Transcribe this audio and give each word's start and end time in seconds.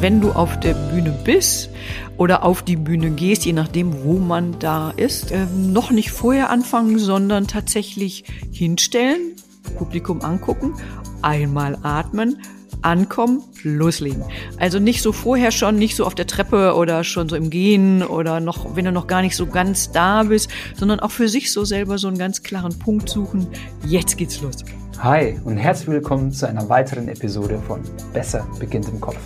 wenn 0.00 0.22
du 0.22 0.32
auf 0.32 0.58
der 0.60 0.72
Bühne 0.72 1.10
bist 1.24 1.68
oder 2.16 2.42
auf 2.42 2.62
die 2.62 2.76
Bühne 2.76 3.10
gehst, 3.10 3.44
je 3.44 3.52
nachdem, 3.52 4.02
wo 4.02 4.14
man 4.14 4.58
da 4.58 4.90
ist, 4.90 5.30
äh, 5.30 5.44
noch 5.54 5.90
nicht 5.90 6.10
vorher 6.10 6.48
anfangen, 6.48 6.98
sondern 6.98 7.46
tatsächlich 7.46 8.24
hinstellen, 8.50 9.34
Publikum 9.76 10.22
angucken, 10.22 10.74
einmal 11.20 11.76
atmen, 11.82 12.38
ankommen, 12.80 13.42
loslegen. 13.62 14.24
Also 14.58 14.78
nicht 14.78 15.02
so 15.02 15.12
vorher 15.12 15.50
schon, 15.50 15.76
nicht 15.76 15.96
so 15.96 16.06
auf 16.06 16.14
der 16.14 16.26
Treppe 16.26 16.74
oder 16.76 17.04
schon 17.04 17.28
so 17.28 17.36
im 17.36 17.50
Gehen 17.50 18.02
oder 18.02 18.40
noch, 18.40 18.74
wenn 18.74 18.86
du 18.86 18.92
noch 18.92 19.06
gar 19.06 19.20
nicht 19.20 19.36
so 19.36 19.46
ganz 19.46 19.92
da 19.92 20.22
bist, 20.22 20.48
sondern 20.76 21.00
auch 21.00 21.10
für 21.10 21.28
sich 21.28 21.52
so 21.52 21.66
selber 21.66 21.98
so 21.98 22.08
einen 22.08 22.16
ganz 22.16 22.42
klaren 22.42 22.78
Punkt 22.78 23.10
suchen. 23.10 23.48
Jetzt 23.84 24.16
geht's 24.16 24.40
los. 24.40 24.56
Hi 24.98 25.38
und 25.44 25.58
herzlich 25.58 25.88
willkommen 25.88 26.32
zu 26.32 26.48
einer 26.48 26.68
weiteren 26.70 27.08
Episode 27.08 27.60
von 27.66 27.80
Besser 28.14 28.46
beginnt 28.58 28.88
im 28.88 29.00
Kopf, 29.00 29.18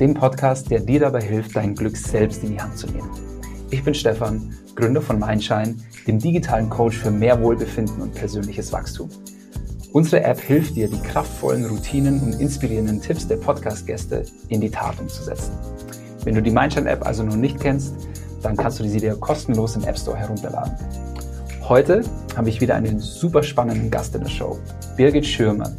dem 0.00 0.12
Podcast, 0.12 0.70
der 0.70 0.80
dir 0.80 1.00
dabei 1.00 1.22
hilft, 1.22 1.56
dein 1.56 1.74
Glück 1.74 1.96
selbst 1.96 2.42
in 2.44 2.50
die 2.50 2.60
Hand 2.60 2.76
zu 2.76 2.86
nehmen. 2.88 3.10
Ich 3.70 3.82
bin 3.82 3.94
Stefan, 3.94 4.54
Gründer 4.74 5.00
von 5.00 5.18
Mindshine, 5.18 5.76
dem 6.06 6.18
digitalen 6.18 6.68
Coach 6.68 6.98
für 6.98 7.10
mehr 7.10 7.40
Wohlbefinden 7.40 8.02
und 8.02 8.14
persönliches 8.14 8.72
Wachstum. 8.72 9.08
Unsere 9.92 10.22
App 10.22 10.38
hilft 10.38 10.76
dir, 10.76 10.88
die 10.88 11.00
kraftvollen 11.00 11.64
Routinen 11.64 12.20
und 12.20 12.38
inspirierenden 12.38 13.00
Tipps 13.00 13.26
der 13.26 13.36
Podcast-Gäste 13.36 14.24
in 14.48 14.60
die 14.60 14.70
Tat 14.70 15.00
umzusetzen. 15.00 15.52
Wenn 16.24 16.34
du 16.34 16.42
die 16.42 16.50
Mindshine-App 16.50 17.06
also 17.06 17.22
noch 17.22 17.36
nicht 17.36 17.58
kennst, 17.58 17.94
dann 18.42 18.56
kannst 18.56 18.78
du 18.78 18.84
sie 18.84 19.00
dir 19.00 19.16
kostenlos 19.16 19.76
im 19.76 19.84
App 19.84 19.98
Store 19.98 20.18
herunterladen. 20.18 20.74
Heute 21.62 22.02
habe 22.36 22.50
ich 22.50 22.60
wieder 22.60 22.74
einen 22.74 23.00
super 23.00 23.42
spannenden 23.42 23.90
Gast 23.90 24.14
in 24.14 24.20
der 24.20 24.28
Show, 24.28 24.58
Birgit 24.96 25.26
Schürmann. 25.26 25.74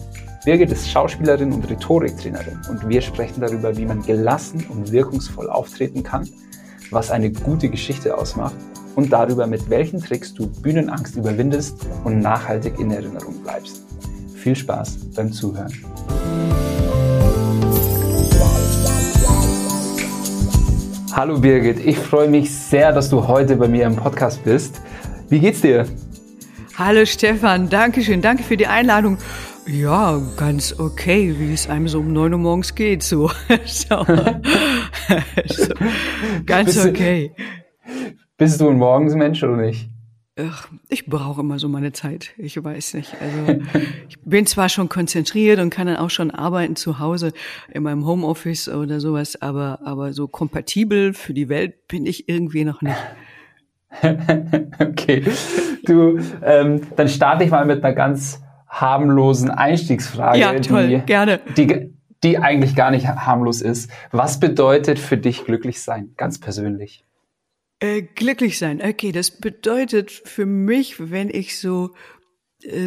Birgit 0.45 0.71
ist 0.71 0.89
Schauspielerin 0.89 1.51
und 1.51 1.69
Rhetoriktrainerin 1.69 2.61
und 2.69 2.87
wir 2.87 3.01
sprechen 3.01 3.41
darüber, 3.41 3.75
wie 3.75 3.85
man 3.85 4.01
gelassen 4.03 4.65
und 4.69 4.91
wirkungsvoll 4.91 5.49
auftreten 5.49 6.03
kann, 6.03 6.29
was 6.91 7.11
eine 7.11 7.31
gute 7.31 7.69
Geschichte 7.69 8.17
ausmacht 8.17 8.55
und 8.95 9.11
darüber, 9.11 9.47
mit 9.47 9.69
welchen 9.69 9.99
Tricks 9.99 10.33
du 10.33 10.47
Bühnenangst 10.47 11.15
überwindest 11.15 11.85
und 12.03 12.19
nachhaltig 12.19 12.79
in 12.79 12.91
Erinnerung 12.91 13.41
bleibst. 13.43 13.83
Viel 14.35 14.55
Spaß 14.55 14.97
beim 15.15 15.31
Zuhören. 15.33 15.73
Hallo 21.13 21.39
Birgit, 21.39 21.83
ich 21.83 21.97
freue 21.97 22.29
mich 22.29 22.53
sehr, 22.53 22.93
dass 22.93 23.09
du 23.09 23.27
heute 23.27 23.55
bei 23.55 23.67
mir 23.67 23.85
im 23.85 23.95
Podcast 23.95 24.43
bist. 24.43 24.81
Wie 25.29 25.39
geht's 25.39 25.61
dir? 25.61 25.87
Hallo 26.77 27.05
Stefan, 27.05 27.69
danke 27.69 28.03
schön, 28.03 28.21
danke 28.21 28.43
für 28.43 28.55
die 28.55 28.67
Einladung. 28.67 29.17
Ja, 29.67 30.21
ganz 30.37 30.79
okay, 30.79 31.35
wie 31.37 31.51
es 31.51 31.69
einem 31.69 31.89
so 31.89 31.99
um 31.99 32.13
neun 32.13 32.31
Uhr 32.33 32.39
morgens 32.39 32.73
geht, 32.73 33.03
so. 33.03 33.27
so. 33.65 34.05
so. 35.45 35.73
Ganz 36.45 36.75
bist 36.75 36.85
okay. 36.85 37.33
Du, 37.35 37.93
bist 38.37 38.61
du 38.61 38.69
ein 38.69 38.77
Morgensmensch 38.77 39.43
oder 39.43 39.57
nicht? 39.57 39.89
Ach, 40.39 40.69
ich 40.87 41.07
brauche 41.07 41.41
immer 41.41 41.59
so 41.59 41.67
meine 41.67 41.91
Zeit. 41.91 42.33
Ich 42.37 42.63
weiß 42.63 42.93
nicht. 42.93 43.13
Also 43.19 43.61
ich 44.07 44.21
bin 44.23 44.45
zwar 44.45 44.69
schon 44.69 44.87
konzentriert 44.87 45.59
und 45.59 45.69
kann 45.69 45.87
dann 45.87 45.97
auch 45.97 46.11
schon 46.11 46.31
arbeiten 46.31 46.77
zu 46.77 46.99
Hause 46.99 47.33
in 47.69 47.83
meinem 47.83 48.05
Homeoffice 48.05 48.69
oder 48.69 49.01
sowas, 49.01 49.41
aber 49.41 49.79
aber 49.83 50.13
so 50.13 50.29
kompatibel 50.29 51.13
für 51.13 51.33
die 51.33 51.49
Welt 51.49 51.87
bin 51.89 52.05
ich 52.05 52.29
irgendwie 52.29 52.63
noch 52.63 52.81
nicht. 52.81 52.95
okay, 54.79 55.25
du, 55.85 56.19
ähm, 56.43 56.81
dann 56.95 57.09
starte 57.09 57.43
ich 57.43 57.49
mal 57.49 57.65
mit 57.65 57.83
einer 57.83 57.95
ganz 57.95 58.41
harmlosen 58.67 59.49
Einstiegsfrage. 59.49 60.39
Ja, 60.39 60.59
toll, 60.59 60.87
die, 60.87 60.99
gerne. 61.05 61.39
Die, 61.55 61.93
die 62.23 62.37
eigentlich 62.37 62.75
gar 62.75 62.91
nicht 62.91 63.07
harmlos 63.07 63.61
ist. 63.61 63.89
Was 64.11 64.39
bedeutet 64.39 64.99
für 64.99 65.17
dich 65.17 65.45
glücklich 65.45 65.81
sein, 65.81 66.13
ganz 66.17 66.39
persönlich? 66.39 67.03
Äh, 67.79 68.01
glücklich 68.01 68.57
sein. 68.57 68.81
Okay, 68.83 69.11
das 69.11 69.31
bedeutet 69.31 70.11
für 70.11 70.45
mich, 70.45 71.11
wenn 71.11 71.29
ich 71.29 71.59
so 71.59 71.91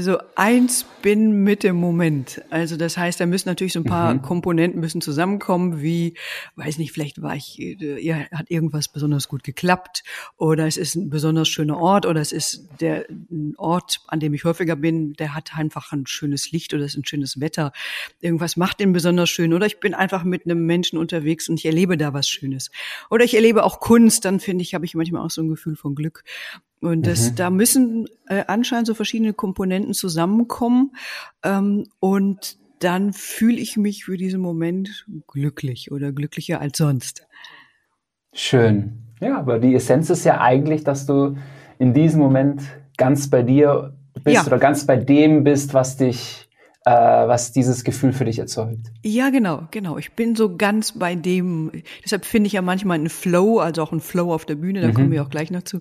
so 0.01 0.19
eins 0.35 0.85
bin 1.01 1.45
mit 1.45 1.63
dem 1.63 1.77
Moment. 1.77 2.43
Also 2.51 2.77
das 2.77 2.97
heißt, 2.97 3.21
da 3.21 3.27
müssen 3.27 3.49
natürlich 3.49 3.73
so 3.73 3.81
ein 3.81 3.85
paar 3.85 4.15
mhm. 4.15 4.23
Komponenten 4.23 4.81
müssen 4.81 5.01
zusammenkommen, 5.01 5.81
wie, 5.81 6.15
weiß 6.57 6.79
nicht, 6.79 6.91
vielleicht 6.91 7.23
war 7.23 7.37
ich, 7.37 7.61
äh, 7.61 8.05
ja, 8.05 8.17
hat 8.33 8.51
irgendwas 8.51 8.89
besonders 8.89 9.29
gut 9.29 9.45
geklappt 9.45 10.03
oder 10.37 10.67
es 10.67 10.77
ist 10.77 10.97
ein 10.97 11.09
besonders 11.09 11.49
schöner 11.49 11.79
Ort 11.79 12.05
oder 12.05 12.21
es 12.21 12.33
ist 12.33 12.69
der 12.81 13.07
Ort, 13.59 14.01
an 14.09 14.19
dem 14.19 14.35
ich 14.35 14.43
häufiger 14.43 14.75
bin, 14.75 15.13
der 15.13 15.37
hat 15.37 15.57
einfach 15.57 15.93
ein 15.93 16.07
schönes 16.07 16.51
Licht 16.51 16.75
oder 16.75 16.85
es 16.85 16.95
ist 16.95 16.99
ein 16.99 17.07
schönes 17.07 17.41
Wetter. 17.41 17.73
Irgendwas 18.21 18.57
macht 18.57 18.81
den 18.81 18.93
besonders 18.93 19.31
schön 19.31 19.55
oder 19.55 19.67
ich 19.67 19.79
bin 19.79 19.95
einfach 19.95 20.25
mit 20.25 20.47
einem 20.47 20.67
Menschen 20.67 20.99
unterwegs 20.99 21.49
und 21.49 21.61
ich 21.61 21.67
erlebe 21.67 21.97
da 21.97 22.13
was 22.13 22.29
Schönes. 22.29 22.73
Oder 23.09 23.25
ich 23.25 23.35
erlebe 23.35 23.63
auch 23.63 23.79
Kunst, 23.79 24.25
dann 24.25 24.41
finde 24.41 24.63
ich, 24.63 24.75
habe 24.75 24.85
ich 24.85 24.95
manchmal 24.95 25.25
auch 25.25 25.31
so 25.31 25.43
ein 25.43 25.49
Gefühl 25.49 25.77
von 25.77 25.95
Glück. 25.95 26.25
Und 26.81 27.07
das, 27.07 27.31
mhm. 27.31 27.37
da 27.37 27.51
müssen 27.51 28.09
äh, 28.29 28.45
anscheinend 28.47 28.87
so 28.87 28.95
verschiedene 28.95 29.35
Komponenten 29.35 29.93
zusammenkommen. 29.95 30.93
Ähm, 31.45 31.87
und 32.01 32.59
dann 32.79 33.13
fühle 33.13 33.59
ich 33.59 33.77
mich 33.77 34.05
für 34.05 34.17
diesen 34.17 34.41
Moment 34.41 35.07
glücklich 35.29 35.93
oder 35.93 36.13
glücklicher 36.13 36.61
als 36.61 36.79
sonst. 36.79 37.27
Schön. 38.33 39.03
Ja, 39.21 39.39
aber 39.39 39.59
die 39.59 39.75
Essenz 39.75 40.09
ist 40.09 40.25
ja 40.25 40.41
eigentlich, 40.41 40.83
dass 40.83 41.05
du 41.05 41.37
in 41.79 41.93
diesem 41.93 42.21
Moment 42.21 42.63
ganz 42.97 43.29
bei 43.29 43.43
dir 43.43 43.95
bist 44.25 44.37
ja. 44.37 44.47
oder 44.47 44.59
ganz 44.59 44.87
bei 44.87 44.97
dem 44.97 45.45
bist, 45.45 45.75
was 45.75 45.97
dich 45.97 46.49
äh, 46.87 46.91
was 46.93 47.53
dieses 47.53 47.85
Gefühl 47.85 48.13
für 48.13 48.25
dich 48.25 48.39
erzeugt. 48.39 48.91
Ja, 49.03 49.29
genau, 49.31 49.69
genau. 49.71 49.99
Ich 49.99 50.13
bin 50.13 50.35
so 50.35 50.57
ganz 50.57 50.93
bei 50.93 51.15
dem, 51.15 51.71
deshalb 52.03 52.25
finde 52.25 52.47
ich 52.47 52.55
ja 52.55 52.63
manchmal 52.63 52.97
einen 52.97 53.11
Flow, 53.11 53.59
also 53.59 53.83
auch 53.83 53.93
einen 53.93 54.01
Flow 54.01 54.33
auf 54.33 54.47
der 54.47 54.55
Bühne, 54.55 54.81
da 54.81 54.89
mhm. 54.89 54.95
kommen 54.95 55.11
wir 55.11 55.23
auch 55.23 55.29
gleich 55.29 55.51
noch 55.51 55.63
zu, 55.63 55.81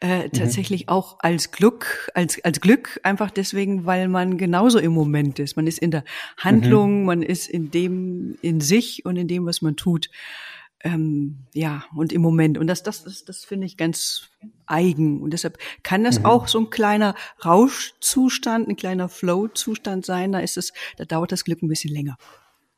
äh, 0.00 0.24
mhm. 0.24 0.32
tatsächlich 0.32 0.88
auch 0.88 1.16
als 1.20 1.50
Glück, 1.50 2.10
als, 2.14 2.42
als 2.44 2.60
Glück, 2.60 2.98
einfach 3.02 3.30
deswegen, 3.30 3.84
weil 3.84 4.08
man 4.08 4.38
genauso 4.38 4.78
im 4.78 4.92
Moment 4.92 5.38
ist. 5.38 5.56
Man 5.56 5.66
ist 5.66 5.78
in 5.78 5.90
der 5.90 6.04
Handlung, 6.38 7.00
mhm. 7.00 7.06
man 7.06 7.22
ist 7.22 7.48
in 7.48 7.70
dem, 7.70 8.38
in 8.40 8.60
sich 8.62 9.04
und 9.04 9.16
in 9.16 9.28
dem, 9.28 9.44
was 9.44 9.60
man 9.60 9.76
tut 9.76 10.08
ähm, 10.84 11.46
ja, 11.54 11.82
und 11.94 12.12
im 12.12 12.22
Moment. 12.22 12.56
Und 12.56 12.68
das, 12.68 12.82
das, 12.82 13.04
das, 13.04 13.24
das 13.24 13.44
finde 13.44 13.66
ich 13.66 13.76
ganz 13.76 14.30
eigen. 14.66 15.20
Und 15.20 15.32
deshalb 15.32 15.58
kann 15.82 16.04
das 16.04 16.20
mhm. 16.20 16.26
auch 16.26 16.48
so 16.48 16.60
ein 16.60 16.70
kleiner 16.70 17.14
Rauschzustand, 17.44 18.68
ein 18.68 18.76
kleiner 18.76 19.08
Flow-Zustand 19.08 20.06
sein. 20.06 20.32
Da 20.32 20.38
ist 20.40 20.56
es, 20.56 20.72
da 20.96 21.04
dauert 21.04 21.32
das 21.32 21.44
Glück 21.44 21.62
ein 21.62 21.68
bisschen 21.68 21.92
länger. 21.92 22.16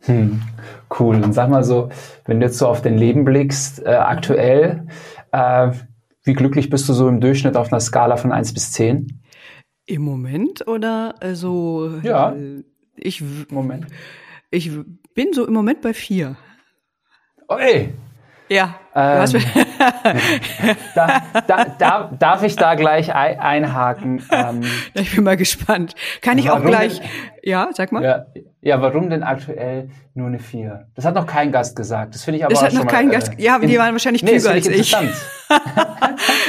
Hm, 0.02 0.40
cool. 0.98 1.22
Und 1.22 1.34
sag 1.34 1.50
mal 1.50 1.62
so, 1.62 1.90
wenn 2.24 2.40
du 2.40 2.46
jetzt 2.46 2.58
so 2.58 2.66
auf 2.66 2.80
dein 2.80 2.96
Leben 2.96 3.24
blickst, 3.24 3.84
äh, 3.84 3.90
aktuell, 3.90 4.86
äh, 5.32 5.72
wie 6.24 6.32
glücklich 6.32 6.70
bist 6.70 6.88
du 6.88 6.94
so 6.94 7.06
im 7.08 7.20
Durchschnitt 7.20 7.56
auf 7.56 7.70
einer 7.70 7.80
Skala 7.80 8.16
von 8.16 8.32
1 8.32 8.54
bis 8.54 8.72
10? 8.72 9.22
Im 9.84 10.02
Moment 10.02 10.66
oder 10.66 11.16
äh, 11.20 11.34
so? 11.34 11.90
Also, 11.96 12.08
ja. 12.08 12.32
Äh, 12.32 12.64
ich, 12.96 13.22
Moment. 13.50 13.86
Ich 14.50 14.70
bin 15.14 15.32
so 15.32 15.46
im 15.46 15.52
Moment 15.52 15.82
bei 15.82 15.92
4 15.92 16.36
ey. 17.58 17.92
Ja. 18.50 18.74
Ähm, 18.96 19.30
da, 20.96 21.22
da, 21.46 21.64
da, 21.78 22.10
darf 22.18 22.42
ich 22.42 22.56
da 22.56 22.74
gleich 22.74 23.14
einhaken? 23.14 24.24
Ähm, 24.32 24.62
ich 24.94 25.14
bin 25.14 25.22
mal 25.22 25.36
gespannt. 25.36 25.94
Kann 26.20 26.36
ich 26.38 26.50
auch 26.50 26.60
gleich, 26.60 26.98
denn, 26.98 27.08
ja, 27.44 27.68
sag 27.72 27.92
mal. 27.92 28.02
Ja, 28.02 28.26
ja, 28.60 28.82
warum 28.82 29.08
denn 29.08 29.22
aktuell 29.22 29.90
nur 30.14 30.26
eine 30.26 30.40
4? 30.40 30.88
Das 30.96 31.04
hat 31.04 31.14
noch 31.14 31.26
kein 31.26 31.52
Gast 31.52 31.76
gesagt. 31.76 32.16
Das 32.16 32.24
finde 32.24 32.38
ich 32.38 32.44
aber 32.44 32.52
das 32.52 32.62
auch 32.62 32.66
hat 32.66 32.74
noch 32.74 32.86
kein 32.88 33.06
mal, 33.06 33.14
Gast. 33.14 33.32
Äh, 33.38 33.42
ja, 33.42 33.54
aber 33.54 33.66
die 33.66 33.78
waren 33.78 33.92
wahrscheinlich 33.92 34.24
nee, 34.24 34.32
klüger 34.32 34.50
als 34.50 34.66
ich. 34.66 34.96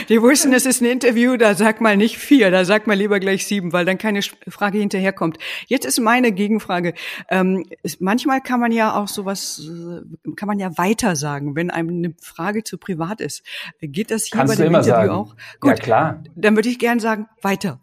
die 0.09 0.21
wussten, 0.21 0.53
es 0.53 0.65
ist 0.65 0.81
ein 0.81 0.85
Interview, 0.85 1.37
da 1.37 1.55
sag 1.55 1.81
mal 1.81 1.97
nicht 1.97 2.17
vier, 2.17 2.51
da 2.51 2.65
sag 2.65 2.87
mal 2.87 2.95
lieber 2.95 3.19
gleich 3.19 3.45
sieben, 3.45 3.73
weil 3.73 3.85
dann 3.85 3.97
keine 3.97 4.21
Frage 4.21 4.79
hinterherkommt. 4.79 5.37
Jetzt 5.67 5.85
ist 5.85 5.99
meine 5.99 6.31
Gegenfrage. 6.31 6.93
Ähm, 7.29 7.65
ist, 7.83 8.01
manchmal 8.01 8.41
kann 8.41 8.59
man 8.59 8.71
ja 8.71 8.95
auch 8.95 9.07
sowas, 9.07 9.61
äh, 9.65 10.31
kann 10.35 10.47
man 10.47 10.59
ja 10.59 10.77
weiter 10.77 11.15
sagen, 11.15 11.55
wenn 11.55 11.69
einem 11.69 11.89
eine 11.89 12.13
Frage 12.21 12.63
zu 12.63 12.77
privat 12.77 13.21
ist. 13.21 13.43
Geht 13.81 14.11
das 14.11 14.25
hier 14.25 14.39
Kannst 14.39 14.57
bei 14.57 14.63
dem 14.63 14.73
Interview 14.73 14.91
sagen. 14.91 15.09
auch? 15.09 15.35
Gut, 15.59 15.71
ja, 15.71 15.75
klar. 15.75 16.23
Dann 16.35 16.55
würde 16.55 16.69
ich 16.69 16.79
gern 16.79 16.99
sagen, 16.99 17.27
weiter 17.41 17.79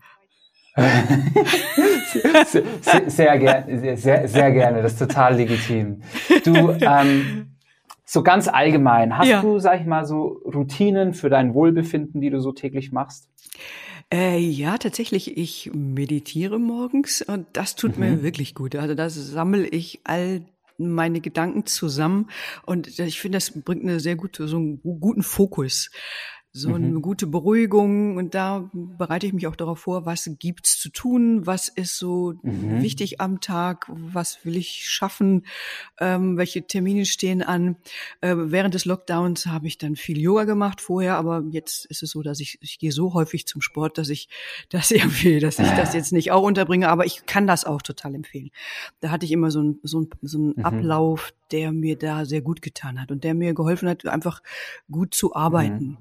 sehr, 2.13 2.47
sehr, 2.47 3.11
sehr, 3.11 3.39
gerne, 3.39 3.97
sehr, 3.97 4.29
sehr 4.29 4.51
gerne, 4.53 4.83
das 4.83 4.93
ist 4.93 4.99
total 5.01 5.35
legitim. 5.35 6.03
Du, 6.45 6.71
ähm, 6.81 7.58
so 8.11 8.23
ganz 8.23 8.49
allgemein, 8.49 9.19
hast 9.19 9.29
ja. 9.29 9.43
du, 9.43 9.59
sag 9.59 9.83
ich 9.83 9.87
mal, 9.87 10.07
so 10.07 10.41
Routinen 10.47 11.13
für 11.13 11.29
dein 11.29 11.53
Wohlbefinden, 11.53 12.23
die 12.23 12.31
du 12.31 12.41
so 12.41 12.53
täglich 12.53 12.91
machst? 12.91 13.29
Äh, 14.11 14.39
ja, 14.39 14.79
tatsächlich. 14.79 15.37
Ich 15.37 15.71
meditiere 15.75 16.59
morgens 16.59 17.21
und 17.21 17.47
das 17.53 17.77
tut 17.77 17.99
mhm. 17.99 18.05
mir 18.05 18.23
wirklich 18.23 18.55
gut. 18.55 18.77
Also 18.77 18.95
das 18.95 19.15
sammle 19.15 19.67
ich 19.67 20.01
all 20.05 20.41
meine 20.79 21.21
Gedanken 21.21 21.67
zusammen 21.67 22.31
und 22.65 22.99
ich 22.99 23.21
finde, 23.21 23.37
das 23.37 23.51
bringt 23.51 23.83
eine 23.83 24.01
sehr 24.01 24.17
gute, 24.17 24.49
so 24.49 24.57
einen 24.57 24.81
guten 24.81 25.23
Fokus. 25.23 25.91
So 26.53 26.75
eine 26.75 26.87
mhm. 26.87 27.03
gute 27.03 27.27
Beruhigung 27.27 28.17
und 28.17 28.35
da 28.35 28.71
bereite 28.73 29.27
ich 29.27 29.35
mich 29.35 29.47
auch 29.47 29.57
darauf 29.57 29.81
vor, 29.81 30.07
was 30.07 30.31
gibt's 30.39 30.79
zu 30.79 30.89
tun, 30.89 31.47
was 31.47 31.69
ist 31.69 31.99
so 31.99 32.35
mhm. 32.43 32.83
wichtig 32.83 33.21
am 33.21 33.41
Tag, 33.41 33.87
was 33.89 34.45
will 34.45 34.57
ich 34.57 34.89
schaffen, 34.89 35.45
ähm, 36.01 36.39
welche 36.39 36.67
Termine 36.67 37.05
stehen 37.05 37.43
an. 37.43 37.77
Äh, 38.23 38.35
während 38.37 38.75
des 38.75 38.87
Lockdowns 38.87 39.47
habe 39.47 39.67
ich 39.67 39.77
dann 39.77 39.95
viel 39.95 40.19
Yoga 40.19 40.45
gemacht 40.45 40.81
vorher, 40.81 41.17
aber 41.17 41.45
jetzt 41.51 41.85
ist 41.85 42.03
es 42.03 42.11
so, 42.11 42.23
dass 42.23 42.41
ich 42.41 42.59
ich 42.63 42.79
gehe 42.79 42.93
so 42.93 43.13
häufig 43.13 43.47
zum 43.47 43.61
Sport, 43.61 43.99
dass 43.99 44.09
ich 44.09 44.29
das 44.71 44.91
irgendwie, 44.91 45.41
dass 45.41 45.59
ich 45.59 45.71
das 45.71 45.93
jetzt 45.93 46.13
nicht 46.13 46.33
auch 46.33 46.43
unterbringe, 46.43 46.89
aber 46.89 47.05
ich 47.05 47.27
kann 47.27 47.47
das 47.47 47.67
auch 47.67 47.83
total 47.83 48.15
empfehlen. 48.15 48.51
Da 49.01 49.11
hatte 49.11 49.27
ich 49.27 49.33
immer 49.33 49.51
so 49.51 49.63
ein 49.63 49.79
so 49.83 50.01
ein, 50.01 50.09
so 50.23 50.39
ein 50.39 50.55
mhm. 50.57 50.65
Ablauf, 50.65 51.35
der 51.53 51.73
mir 51.73 51.97
da 51.97 52.25
sehr 52.25 52.41
gut 52.41 52.63
getan 52.63 53.01
hat 53.01 53.11
und 53.11 53.23
der 53.23 53.35
mir 53.35 53.53
geholfen 53.53 53.89
hat, 53.89 54.07
einfach 54.07 54.43
gut 54.91 55.15
zu 55.15 55.35
arbeiten. 55.35 55.99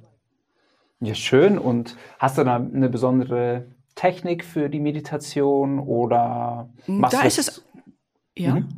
Ja, 0.99 1.13
schön. 1.13 1.57
Und 1.57 1.95
hast 2.19 2.37
du 2.37 2.43
da 2.43 2.55
eine 2.55 2.89
besondere 2.89 3.67
Technik 3.95 4.43
für 4.43 4.69
die 4.69 4.79
Meditation 4.79 5.79
oder 5.79 6.69
machst 6.85 7.17
da 7.17 7.21
ist 7.23 7.39
es 7.39 7.63
ja. 8.37 8.55
Mhm. 8.55 8.69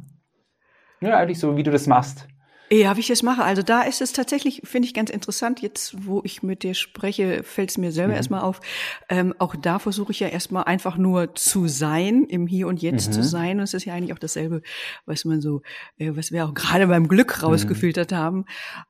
Ja, 1.01 1.17
eigentlich 1.17 1.39
so, 1.39 1.55
wie 1.55 1.63
du 1.63 1.71
das 1.71 1.87
machst. 1.87 2.27
Ja, 2.71 2.95
wie 2.95 2.99
ich 2.99 3.07
das 3.07 3.23
mache. 3.23 3.43
Also 3.43 3.63
da 3.63 3.81
ist 3.81 3.99
es 3.99 4.13
tatsächlich, 4.13 4.61
finde 4.63 4.87
ich 4.87 4.93
ganz 4.93 5.09
interessant. 5.09 5.61
Jetzt, 5.61 6.05
wo 6.05 6.21
ich 6.23 6.43
mit 6.43 6.61
dir 6.61 6.75
spreche, 6.75 7.43
fällt 7.43 7.71
es 7.71 7.77
mir 7.79 7.91
selber 7.91 8.13
mhm. 8.13 8.17
erstmal 8.17 8.41
auf. 8.41 8.61
Ähm, 9.09 9.33
auch 9.39 9.55
da 9.55 9.79
versuche 9.79 10.11
ich 10.11 10.19
ja 10.19 10.27
erstmal 10.27 10.65
einfach 10.65 10.95
nur 10.95 11.33
zu 11.33 11.67
sein, 11.67 12.25
im 12.25 12.45
Hier 12.45 12.67
und 12.67 12.81
Jetzt 12.81 13.07
mhm. 13.07 13.13
zu 13.13 13.23
sein. 13.23 13.57
Und 13.57 13.63
es 13.63 13.73
ist 13.73 13.85
ja 13.85 13.95
eigentlich 13.95 14.13
auch 14.13 14.19
dasselbe, 14.19 14.61
was 15.07 15.25
man 15.25 15.41
so, 15.41 15.63
äh, 15.97 16.11
was 16.15 16.31
wir 16.31 16.45
auch 16.45 16.53
gerade 16.53 16.85
beim 16.85 17.07
Glück 17.07 17.37
mhm. 17.37 17.45
rausgefiltert 17.45 18.11
mhm. 18.11 18.15
haben. 18.15 18.45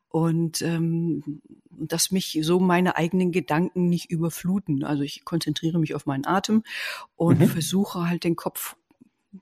Und 0.09 0.61
ähm, 0.61 1.41
dass 1.69 2.11
mich 2.11 2.39
so 2.41 2.59
meine 2.59 2.97
eigenen 2.97 3.31
Gedanken 3.31 3.87
nicht 3.87 4.11
überfluten. 4.11 4.83
Also 4.83 5.03
ich 5.03 5.23
konzentriere 5.23 5.79
mich 5.79 5.95
auf 5.95 6.05
meinen 6.05 6.25
Atem 6.25 6.63
und 7.15 7.39
mhm. 7.39 7.47
versuche 7.47 8.09
halt 8.09 8.25
den 8.25 8.35
Kopf 8.35 8.75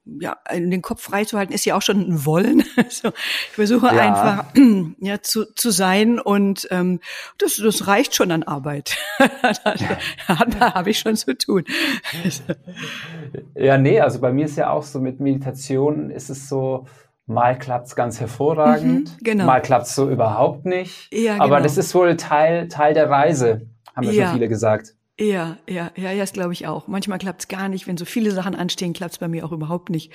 ja, 0.06 0.38
den 0.54 0.82
Kopf 0.82 1.02
freizuhalten 1.02 1.54
ist 1.54 1.66
ja 1.66 1.76
auch 1.76 1.82
schon 1.82 2.00
ein 2.02 2.26
Wollen. 2.26 2.64
Also 2.78 3.10
ich 3.10 3.54
versuche 3.54 3.88
ja. 3.88 4.02
einfach 4.02 4.46
ja 5.00 5.22
zu, 5.22 5.46
zu 5.54 5.72
sein 5.72 6.20
und 6.20 6.68
ähm, 6.72 7.00
das, 7.38 7.58
das 7.58 7.88
reicht 7.88 8.16
schon 8.16 8.32
an 8.32 8.44
Arbeit. 8.44 8.98
da 10.60 10.74
habe 10.74 10.90
ich 10.90 11.00
schon 11.00 11.16
zu 11.16 11.38
tun. 11.38 11.64
ja, 13.56 13.78
nee, 13.78 14.00
also 14.00 14.20
bei 14.20 14.32
mir 14.32 14.46
ist 14.46 14.58
ja 14.58 14.70
auch 14.70 14.84
so 14.84 15.00
mit 15.00 15.20
Meditation 15.20 16.12
ist 16.12 16.30
es 16.30 16.48
so, 16.48 16.86
mal 17.26 17.58
klappt's 17.58 17.96
ganz 17.96 18.20
hervorragend, 18.20 19.12
mhm, 19.12 19.24
genau. 19.24 19.46
mal 19.46 19.62
klappt's 19.62 19.96
so 19.96 20.10
überhaupt 20.10 20.66
nicht. 20.66 21.14
Ja, 21.14 21.34
genau. 21.34 21.46
Aber 21.46 21.62
das 21.62 21.78
ist 21.78 21.94
wohl 21.94 22.16
Teil, 22.18 22.68
Teil 22.68 22.94
der 22.94 23.10
Reise, 23.10 23.68
haben 23.96 24.04
ja 24.04 24.26
schon 24.26 24.34
viele 24.34 24.48
gesagt. 24.48 24.97
Ja, 25.20 25.58
ja, 25.68 25.90
ja, 25.96 26.12
ja, 26.12 26.20
das 26.20 26.34
glaube 26.34 26.54
ich 26.54 26.68
auch. 26.68 26.88
Manchmal 26.88 27.18
klappt 27.18 27.42
es 27.42 27.48
gar 27.48 27.70
nicht. 27.70 27.88
Wenn 27.88 27.98
so 27.98 28.06
viele 28.06 28.30
Sachen 28.32 28.54
anstehen, 28.54 28.94
klappt 28.94 29.14
es 29.14 29.18
bei 29.18 29.28
mir 29.28 29.46
auch 29.46 29.52
überhaupt 29.52 29.90
nicht. 29.90 30.14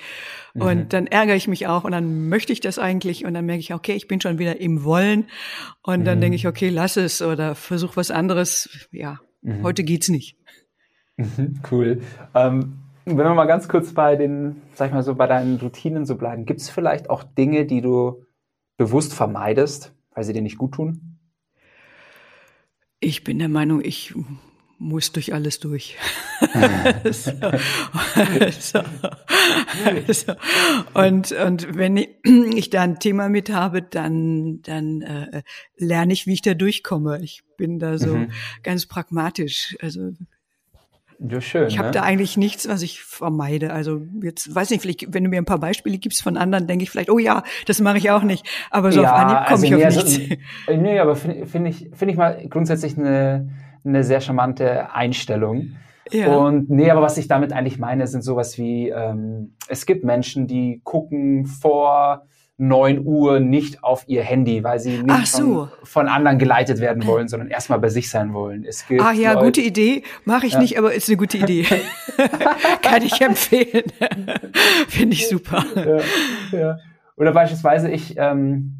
Und 0.53 0.77
mhm. 0.77 0.89
dann 0.89 1.07
ärgere 1.07 1.35
ich 1.35 1.49
mich 1.49 1.67
auch 1.67 1.83
und 1.83 1.91
dann 1.91 2.29
möchte 2.29 2.53
ich 2.53 2.61
das 2.61 2.79
eigentlich 2.79 3.25
und 3.25 3.33
dann 3.33 3.45
merke 3.45 3.59
ich, 3.59 3.73
okay, 3.73 3.93
ich 3.93 4.07
bin 4.07 4.21
schon 4.21 4.39
wieder 4.39 4.61
im 4.61 4.85
Wollen. 4.85 5.25
Und 5.81 6.05
dann 6.05 6.19
mhm. 6.19 6.21
denke 6.21 6.35
ich, 6.37 6.47
okay, 6.47 6.69
lass 6.69 6.95
es 6.95 7.21
oder 7.21 7.53
versuch 7.53 7.97
was 7.97 8.11
anderes. 8.11 8.87
Ja, 8.91 9.19
mhm. 9.41 9.63
heute 9.63 9.83
geht's 9.83 10.07
nicht. 10.07 10.37
Mhm, 11.17 11.59
cool. 11.69 12.01
Ähm, 12.33 12.79
wenn 13.03 13.17
wir 13.17 13.33
mal 13.33 13.45
ganz 13.45 13.67
kurz 13.67 13.93
bei 13.93 14.15
den, 14.15 14.61
sag 14.73 14.87
ich 14.87 14.93
mal 14.93 15.03
so, 15.03 15.15
bei 15.15 15.27
deinen 15.27 15.57
Routinen 15.57 16.05
so 16.05 16.15
bleiben, 16.15 16.45
gibt 16.45 16.61
es 16.61 16.69
vielleicht 16.69 17.09
auch 17.09 17.23
Dinge, 17.23 17.65
die 17.65 17.81
du 17.81 18.23
bewusst 18.77 19.13
vermeidest, 19.13 19.93
weil 20.11 20.23
sie 20.23 20.31
dir 20.31 20.41
nicht 20.41 20.57
gut 20.57 20.75
tun? 20.75 21.19
Ich 23.01 23.25
bin 23.25 23.39
der 23.39 23.49
Meinung, 23.49 23.81
ich 23.83 24.15
muss 24.83 25.11
durch 25.11 25.33
alles 25.33 25.59
durch. 25.59 25.95
so, 27.11 27.31
so, 28.59 28.83
so. 30.09 30.33
Und, 30.93 31.31
und 31.31 31.75
wenn 31.75 31.97
ich, 31.97 32.09
ich 32.55 32.69
da 32.69 32.81
ein 32.83 32.99
Thema 32.99 33.29
mit 33.29 33.49
habe, 33.49 33.81
dann, 33.81 34.61
dann 34.61 35.01
äh, 35.01 35.43
lerne 35.77 36.13
ich, 36.13 36.27
wie 36.27 36.33
ich 36.33 36.41
da 36.41 36.53
durchkomme. 36.53 37.19
Ich 37.23 37.43
bin 37.57 37.79
da 37.79 37.97
so 37.97 38.15
mhm. 38.15 38.31
ganz 38.61 38.85
pragmatisch. 38.85 39.75
Also 39.81 40.11
ja, 41.19 41.39
schön. 41.39 41.67
Ich 41.67 41.77
habe 41.77 41.87
ne? 41.87 41.93
da 41.93 42.03
eigentlich 42.03 42.35
nichts, 42.35 42.67
was 42.67 42.81
ich 42.81 43.01
vermeide. 43.01 43.71
Also 43.71 44.01
jetzt 44.21 44.53
weiß 44.53 44.69
nicht, 44.69 44.81
vielleicht, 44.81 45.13
wenn 45.13 45.23
du 45.23 45.29
mir 45.29 45.37
ein 45.37 45.45
paar 45.45 45.59
Beispiele 45.59 45.97
gibst 45.97 46.21
von 46.21 46.35
anderen, 46.35 46.67
denke 46.67 46.83
ich 46.83 46.89
vielleicht, 46.89 47.09
oh 47.09 47.19
ja, 47.19 47.43
das 47.65 47.79
mache 47.79 47.97
ich 47.97 48.11
auch 48.11 48.23
nicht. 48.23 48.45
Aber 48.71 48.91
so 48.91 49.01
ja, 49.01 49.13
auf 49.13 49.19
Anhieb 49.19 49.37
komme 49.47 49.51
also, 49.51 49.65
ich 49.65 49.73
auf 49.73 49.79
nee, 49.79 50.27
nichts. 50.27 50.39
Also, 50.67 50.81
nee, 50.81 50.99
aber 50.99 51.15
finde 51.15 51.45
find 51.45 51.67
ich, 51.67 51.89
finde 51.93 52.11
ich 52.11 52.17
mal 52.17 52.45
grundsätzlich 52.49 52.97
eine 52.97 53.49
eine 53.85 54.03
sehr 54.03 54.21
charmante 54.21 54.93
Einstellung. 54.93 55.75
Ja. 56.11 56.35
Und 56.35 56.69
nee, 56.69 56.89
aber 56.89 57.01
was 57.01 57.17
ich 57.17 57.27
damit 57.27 57.53
eigentlich 57.53 57.79
meine, 57.79 58.07
sind 58.07 58.23
sowas 58.23 58.57
wie, 58.57 58.89
ähm, 58.89 59.55
es 59.67 59.85
gibt 59.85 60.03
Menschen, 60.03 60.47
die 60.47 60.81
gucken 60.83 61.45
vor 61.45 62.25
neun 62.57 63.03
Uhr 63.03 63.39
nicht 63.39 63.83
auf 63.83 64.03
ihr 64.07 64.23
Handy, 64.23 64.63
weil 64.63 64.79
sie 64.79 65.01
nicht 65.01 65.27
so. 65.27 65.65
von, 65.65 65.69
von, 65.83 66.07
anderen 66.07 66.37
geleitet 66.37 66.79
werden 66.79 67.05
wollen, 67.05 67.27
sondern 67.27 67.49
erstmal 67.49 67.79
bei 67.79 67.89
sich 67.89 68.09
sein 68.09 68.33
wollen. 68.33 68.63
Es 68.63 68.87
gibt 68.87 69.01
Ach 69.01 69.13
ja, 69.13 69.33
Leute, 69.33 69.45
gute 69.45 69.61
Idee. 69.61 70.03
Mache 70.25 70.45
ich 70.45 70.53
ja. 70.53 70.59
nicht, 70.59 70.77
aber 70.77 70.93
ist 70.93 71.09
eine 71.09 71.17
gute 71.17 71.37
Idee. 71.37 71.63
Kann 72.83 73.01
ich 73.01 73.19
empfehlen. 73.21 73.85
Finde 74.87 75.13
ich 75.13 75.27
super. 75.27 75.65
Ja. 76.51 76.77
Oder 77.17 77.31
beispielsweise 77.31 77.89
ich, 77.89 78.15
ähm, 78.17 78.77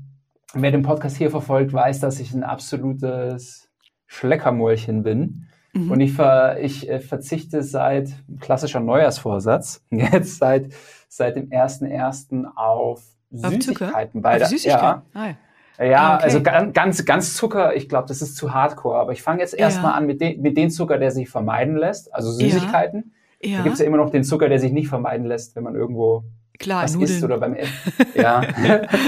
wer 0.54 0.72
den 0.72 0.84
Podcast 0.84 1.18
hier 1.18 1.32
verfolgt, 1.32 1.74
weiß, 1.74 2.00
dass 2.00 2.20
ich 2.20 2.34
ein 2.34 2.44
absolutes 2.44 3.70
Schleckermäulchen 4.14 5.04
bin. 5.04 5.48
Mhm. 5.74 5.92
Und 5.92 6.00
ich, 6.00 6.14
ver, 6.14 6.60
ich 6.62 6.88
äh, 6.90 7.00
verzichte 7.00 7.64
seit 7.64 8.10
klassischer 8.40 8.80
Neujahrsvorsatz, 8.80 9.84
jetzt 9.90 10.38
seit, 10.38 10.68
seit 11.10 11.36
dem 11.36 11.50
1.1. 11.50 12.46
auf 12.56 13.02
Süßigkeiten. 13.32 14.22
Bei 14.22 14.38
der, 14.38 14.48
Süßigkeiten? 14.48 15.02
Ja, 15.14 15.22
ah, 15.22 15.36
ja. 15.80 15.86
ja 15.86 15.98
ah, 15.98 16.16
okay. 16.16 16.24
also 16.26 16.44
ganz, 16.44 17.06
ganz 17.06 17.34
Zucker, 17.36 17.76
ich 17.76 17.90
glaube, 17.90 18.08
das 18.08 18.22
ist 18.22 18.36
zu 18.36 18.54
hardcore. 18.54 19.00
Aber 19.00 19.14
ich 19.14 19.24
fange 19.24 19.40
jetzt 19.40 19.56
erstmal 19.56 19.92
ja. 19.92 19.98
an 19.98 20.06
mit, 20.06 20.22
de, 20.22 20.38
mit 20.38 20.56
dem 20.58 20.70
Zucker, 20.70 21.00
der 21.00 21.10
sich 21.10 21.30
vermeiden 21.30 21.76
lässt, 21.76 22.14
also 22.14 22.32
Süßigkeiten. 22.32 23.14
Ja. 23.42 23.58
Da 23.58 23.64
gibt 23.64 23.74
es 23.74 23.80
ja 23.80 23.88
immer 23.88 23.98
noch 23.98 24.12
den 24.12 24.24
Zucker, 24.24 24.48
der 24.48 24.60
sich 24.60 24.72
nicht 24.72 24.88
vermeiden 24.88 25.26
lässt, 25.26 25.56
wenn 25.56 25.64
man 25.64 25.74
irgendwo 25.76 26.24
Klar, 26.60 26.84
was 26.84 26.94
Nudeln. 26.94 27.12
isst 27.12 27.24
oder 27.24 27.40
beim 27.40 27.56
Essen. 27.56 27.74
ja. 28.14 28.44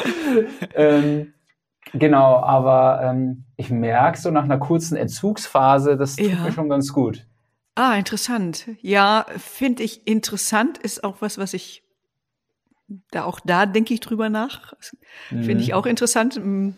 ähm, 0.75 1.33
Genau, 1.97 2.37
aber 2.37 3.01
ähm, 3.03 3.45
ich 3.55 3.69
merke 3.69 4.19
so 4.19 4.31
nach 4.31 4.43
einer 4.43 4.57
kurzen 4.57 4.97
Entzugsphase, 4.97 5.97
das 5.97 6.17
tut 6.17 6.29
ja. 6.29 6.43
mir 6.43 6.51
schon 6.51 6.69
ganz 6.69 6.91
gut. 6.91 7.25
Ah, 7.75 7.95
interessant. 7.95 8.69
Ja, 8.81 9.25
finde 9.37 9.83
ich 9.83 10.07
interessant, 10.07 10.77
ist 10.77 11.03
auch 11.03 11.17
was, 11.21 11.37
was 11.37 11.53
ich 11.53 11.83
da 13.11 13.23
auch 13.23 13.39
da 13.39 13.65
denke 13.65 13.93
ich 13.93 13.99
drüber 13.99 14.29
nach. 14.29 14.73
Mhm. 15.31 15.43
Finde 15.43 15.63
ich 15.63 15.73
auch 15.73 15.85
interessant. 15.85 16.39
Mm, 16.41 16.71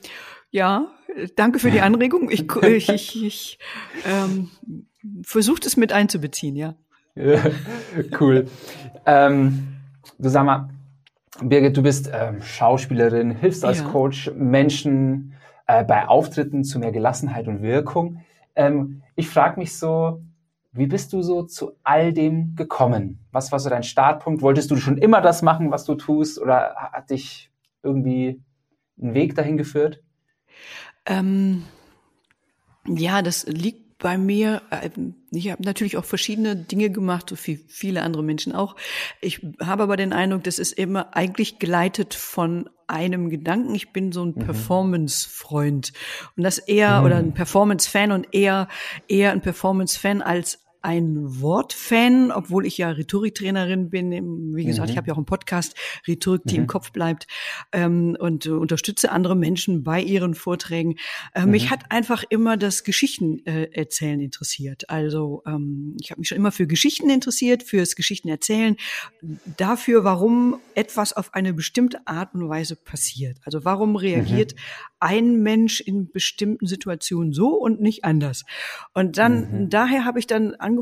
ja, 0.51 0.87
danke 1.35 1.59
für 1.59 1.71
die 1.71 1.81
Anregung. 1.81 2.29
Ich, 2.31 2.45
ich, 2.63 2.89
ich, 2.89 3.23
ich 3.23 3.59
ähm, 4.05 4.49
versuche 5.23 5.61
es 5.65 5.77
mit 5.77 5.91
einzubeziehen, 5.91 6.55
ja. 6.55 6.75
cool. 8.19 8.47
Ähm, 9.05 9.67
du 10.17 10.29
sag 10.29 10.45
mal, 10.45 10.69
Birgit, 11.41 11.77
du 11.77 11.83
bist 11.83 12.09
ähm, 12.13 12.41
Schauspielerin, 12.41 13.31
hilfst 13.31 13.63
als 13.63 13.79
ja. 13.79 13.89
Coach 13.89 14.31
Menschen 14.35 15.33
äh, 15.67 15.83
bei 15.83 16.07
Auftritten 16.07 16.63
zu 16.63 16.79
mehr 16.79 16.91
Gelassenheit 16.91 17.47
und 17.47 17.61
Wirkung. 17.61 18.21
Ähm, 18.55 19.03
ich 19.15 19.29
frage 19.29 19.59
mich 19.59 19.77
so, 19.77 20.21
wie 20.71 20.87
bist 20.87 21.13
du 21.13 21.21
so 21.21 21.43
zu 21.43 21.73
all 21.83 22.13
dem 22.13 22.55
gekommen? 22.55 23.25
Was 23.31 23.51
war 23.51 23.59
so 23.59 23.69
dein 23.69 23.83
Startpunkt? 23.83 24.41
Wolltest 24.41 24.71
du 24.71 24.77
schon 24.77 24.97
immer 24.97 25.21
das 25.21 25.41
machen, 25.41 25.71
was 25.71 25.85
du 25.85 25.95
tust, 25.95 26.39
oder 26.39 26.75
hat 26.75 27.09
dich 27.09 27.51
irgendwie 27.83 28.41
ein 28.99 29.13
Weg 29.13 29.35
dahin 29.35 29.57
geführt? 29.57 30.01
Ähm, 31.05 31.63
ja, 32.85 33.21
das 33.21 33.45
liegt 33.45 33.86
bei 33.99 34.17
mir, 34.17 34.61
äh, 34.69 34.89
ich 35.31 35.51
habe 35.51 35.63
natürlich 35.63 35.97
auch 35.97 36.05
verschiedene 36.05 36.55
Dinge 36.55 36.89
gemacht, 36.89 37.29
so 37.29 37.35
wie 37.45 37.57
viele 37.67 38.03
andere 38.03 38.23
Menschen 38.23 38.53
auch. 38.53 38.75
Ich 39.21 39.41
habe 39.61 39.83
aber 39.83 39.97
den 39.97 40.13
Eindruck, 40.13 40.43
das 40.43 40.59
ist 40.59 40.73
immer 40.73 41.15
eigentlich 41.15 41.59
geleitet 41.59 42.13
von 42.13 42.69
einem 42.87 43.29
Gedanken. 43.29 43.75
Ich 43.75 43.91
bin 43.91 44.11
so 44.11 44.23
ein 44.23 44.33
mhm. 44.35 44.39
Performance-Freund 44.39 45.93
und 46.35 46.43
das 46.43 46.57
eher 46.57 46.99
mhm. 46.99 47.05
oder 47.05 47.15
ein 47.17 47.33
Performance-Fan 47.33 48.11
und 48.11 48.27
eher 48.33 48.67
eher 49.07 49.31
ein 49.31 49.41
Performance-Fan 49.41 50.21
als 50.21 50.66
ein 50.87 51.41
Wortfan, 51.41 52.31
obwohl 52.31 52.65
ich 52.65 52.77
ja 52.77 52.89
Rhetoriktrainerin 52.89 53.89
bin. 53.89 54.55
Wie 54.55 54.63
gesagt, 54.63 54.87
mhm. 54.87 54.91
ich 54.91 54.97
habe 54.97 55.07
ja 55.07 55.13
auch 55.13 55.17
einen 55.17 55.25
Podcast, 55.25 55.75
Rhetorik, 56.07 56.43
die 56.45 56.55
mhm. 56.55 56.61
im 56.61 56.67
Kopf 56.67 56.93
bleibt, 56.93 57.27
ähm, 57.73 58.15
und 58.17 58.45
äh, 58.45 58.51
unterstütze 58.51 59.11
andere 59.11 59.35
Menschen 59.35 59.83
bei 59.83 60.01
ihren 60.01 60.33
Vorträgen. 60.33 60.95
Äh, 61.33 61.43
mhm. 61.43 61.51
Mich 61.51 61.71
hat 61.71 61.91
einfach 61.91 62.23
immer 62.29 62.55
das 62.55 62.85
Geschichten 62.85 63.45
äh, 63.45 63.67
erzählen 63.73 64.21
interessiert. 64.21 64.89
Also 64.89 65.43
ähm, 65.45 65.97
ich 66.01 66.09
habe 66.09 66.21
mich 66.21 66.29
schon 66.29 66.37
immer 66.37 66.53
für 66.53 66.67
Geschichten 66.67 67.09
interessiert, 67.09 67.63
fürs 67.63 67.97
Geschichten 67.97 68.29
erzählen, 68.29 68.77
dafür, 69.57 70.05
warum 70.05 70.57
etwas 70.73 71.11
auf 71.11 71.33
eine 71.33 71.53
bestimmte 71.53 72.07
Art 72.07 72.33
und 72.33 72.47
Weise 72.47 72.77
passiert. 72.77 73.39
Also 73.43 73.65
warum 73.65 73.97
reagiert 73.97 74.53
mhm. 74.53 74.59
ein 75.01 75.43
Mensch 75.43 75.81
in 75.81 76.09
bestimmten 76.09 76.65
Situationen 76.65 77.33
so 77.33 77.49
und 77.49 77.81
nicht 77.81 78.05
anders. 78.05 78.45
Und 78.93 79.17
dann 79.17 79.63
mhm. 79.63 79.69
daher 79.69 80.05
habe 80.05 80.19
ich 80.19 80.27
dann 80.27 80.55
angefangen 80.55 80.76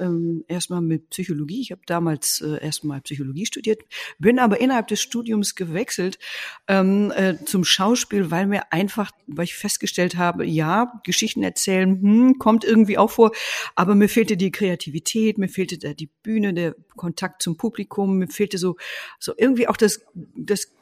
ähm, 0.00 0.44
erstmal 0.48 0.80
mit 0.80 1.10
Psychologie. 1.10 1.60
Ich 1.60 1.70
habe 1.70 1.82
damals 1.86 2.40
äh, 2.40 2.62
erstmal 2.62 3.00
Psychologie 3.00 3.46
studiert, 3.46 3.82
bin 4.18 4.38
aber 4.38 4.60
innerhalb 4.60 4.88
des 4.88 5.00
Studiums 5.00 5.54
gewechselt 5.54 6.18
ähm, 6.68 7.12
äh, 7.14 7.36
zum 7.44 7.64
Schauspiel, 7.64 8.30
weil 8.30 8.46
mir 8.46 8.72
einfach, 8.72 9.10
weil 9.26 9.44
ich 9.44 9.54
festgestellt 9.54 10.16
habe, 10.16 10.44
ja, 10.44 11.00
Geschichten 11.04 11.42
erzählen 11.42 12.00
hm, 12.00 12.38
kommt 12.38 12.64
irgendwie 12.64 12.98
auch 12.98 13.10
vor, 13.10 13.32
aber 13.74 13.94
mir 13.94 14.08
fehlte 14.08 14.36
die 14.36 14.50
Kreativität, 14.50 15.38
mir 15.38 15.48
fehlte 15.48 15.78
da 15.78 15.94
die 15.94 16.10
Bühne, 16.22 16.54
der 16.54 16.74
Kontakt 16.96 17.42
zum 17.42 17.56
Publikum, 17.56 18.18
mir 18.18 18.28
fehlte 18.28 18.58
so 18.58 18.76
so 19.18 19.32
irgendwie 19.36 19.68
auch 19.68 19.76
das 19.76 20.04
das 20.36 20.73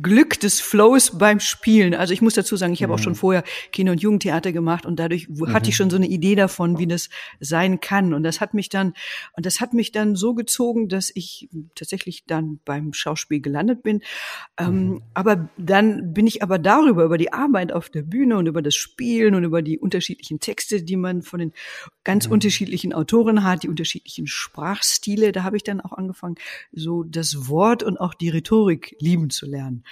Glück 0.00 0.38
des 0.38 0.60
Flows 0.60 1.18
beim 1.18 1.40
Spielen. 1.40 1.94
Also 1.94 2.14
ich 2.14 2.22
muss 2.22 2.34
dazu 2.34 2.56
sagen, 2.56 2.72
ich 2.72 2.82
habe 2.82 2.94
auch 2.94 2.98
schon 2.98 3.14
mhm. 3.14 3.16
vorher 3.16 3.44
Kino- 3.72 3.92
und 3.92 4.00
Jugendtheater 4.00 4.52
gemacht 4.52 4.86
und 4.86 4.98
dadurch 4.98 5.28
mhm. 5.28 5.52
hatte 5.52 5.70
ich 5.70 5.76
schon 5.76 5.90
so 5.90 5.96
eine 5.96 6.06
Idee 6.06 6.36
davon, 6.36 6.78
wie 6.78 6.86
das 6.86 7.08
sein 7.40 7.80
kann. 7.80 8.14
Und 8.14 8.22
das 8.22 8.40
hat 8.40 8.54
mich 8.54 8.68
dann, 8.68 8.94
und 9.36 9.44
das 9.44 9.60
hat 9.60 9.74
mich 9.74 9.90
dann 9.90 10.14
so 10.14 10.34
gezogen, 10.34 10.88
dass 10.88 11.10
ich 11.14 11.48
tatsächlich 11.74 12.24
dann 12.26 12.60
beim 12.64 12.92
Schauspiel 12.92 13.40
gelandet 13.40 13.82
bin. 13.82 14.02
Ähm, 14.56 14.74
mhm. 14.74 15.02
aber 15.14 15.48
dann 15.56 16.14
bin 16.14 16.26
ich 16.26 16.42
aber 16.42 16.58
darüber, 16.58 17.04
über 17.04 17.18
die 17.18 17.32
Arbeit 17.32 17.72
auf 17.72 17.90
der 17.90 18.02
Bühne 18.02 18.36
und 18.36 18.46
über 18.46 18.62
das 18.62 18.76
Spielen 18.76 19.34
und 19.34 19.44
über 19.44 19.62
die 19.62 19.78
unterschiedlichen 19.78 20.38
Texte, 20.38 20.82
die 20.82 20.96
man 20.96 21.22
von 21.22 21.40
den 21.40 21.52
ganz 22.04 22.26
mhm. 22.26 22.34
unterschiedlichen 22.34 22.92
Autoren 22.92 23.42
hat, 23.42 23.64
die 23.64 23.68
unterschiedlichen 23.68 24.26
Sprachstile, 24.26 25.32
da 25.32 25.42
habe 25.42 25.56
ich 25.56 25.64
dann 25.64 25.80
auch 25.80 25.92
angefangen, 25.92 26.36
so 26.72 27.02
das 27.02 27.48
Wort 27.48 27.82
und 27.82 27.98
auch 27.98 28.14
die 28.14 28.28
Rhetorik 28.28 28.96
lieben 29.00 29.30
zu 29.30 29.46
lernen 29.46 29.71
lernen. 29.72 29.84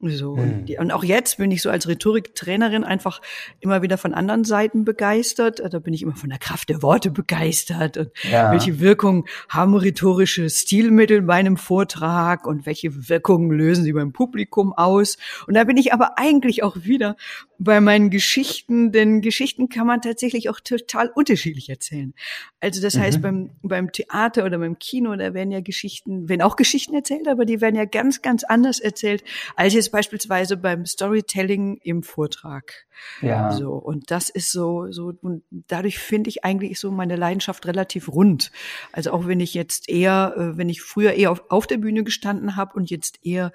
So, 0.00 0.36
hm. 0.36 0.42
und, 0.42 0.66
die, 0.66 0.78
und, 0.78 0.92
auch 0.92 1.02
jetzt 1.02 1.38
bin 1.38 1.50
ich 1.50 1.60
so 1.60 1.70
als 1.70 1.88
Rhetoriktrainerin 1.88 2.84
einfach 2.84 3.20
immer 3.58 3.82
wieder 3.82 3.98
von 3.98 4.14
anderen 4.14 4.44
Seiten 4.44 4.84
begeistert. 4.84 5.60
Da 5.72 5.78
bin 5.80 5.92
ich 5.92 6.02
immer 6.02 6.14
von 6.14 6.30
der 6.30 6.38
Kraft 6.38 6.68
der 6.68 6.82
Worte 6.82 7.10
begeistert 7.10 7.96
und 7.96 8.10
ja. 8.22 8.52
welche 8.52 8.78
Wirkung 8.78 9.26
haben 9.48 9.74
rhetorische 9.74 10.48
Stilmittel 10.50 11.22
bei 11.22 11.34
einem 11.34 11.56
Vortrag 11.56 12.46
und 12.46 12.64
welche 12.64 13.08
Wirkungen 13.08 13.50
lösen 13.50 13.82
sie 13.82 13.92
beim 13.92 14.12
Publikum 14.12 14.72
aus. 14.72 15.18
Und 15.48 15.54
da 15.54 15.64
bin 15.64 15.76
ich 15.76 15.92
aber 15.92 16.16
eigentlich 16.16 16.62
auch 16.62 16.76
wieder 16.84 17.16
bei 17.58 17.80
meinen 17.80 18.10
Geschichten, 18.10 18.92
denn 18.92 19.20
Geschichten 19.20 19.68
kann 19.68 19.88
man 19.88 20.00
tatsächlich 20.00 20.48
auch 20.48 20.60
total 20.60 21.10
unterschiedlich 21.12 21.68
erzählen. 21.68 22.14
Also 22.60 22.80
das 22.80 22.94
mhm. 22.94 23.00
heißt, 23.00 23.22
beim, 23.22 23.50
beim 23.62 23.90
Theater 23.90 24.44
oder 24.44 24.58
beim 24.58 24.78
Kino, 24.78 25.16
da 25.16 25.34
werden 25.34 25.50
ja 25.50 25.60
Geschichten, 25.60 26.28
werden 26.28 26.42
auch 26.42 26.54
Geschichten 26.54 26.94
erzählt, 26.94 27.26
aber 27.26 27.44
die 27.44 27.60
werden 27.60 27.74
ja 27.74 27.84
ganz, 27.84 28.22
ganz 28.22 28.44
anders 28.44 28.78
erzählt, 28.78 29.24
als 29.56 29.74
jetzt 29.74 29.87
beispielsweise 29.90 30.56
beim 30.56 30.86
Storytelling 30.86 31.78
im 31.82 32.02
Vortrag. 32.02 32.86
Ja. 33.22 33.52
So, 33.52 33.72
und 33.72 34.10
das 34.10 34.28
ist 34.28 34.52
so, 34.52 34.90
so, 34.90 35.12
und 35.22 35.42
dadurch 35.50 35.98
finde 35.98 36.30
ich 36.30 36.44
eigentlich 36.44 36.78
so 36.80 36.90
meine 36.90 37.16
Leidenschaft 37.16 37.66
relativ 37.66 38.08
rund. 38.08 38.50
Also 38.92 39.12
auch 39.12 39.26
wenn 39.26 39.40
ich 39.40 39.54
jetzt 39.54 39.88
eher, 39.88 40.34
äh, 40.36 40.56
wenn 40.56 40.68
ich 40.68 40.82
früher 40.82 41.12
eher 41.12 41.30
auf, 41.30 41.44
auf 41.48 41.66
der 41.66 41.78
Bühne 41.78 42.04
gestanden 42.04 42.56
habe 42.56 42.74
und 42.74 42.90
jetzt 42.90 43.24
eher 43.24 43.52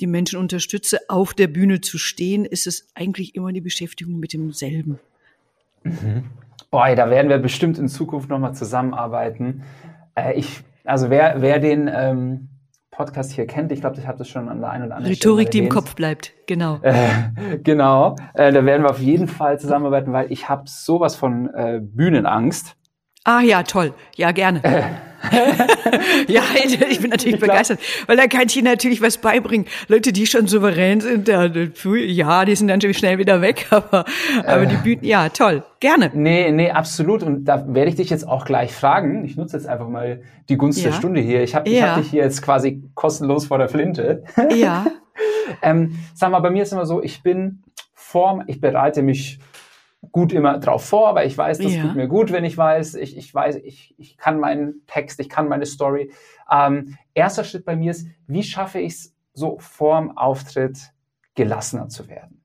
die 0.00 0.06
Menschen 0.06 0.38
unterstütze, 0.38 1.00
auf 1.08 1.34
der 1.34 1.46
Bühne 1.48 1.80
zu 1.80 1.98
stehen, 1.98 2.44
ist 2.44 2.66
es 2.66 2.88
eigentlich 2.94 3.34
immer 3.34 3.52
die 3.52 3.60
Beschäftigung 3.60 4.18
mit 4.18 4.32
demselben. 4.32 4.98
Mhm. 5.84 6.24
Boah, 6.70 6.94
da 6.94 7.10
werden 7.10 7.28
wir 7.28 7.38
bestimmt 7.38 7.78
in 7.78 7.88
Zukunft 7.88 8.30
nochmal 8.30 8.54
zusammenarbeiten. 8.54 9.62
Äh, 10.14 10.34
ich, 10.38 10.62
also 10.84 11.10
wer, 11.10 11.42
wer 11.42 11.58
den 11.58 11.90
ähm, 11.92 12.48
Podcast 12.92 13.32
hier 13.32 13.46
kennt, 13.46 13.72
ich 13.72 13.80
glaube, 13.80 13.98
ich 13.98 14.06
habe 14.06 14.18
das 14.18 14.28
schon 14.28 14.50
an 14.50 14.60
der 14.60 14.70
einen 14.70 14.84
oder 14.84 14.96
anderen 14.96 15.14
Rhetorik, 15.14 15.50
die 15.50 15.58
im 15.58 15.70
Kopf 15.70 15.94
bleibt, 15.94 16.34
genau. 16.46 16.78
Äh, 16.82 16.94
genau, 17.64 18.16
äh, 18.34 18.52
da 18.52 18.64
werden 18.64 18.82
wir 18.82 18.90
auf 18.90 19.00
jeden 19.00 19.26
Fall 19.26 19.58
zusammenarbeiten, 19.58 20.12
weil 20.12 20.30
ich 20.30 20.48
habe 20.48 20.64
sowas 20.66 21.16
von 21.16 21.48
äh, 21.54 21.80
Bühnenangst. 21.82 22.76
Ah 23.24 23.40
ja, 23.40 23.62
toll. 23.62 23.94
Ja, 24.14 24.32
gerne. 24.32 24.60
Ja, 26.28 26.42
ich 26.90 27.00
bin 27.00 27.10
natürlich 27.10 27.38
begeistert, 27.38 27.80
weil 28.06 28.16
da 28.16 28.26
kann 28.26 28.46
ich 28.46 28.56
Ihnen 28.56 28.66
natürlich 28.66 29.02
was 29.02 29.18
beibringen. 29.18 29.66
Leute, 29.88 30.12
die 30.12 30.26
schon 30.26 30.46
souverän 30.46 31.00
sind, 31.00 31.28
ja, 31.28 31.48
die 32.44 32.56
sind 32.56 32.66
natürlich 32.66 32.98
schnell 32.98 33.18
wieder 33.18 33.40
weg, 33.40 33.66
aber, 33.70 34.04
aber 34.46 34.66
die 34.66 34.74
äh. 34.74 34.82
Bühnen, 34.82 35.04
ja, 35.04 35.28
toll, 35.28 35.64
gerne. 35.80 36.10
Nee, 36.14 36.50
nee, 36.52 36.70
absolut. 36.70 37.22
Und 37.22 37.44
da 37.44 37.64
werde 37.74 37.90
ich 37.90 37.96
dich 37.96 38.10
jetzt 38.10 38.26
auch 38.26 38.44
gleich 38.44 38.72
fragen. 38.72 39.24
Ich 39.24 39.36
nutze 39.36 39.56
jetzt 39.56 39.66
einfach 39.66 39.88
mal 39.88 40.22
die 40.48 40.56
Gunst 40.56 40.78
ja. 40.80 40.90
der 40.90 40.96
Stunde 40.96 41.20
hier. 41.20 41.42
Ich 41.42 41.54
habe 41.54 41.68
ja. 41.68 41.90
hab 41.90 41.98
dich 41.98 42.10
hier 42.10 42.22
jetzt 42.22 42.42
quasi 42.42 42.82
kostenlos 42.94 43.46
vor 43.46 43.58
der 43.58 43.68
Flinte. 43.68 44.24
Ja. 44.56 44.86
ähm, 45.62 45.98
sag 46.14 46.30
mal, 46.30 46.40
bei 46.40 46.50
mir 46.50 46.62
ist 46.62 46.72
immer 46.72 46.86
so, 46.86 47.02
ich 47.02 47.22
bin 47.22 47.62
vorm, 47.94 48.42
ich 48.46 48.60
bereite 48.60 49.02
mich 49.02 49.38
gut 50.10 50.32
immer 50.32 50.58
drauf 50.58 50.84
vor, 50.84 51.08
aber 51.08 51.24
ich 51.24 51.38
weiß, 51.38 51.58
das 51.58 51.74
ja. 51.74 51.82
tut 51.82 51.94
mir 51.94 52.08
gut, 52.08 52.32
wenn 52.32 52.44
ich 52.44 52.56
weiß, 52.56 52.94
ich, 52.96 53.16
ich 53.16 53.32
weiß, 53.32 53.56
ich, 53.56 53.94
ich 53.98 54.16
kann 54.16 54.40
meinen 54.40 54.82
Text, 54.86 55.20
ich 55.20 55.28
kann 55.28 55.48
meine 55.48 55.66
Story. 55.66 56.10
Ähm, 56.50 56.96
erster 57.14 57.44
Schritt 57.44 57.64
bei 57.64 57.76
mir 57.76 57.92
ist, 57.92 58.08
wie 58.26 58.42
schaffe 58.42 58.80
ich 58.80 58.94
es 58.94 59.14
so 59.32 59.58
vorm 59.58 60.16
Auftritt 60.18 60.78
gelassener 61.34 61.88
zu 61.88 62.08
werden? 62.08 62.42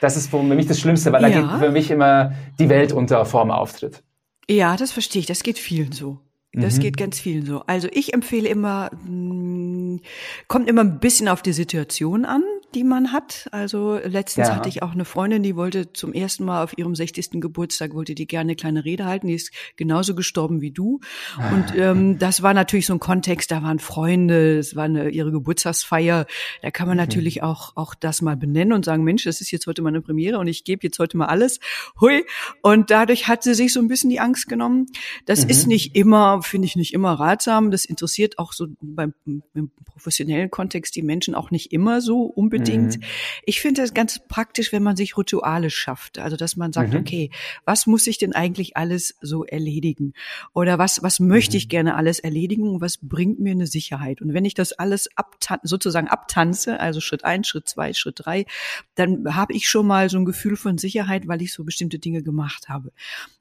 Das 0.00 0.16
ist 0.16 0.30
für 0.30 0.42
mich 0.42 0.66
das 0.66 0.80
Schlimmste, 0.80 1.12
weil 1.12 1.22
ja. 1.22 1.28
da 1.28 1.40
geht 1.40 1.60
für 1.60 1.70
mich 1.70 1.90
immer 1.90 2.32
die 2.58 2.68
Welt 2.68 2.92
unter 2.92 3.24
vorm 3.24 3.50
Auftritt. 3.50 4.02
Ja, 4.48 4.76
das 4.76 4.92
verstehe 4.92 5.20
ich. 5.20 5.26
Das 5.26 5.42
geht 5.42 5.58
vielen 5.58 5.92
so. 5.92 6.20
Das 6.52 6.76
mhm. 6.76 6.80
geht 6.80 6.96
ganz 6.96 7.20
vielen 7.20 7.44
so. 7.44 7.62
Also 7.66 7.88
ich 7.92 8.14
empfehle 8.14 8.48
immer, 8.48 8.90
mh, 8.92 9.06
hm, 9.06 10.00
kommt 10.48 10.68
immer 10.68 10.82
ein 10.82 10.98
bisschen 11.00 11.28
auf 11.28 11.42
die 11.42 11.52
Situation 11.52 12.24
an 12.24 12.42
die 12.76 12.84
man 12.84 13.10
hat. 13.10 13.48
Also 13.52 13.98
letztens 14.04 14.48
ja. 14.48 14.54
hatte 14.54 14.68
ich 14.68 14.82
auch 14.82 14.92
eine 14.92 15.06
Freundin, 15.06 15.42
die 15.42 15.56
wollte 15.56 15.94
zum 15.94 16.12
ersten 16.12 16.44
Mal 16.44 16.62
auf 16.62 16.76
ihrem 16.76 16.94
60. 16.94 17.40
Geburtstag, 17.40 17.94
wollte 17.94 18.14
die 18.14 18.26
gerne 18.26 18.48
eine 18.48 18.56
kleine 18.56 18.84
Rede 18.84 19.06
halten. 19.06 19.28
Die 19.28 19.34
ist 19.34 19.50
genauso 19.76 20.14
gestorben 20.14 20.60
wie 20.60 20.72
du. 20.72 21.00
Und 21.38 21.74
ähm, 21.76 22.18
das 22.18 22.42
war 22.42 22.52
natürlich 22.52 22.84
so 22.84 22.92
ein 22.92 23.00
Kontext, 23.00 23.50
da 23.50 23.62
waren 23.62 23.78
Freunde, 23.78 24.58
es 24.58 24.76
war 24.76 24.84
eine, 24.84 25.08
ihre 25.08 25.32
Geburtstagsfeier. 25.32 26.26
Da 26.60 26.70
kann 26.70 26.86
man 26.86 26.98
mhm. 26.98 27.04
natürlich 27.04 27.42
auch, 27.42 27.74
auch 27.76 27.94
das 27.94 28.20
mal 28.20 28.36
benennen 28.36 28.74
und 28.74 28.84
sagen, 28.84 29.04
Mensch, 29.04 29.24
das 29.24 29.40
ist 29.40 29.50
jetzt 29.50 29.66
heute 29.66 29.80
mal 29.80 29.88
eine 29.88 30.02
Premiere 30.02 30.38
und 30.38 30.46
ich 30.46 30.64
gebe 30.64 30.82
jetzt 30.82 30.98
heute 30.98 31.16
mal 31.16 31.26
alles. 31.26 31.60
Hui. 31.98 32.26
Und 32.60 32.90
dadurch 32.90 33.26
hat 33.26 33.42
sie 33.42 33.54
sich 33.54 33.72
so 33.72 33.80
ein 33.80 33.88
bisschen 33.88 34.10
die 34.10 34.20
Angst 34.20 34.48
genommen. 34.48 34.84
Das 35.24 35.44
mhm. 35.44 35.50
ist 35.50 35.66
nicht 35.66 35.96
immer, 35.96 36.42
finde 36.42 36.66
ich 36.66 36.76
nicht 36.76 36.92
immer 36.92 37.12
ratsam. 37.12 37.70
Das 37.70 37.86
interessiert 37.86 38.38
auch 38.38 38.52
so 38.52 38.66
beim, 38.82 39.14
im 39.24 39.70
professionellen 39.86 40.50
Kontext 40.50 40.94
die 40.94 41.02
Menschen 41.02 41.34
auch 41.34 41.50
nicht 41.50 41.72
immer 41.72 42.02
so 42.02 42.24
unbedingt 42.24 42.65
unbedingt. 42.66 42.98
Mhm. 42.98 43.04
Ich 43.44 43.60
finde 43.60 43.82
das 43.82 43.94
ganz 43.94 44.20
praktisch, 44.28 44.72
wenn 44.72 44.82
man 44.82 44.96
sich 44.96 45.16
Rituale 45.16 45.70
schafft. 45.70 46.18
Also, 46.18 46.36
dass 46.36 46.56
man 46.56 46.72
sagt, 46.72 46.92
mhm. 46.92 47.00
okay, 47.00 47.30
was 47.64 47.86
muss 47.86 48.06
ich 48.06 48.18
denn 48.18 48.32
eigentlich 48.32 48.76
alles 48.76 49.16
so 49.20 49.44
erledigen? 49.44 50.12
Oder 50.54 50.78
was, 50.78 51.02
was 51.02 51.20
möchte 51.20 51.56
ich 51.56 51.66
mhm. 51.66 51.70
gerne 51.70 51.96
alles 51.96 52.18
erledigen 52.18 52.68
und 52.68 52.80
was 52.80 52.98
bringt 53.00 53.38
mir 53.40 53.52
eine 53.52 53.66
Sicherheit? 53.66 54.20
Und 54.22 54.34
wenn 54.34 54.44
ich 54.44 54.54
das 54.54 54.72
alles 54.72 55.08
abtan 55.16 55.58
sozusagen 55.62 56.08
abtanze, 56.08 56.80
also 56.80 57.00
Schritt 57.00 57.24
eins, 57.24 57.48
Schritt 57.48 57.68
zwei, 57.68 57.92
Schritt 57.92 58.16
drei, 58.18 58.46
dann 58.94 59.34
habe 59.34 59.52
ich 59.52 59.68
schon 59.68 59.86
mal 59.86 60.08
so 60.08 60.18
ein 60.18 60.24
Gefühl 60.24 60.56
von 60.56 60.78
Sicherheit, 60.78 61.28
weil 61.28 61.42
ich 61.42 61.52
so 61.52 61.64
bestimmte 61.64 61.98
Dinge 61.98 62.22
gemacht 62.22 62.68
habe. 62.68 62.92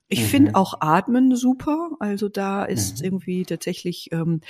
Ich 0.08 0.22
mhm. 0.22 0.26
finde 0.26 0.56
auch 0.56 0.82
Atmen 0.82 1.36
super. 1.36 1.92
Also 2.00 2.30
da 2.30 2.64
ist 2.64 3.00
mhm. 3.00 3.06
irgendwie 3.06 3.44
tatsächlich 3.44 4.10
ähm, 4.12 4.42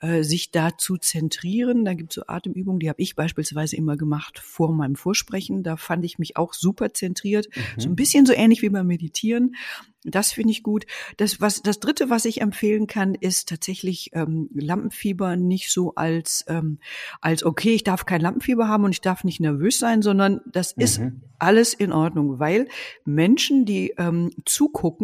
äh, 0.00 0.22
sich 0.22 0.52
da 0.52 0.78
zu 0.78 0.98
zentrieren. 0.98 1.84
Da 1.84 1.94
gibt 1.94 2.12
es 2.12 2.14
so 2.16 2.22
Atemübungen, 2.26 2.78
die 2.78 2.88
habe 2.88 3.02
ich 3.02 3.16
beispielsweise 3.16 3.76
immer 3.76 3.96
gemacht 3.96 4.38
vor 4.38 4.72
meinem 4.72 4.94
Vorsprechen. 4.94 5.64
Da 5.64 5.76
fand 5.76 6.04
ich 6.04 6.18
mich 6.18 6.36
auch 6.36 6.54
super 6.54 6.92
zentriert. 6.94 7.48
Mhm. 7.54 7.80
So 7.80 7.88
ein 7.88 7.96
bisschen 7.96 8.24
so 8.24 8.32
ähnlich 8.32 8.62
wie 8.62 8.70
beim 8.70 8.86
Meditieren. 8.86 9.56
Das 10.04 10.32
finde 10.32 10.52
ich 10.52 10.62
gut. 10.62 10.86
Das, 11.18 11.42
was, 11.42 11.62
das 11.62 11.78
dritte, 11.78 12.08
was 12.08 12.24
ich 12.24 12.40
empfehlen 12.40 12.86
kann, 12.86 13.14
ist 13.14 13.50
tatsächlich 13.50 14.10
ähm, 14.14 14.48
Lampenfieber 14.54 15.36
nicht 15.36 15.70
so 15.70 15.94
als, 15.94 16.44
ähm, 16.48 16.78
als 17.20 17.44
okay, 17.44 17.74
ich 17.74 17.84
darf 17.84 18.06
kein 18.06 18.22
Lampenfieber 18.22 18.66
haben 18.66 18.84
und 18.84 18.92
ich 18.92 19.02
darf 19.02 19.24
nicht 19.24 19.40
nervös 19.40 19.78
sein, 19.78 20.00
sondern 20.00 20.40
das 20.46 20.76
mhm. 20.76 20.82
ist 20.82 21.00
alles 21.38 21.74
in 21.74 21.92
Ordnung, 21.92 22.38
weil 22.38 22.68
Menschen, 23.04 23.66
die 23.66 23.94
ähm, 23.98 24.30
zugucken, 24.46 24.99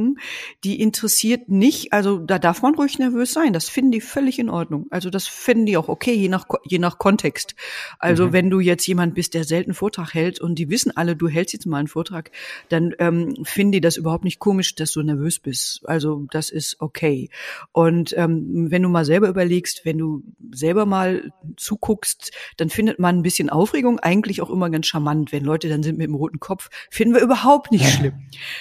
die 0.65 0.81
interessiert 0.81 1.49
nicht, 1.49 1.93
also 1.93 2.19
da 2.19 2.39
darf 2.39 2.63
man 2.63 2.75
ruhig 2.75 2.99
nervös 2.99 3.33
sein. 3.33 3.53
Das 3.53 3.69
finden 3.69 3.93
die 3.93 4.01
völlig 4.01 4.39
in 4.39 4.49
Ordnung. 4.49 4.87
Also 4.91 5.11
das 5.11 5.27
finden 5.27 5.67
die 5.67 5.77
auch 5.77 5.89
okay, 5.89 6.15
je 6.15 6.29
nach, 6.29 6.47
je 6.65 6.79
nach 6.79 6.99
Kontext. 6.99 7.55
Also 7.99 8.29
mhm. 8.29 8.33
wenn 8.33 8.51
du 8.51 8.61
jetzt 8.61 8.87
jemand 8.87 9.15
bist, 9.15 9.35
der 9.35 9.45
selten 9.45 9.75
Vortrag 9.75 10.15
hält 10.15 10.41
und 10.41 10.55
die 10.59 10.71
wissen 10.71 10.97
alle, 10.97 11.17
du 11.17 11.29
hältst 11.29 11.53
jetzt 11.53 11.67
mal 11.67 11.79
einen 11.79 11.89
Vortrag, 11.89 12.31
dann 12.71 12.95
ähm, 12.99 13.35
finden 13.45 13.73
die 13.73 13.81
das 13.83 13.99
überhaupt 13.99 14.25
nicht 14.25 14.39
komisch, 14.39 14.75
dass 14.75 14.87
dass 14.87 14.93
du 14.93 15.03
nervös 15.03 15.41
bist. 15.41 15.81
Also 15.85 16.27
das 16.31 16.49
ist 16.49 16.81
okay. 16.81 17.29
Und 17.73 18.17
ähm, 18.17 18.71
wenn 18.71 18.83
du 18.83 18.89
mal 18.89 19.05
selber 19.05 19.29
überlegst, 19.29 19.85
wenn 19.85 19.99
du 19.99 20.23
selber 20.53 20.87
mal 20.87 21.33
zuguckst, 21.57 22.31
dann 22.57 22.71
findet 22.71 23.01
man 23.01 23.19
ein 23.19 23.23
bisschen 23.23 23.51
Aufregung 23.51 23.99
eigentlich 23.99 24.43
auch 24.43 24.51
immer 24.51 24.71
ganz 24.71 24.87
charmant. 24.87 25.33
Wenn 25.33 25.43
Leute 25.43 25.69
dann 25.69 25.83
sind 25.83 25.99
mit 25.99 26.07
dem 26.07 26.15
roten 26.15 26.39
Kopf, 26.39 26.71
finden 26.89 27.15
wir 27.15 27.21
überhaupt 27.21 27.73
nicht 27.73 27.85
schlimm. 27.97 28.15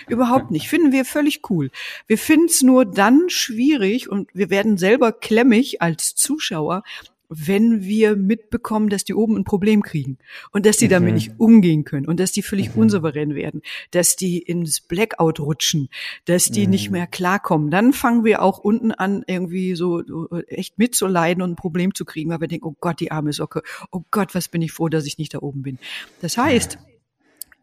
überhaupt 0.07 0.49
nicht. 0.49 0.67
Finden 0.67 0.91
wir 0.91 1.05
völlig 1.05 1.24
cool. 1.49 1.71
Wir 2.07 2.17
finden 2.17 2.45
es 2.45 2.61
nur 2.61 2.85
dann 2.85 3.29
schwierig 3.29 4.09
und 4.09 4.29
wir 4.33 4.49
werden 4.49 4.77
selber 4.77 5.11
klemmig 5.11 5.81
als 5.81 6.15
Zuschauer, 6.15 6.83
wenn 7.29 7.83
wir 7.83 8.15
mitbekommen, 8.15 8.89
dass 8.89 9.03
die 9.03 9.13
oben 9.13 9.35
ein 9.35 9.43
Problem 9.43 9.81
kriegen 9.81 10.17
und 10.51 10.65
dass 10.65 10.77
die 10.77 10.87
damit 10.87 11.09
mhm. 11.09 11.15
nicht 11.15 11.31
umgehen 11.37 11.83
können 11.83 12.07
und 12.07 12.19
dass 12.19 12.31
die 12.31 12.41
völlig 12.41 12.75
mhm. 12.75 12.83
unsouverän 12.83 13.35
werden, 13.35 13.61
dass 13.91 14.15
die 14.15 14.39
ins 14.39 14.81
Blackout 14.81 15.39
rutschen, 15.39 15.89
dass 16.25 16.45
die 16.45 16.65
mhm. 16.65 16.71
nicht 16.71 16.91
mehr 16.91 17.07
klarkommen, 17.07 17.71
dann 17.71 17.93
fangen 17.93 18.23
wir 18.23 18.41
auch 18.41 18.59
unten 18.59 18.91
an, 18.91 19.23
irgendwie 19.27 19.75
so 19.75 20.03
echt 20.47 20.77
mitzuleiden 20.77 21.41
und 21.41 21.51
ein 21.51 21.55
Problem 21.55 21.93
zu 21.93 22.05
kriegen, 22.05 22.29
weil 22.29 22.41
wir 22.41 22.47
denken, 22.47 22.67
oh 22.67 22.75
Gott, 22.79 22.99
die 22.99 23.11
arme 23.11 23.33
Socke, 23.33 23.63
oh 23.91 24.03
Gott, 24.11 24.35
was 24.35 24.47
bin 24.47 24.61
ich 24.61 24.71
froh, 24.71 24.89
dass 24.89 25.05
ich 25.05 25.17
nicht 25.17 25.33
da 25.33 25.39
oben 25.39 25.63
bin. 25.63 25.79
Das 26.21 26.37
heißt, 26.37 26.77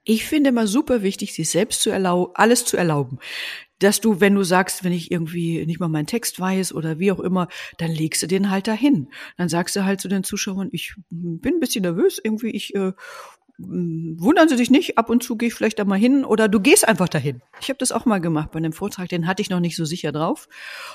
ich 0.05 0.25
finde 0.25 0.51
immer 0.51 0.67
super 0.67 1.03
wichtig, 1.03 1.35
sich 1.35 1.51
selbst 1.51 1.83
zu 1.83 1.91
erlauben, 1.91 2.33
alles 2.35 2.65
zu 2.65 2.77
erlauben 2.77 3.19
dass 3.83 4.01
du, 4.01 4.21
wenn 4.21 4.35
du 4.35 4.45
sagst, 4.45 4.85
wenn 4.85 4.93
ich 4.93 5.11
irgendwie 5.11 5.67
nicht 5.67 5.81
mal 5.81 5.89
meinen 5.89 6.07
Text 6.07 6.39
weiß 6.39 6.73
oder 6.75 6.99
wie 6.99 7.13
auch 7.13 7.21
immer, 7.21 7.49
dann 7.79 7.91
legst 7.91 8.23
du 8.23 8.27
den 8.27 8.51
halt 8.51 8.69
dahin. 8.69 9.09
Dann 9.37 9.49
sagst 9.49 9.75
du 9.77 9.85
halt 9.85 10.01
zu 10.01 10.09
den 10.09 10.25
Zuschauern, 10.25 10.69
ich 10.73 10.95
bin 11.11 11.55
ein 11.55 11.61
bisschen 11.61 11.83
nervös, 11.83 12.21
irgendwie, 12.23 12.51
ich 12.51 12.75
äh, 12.75 12.93
wundern 13.59 14.49
Sie 14.49 14.57
sich 14.57 14.71
nicht, 14.71 14.99
ab 14.99 15.11
und 15.11 15.23
zu 15.23 15.37
gehe 15.37 15.49
ich 15.49 15.55
vielleicht 15.55 15.79
da 15.79 15.85
mal 15.85 15.99
hin 15.99 16.25
oder 16.25 16.49
du 16.49 16.61
gehst 16.61 16.87
einfach 16.87 17.09
dahin. 17.09 17.43
Ich 17.61 17.69
habe 17.69 17.79
das 17.79 17.93
auch 17.93 18.07
mal 18.07 18.21
gemacht 18.21 18.51
bei 18.51 18.59
einem 18.59 18.73
Vortrag, 18.73 19.09
den 19.09 19.27
hatte 19.27 19.43
ich 19.43 19.51
noch 19.51 19.61
nicht 19.61 19.77
so 19.77 19.85
sicher 19.85 20.13
drauf. 20.13 20.49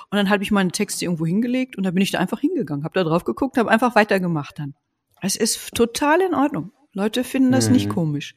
Und 0.10 0.18
dann 0.18 0.30
habe 0.30 0.44
ich 0.44 0.52
meine 0.52 0.72
Texte 0.72 1.06
irgendwo 1.06 1.26
hingelegt 1.26 1.78
und 1.78 1.84
dann 1.84 1.94
bin 1.94 2.04
ich 2.04 2.12
da 2.12 2.20
einfach 2.20 2.40
hingegangen, 2.40 2.84
habe 2.84 2.96
da 2.96 3.04
drauf 3.04 3.24
geguckt, 3.26 3.58
habe 3.58 3.70
einfach 3.70 3.96
weitergemacht 3.96 4.60
dann. 4.60 4.74
Es 5.22 5.36
ist 5.36 5.74
total 5.74 6.22
in 6.22 6.34
Ordnung. 6.34 6.72
Leute 6.98 7.24
finden 7.24 7.52
das 7.52 7.68
mhm. 7.68 7.74
nicht 7.74 7.90
komisch. 7.90 8.34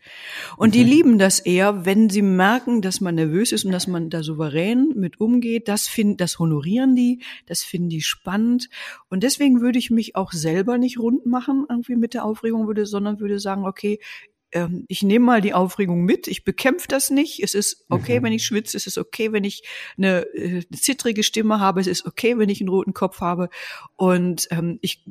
Und 0.59 0.75
die 0.75 0.85
mhm. 0.85 0.91
lieben 0.91 1.19
das 1.19 1.41
eher, 1.41 1.87
wenn 1.87 2.11
sie 2.11 2.21
merken, 2.21 2.83
dass 2.83 3.01
man 3.01 3.15
nervös 3.15 3.53
ist 3.53 3.65
und 3.65 3.73
dass 3.73 3.87
man 3.87 4.11
da 4.11 4.23
souverän 4.23 4.93
mit 4.95 5.19
umgeht. 5.19 5.67
Das 5.67 5.89
finden, 5.89 6.19
das 6.19 6.39
honorieren 6.39 6.95
die, 6.95 7.23
das 7.47 7.63
finden 7.63 7.89
die 7.89 8.03
spannend. 8.03 8.69
Und 9.09 9.23
deswegen 9.23 9.63
würde 9.63 9.79
ich 9.79 9.91
mich 9.91 10.15
auch 10.15 10.33
selber 10.33 10.77
nicht 10.77 10.99
rund 10.99 11.25
machen, 11.25 11.65
irgendwie 11.71 11.97
mit 11.97 12.13
der 12.13 12.25
Aufregung 12.25 12.67
würde, 12.67 12.85
sondern 12.85 13.19
würde 13.19 13.41
sagen, 13.41 13.65
okay, 13.65 13.99
ähm, 14.53 14.85
ich 14.89 15.03
nehme 15.03 15.25
mal 15.25 15.41
die 15.41 15.55
Aufregung 15.55 16.05
mit, 16.05 16.29
ich 16.29 16.45
bekämpfe 16.45 16.89
das 16.89 17.11
nicht. 17.11 17.43
Es 17.43 17.55
ist 17.55 17.87
okay, 17.89 18.21
mhm. 18.21 18.25
wenn 18.25 18.33
ich 18.33 18.45
schwitze, 18.45 18.77
es 18.77 18.87
ist 18.87 18.99
okay, 18.99 19.33
wenn 19.33 19.45
ich 19.45 19.63
eine, 19.97 20.27
äh, 20.35 20.63
eine 20.71 20.81
zittrige 20.81 21.23
Stimme 21.23 21.61
habe, 21.61 21.81
es 21.81 21.87
ist 21.87 22.05
okay, 22.05 22.37
wenn 22.37 22.49
ich 22.51 22.61
einen 22.61 22.69
roten 22.69 22.93
Kopf 22.93 23.21
habe. 23.21 23.49
Und 23.97 24.49
ähm, 24.51 24.79
ich 24.83 25.05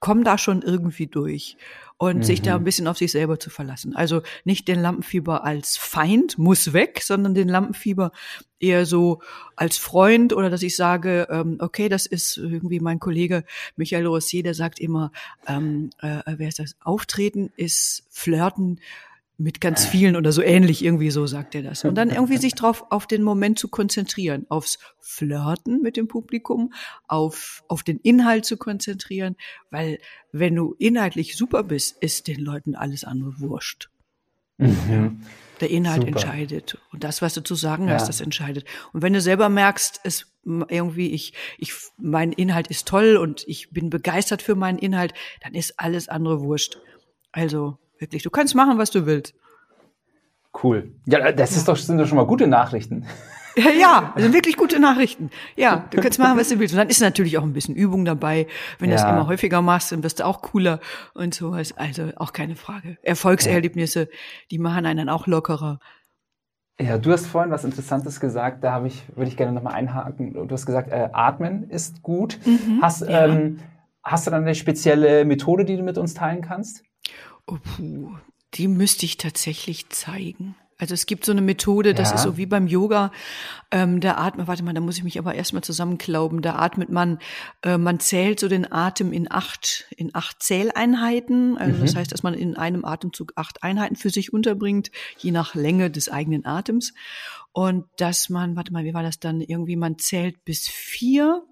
komme 0.00 0.24
da 0.24 0.38
schon 0.38 0.62
irgendwie 0.62 1.06
durch 1.06 1.56
und 1.98 2.18
mhm. 2.18 2.22
sich 2.22 2.42
da 2.42 2.56
ein 2.56 2.60
mhm. 2.60 2.64
bisschen 2.64 2.88
auf 2.88 2.98
sich 2.98 3.12
selber 3.12 3.38
zu 3.38 3.50
verlassen. 3.50 3.96
Also 3.96 4.22
nicht 4.44 4.68
den 4.68 4.80
Lampenfieber 4.80 5.44
als 5.44 5.76
Feind 5.76 6.38
muss 6.38 6.72
weg, 6.72 7.00
sondern 7.02 7.34
den 7.34 7.48
Lampenfieber 7.48 8.12
eher 8.58 8.86
so 8.86 9.20
als 9.54 9.78
Freund 9.78 10.32
oder 10.32 10.50
dass 10.50 10.62
ich 10.62 10.76
sage, 10.76 11.26
ähm, 11.30 11.56
okay, 11.60 11.88
das 11.88 12.06
ist 12.06 12.36
irgendwie 12.36 12.80
mein 12.80 13.00
Kollege 13.00 13.44
Michael 13.76 14.06
Rossier, 14.06 14.42
der 14.42 14.54
sagt 14.54 14.78
immer, 14.78 15.10
ähm, 15.46 15.90
äh, 16.00 16.22
wer 16.26 16.48
ist 16.48 16.58
das? 16.58 16.76
Auftreten 16.80 17.50
ist 17.56 18.04
Flirten 18.10 18.80
mit 19.38 19.60
ganz 19.60 19.84
vielen 19.84 20.16
oder 20.16 20.32
so 20.32 20.42
ähnlich, 20.42 20.82
irgendwie 20.82 21.10
so 21.10 21.26
sagt 21.26 21.54
er 21.54 21.62
das. 21.62 21.84
Und 21.84 21.94
dann 21.96 22.10
irgendwie 22.10 22.38
sich 22.38 22.54
drauf 22.54 22.86
auf 22.90 23.06
den 23.06 23.22
Moment 23.22 23.58
zu 23.58 23.68
konzentrieren, 23.68 24.46
aufs 24.48 24.78
Flirten 25.00 25.82
mit 25.82 25.96
dem 25.96 26.08
Publikum, 26.08 26.72
auf, 27.06 27.62
auf 27.68 27.82
den 27.82 27.98
Inhalt 27.98 28.46
zu 28.46 28.56
konzentrieren, 28.56 29.36
weil 29.70 29.98
wenn 30.32 30.54
du 30.54 30.74
inhaltlich 30.78 31.36
super 31.36 31.62
bist, 31.64 31.98
ist 32.00 32.28
den 32.28 32.40
Leuten 32.40 32.74
alles 32.74 33.04
andere 33.04 33.38
wurscht. 33.38 33.90
Mhm. 34.56 35.20
Der 35.60 35.70
Inhalt 35.70 36.02
super. 36.02 36.12
entscheidet. 36.12 36.78
Und 36.92 37.04
das, 37.04 37.20
was 37.20 37.34
du 37.34 37.42
zu 37.42 37.54
sagen 37.54 37.88
ja. 37.88 37.94
hast, 37.94 38.08
das 38.08 38.22
entscheidet. 38.22 38.64
Und 38.92 39.02
wenn 39.02 39.12
du 39.12 39.20
selber 39.20 39.50
merkst, 39.50 40.00
es 40.04 40.32
irgendwie, 40.44 41.10
ich, 41.10 41.34
ich, 41.58 41.74
mein 41.98 42.32
Inhalt 42.32 42.68
ist 42.68 42.88
toll 42.88 43.16
und 43.16 43.44
ich 43.46 43.70
bin 43.70 43.90
begeistert 43.90 44.40
für 44.42 44.54
meinen 44.54 44.78
Inhalt, 44.78 45.12
dann 45.42 45.54
ist 45.54 45.78
alles 45.78 46.08
andere 46.08 46.40
wurscht. 46.40 46.78
Also, 47.32 47.78
Wirklich. 47.98 48.22
Du 48.22 48.30
kannst 48.30 48.54
machen, 48.54 48.78
was 48.78 48.90
du 48.90 49.06
willst. 49.06 49.34
Cool. 50.62 50.92
Ja, 51.06 51.32
das 51.32 51.50
ja. 51.50 51.56
Ist 51.56 51.68
doch, 51.68 51.76
sind 51.76 51.98
doch 51.98 52.06
schon 52.06 52.16
mal 52.16 52.26
gute 52.26 52.46
Nachrichten. 52.46 53.06
Ja, 53.56 53.70
ja, 53.80 54.14
sind 54.16 54.34
wirklich 54.34 54.56
gute 54.56 54.78
Nachrichten. 54.78 55.30
Ja, 55.56 55.86
du 55.90 56.00
kannst 56.00 56.18
machen, 56.18 56.38
was 56.38 56.48
du 56.48 56.58
willst. 56.58 56.74
Und 56.74 56.78
dann 56.78 56.88
ist 56.88 57.00
natürlich 57.00 57.38
auch 57.38 57.42
ein 57.42 57.52
bisschen 57.52 57.74
Übung 57.74 58.04
dabei. 58.04 58.46
Wenn 58.78 58.90
du 58.90 58.96
ja. 58.96 59.02
das 59.02 59.10
immer 59.10 59.26
häufiger 59.26 59.62
machst, 59.62 59.92
dann 59.92 60.02
wirst 60.02 60.20
du 60.20 60.26
auch 60.26 60.42
cooler 60.42 60.80
und 61.14 61.34
sowas. 61.34 61.74
Also 61.76 62.10
auch 62.16 62.32
keine 62.32 62.56
Frage. 62.56 62.98
Erfolgserlebnisse, 63.02 64.08
die 64.50 64.58
machen 64.58 64.86
einen 64.86 64.98
dann 64.98 65.08
auch 65.08 65.26
lockerer. 65.26 65.78
Ja, 66.78 66.98
du 66.98 67.10
hast 67.10 67.26
vorhin 67.26 67.50
was 67.50 67.64
Interessantes 67.64 68.20
gesagt, 68.20 68.62
da 68.62 68.72
habe 68.72 68.88
ich, 68.88 69.02
würde 69.14 69.30
ich 69.30 69.38
gerne 69.38 69.52
nochmal 69.52 69.72
einhaken. 69.72 70.34
Du 70.34 70.50
hast 70.50 70.66
gesagt, 70.66 70.90
äh, 70.90 71.08
atmen 71.12 71.70
ist 71.70 72.02
gut. 72.02 72.38
Mhm, 72.44 72.80
hast, 72.82 73.00
ja. 73.00 73.26
ähm, 73.26 73.60
hast 74.02 74.26
du 74.26 74.30
dann 74.30 74.42
eine 74.42 74.54
spezielle 74.54 75.24
Methode, 75.24 75.64
die 75.64 75.76
du 75.76 75.82
mit 75.82 75.96
uns 75.96 76.12
teilen 76.12 76.42
kannst? 76.42 76.82
Oh, 77.46 77.58
puh, 77.62 78.16
die 78.54 78.68
müsste 78.68 79.06
ich 79.06 79.16
tatsächlich 79.16 79.88
zeigen. 79.90 80.56
Also 80.78 80.92
es 80.92 81.06
gibt 81.06 81.24
so 81.24 81.32
eine 81.32 81.40
Methode, 81.40 81.94
das 81.94 82.10
ja. 82.10 82.16
ist 82.16 82.22
so 82.22 82.36
wie 82.36 82.44
beim 82.44 82.66
Yoga, 82.66 83.10
ähm, 83.70 84.00
da 84.00 84.16
atmet, 84.18 84.46
warte 84.46 84.62
mal, 84.62 84.74
da 84.74 84.82
muss 84.82 84.98
ich 84.98 85.04
mich 85.04 85.18
aber 85.18 85.34
erstmal 85.34 85.64
zusammenklauben, 85.64 86.42
da 86.42 86.56
atmet 86.56 86.90
man, 86.90 87.18
äh, 87.62 87.78
man 87.78 87.98
zählt 87.98 88.40
so 88.40 88.48
den 88.48 88.70
Atem 88.70 89.10
in 89.10 89.30
acht, 89.30 89.86
in 89.96 90.14
acht 90.14 90.42
Zähleinheiten, 90.42 91.56
also 91.56 91.78
mhm. 91.78 91.80
das 91.80 91.96
heißt, 91.96 92.12
dass 92.12 92.22
man 92.22 92.34
in 92.34 92.58
einem 92.58 92.84
Atemzug 92.84 93.32
acht 93.36 93.62
Einheiten 93.62 93.96
für 93.96 94.10
sich 94.10 94.34
unterbringt, 94.34 94.90
je 95.16 95.30
nach 95.30 95.54
Länge 95.54 95.90
des 95.90 96.10
eigenen 96.10 96.44
Atems 96.44 96.92
und 97.52 97.86
dass 97.96 98.28
man, 98.28 98.54
warte 98.54 98.70
mal, 98.70 98.84
wie 98.84 98.92
war 98.92 99.02
das 99.02 99.18
dann, 99.18 99.40
irgendwie 99.40 99.76
man 99.76 99.98
zählt 99.98 100.44
bis 100.44 100.68
vier, 100.68 101.42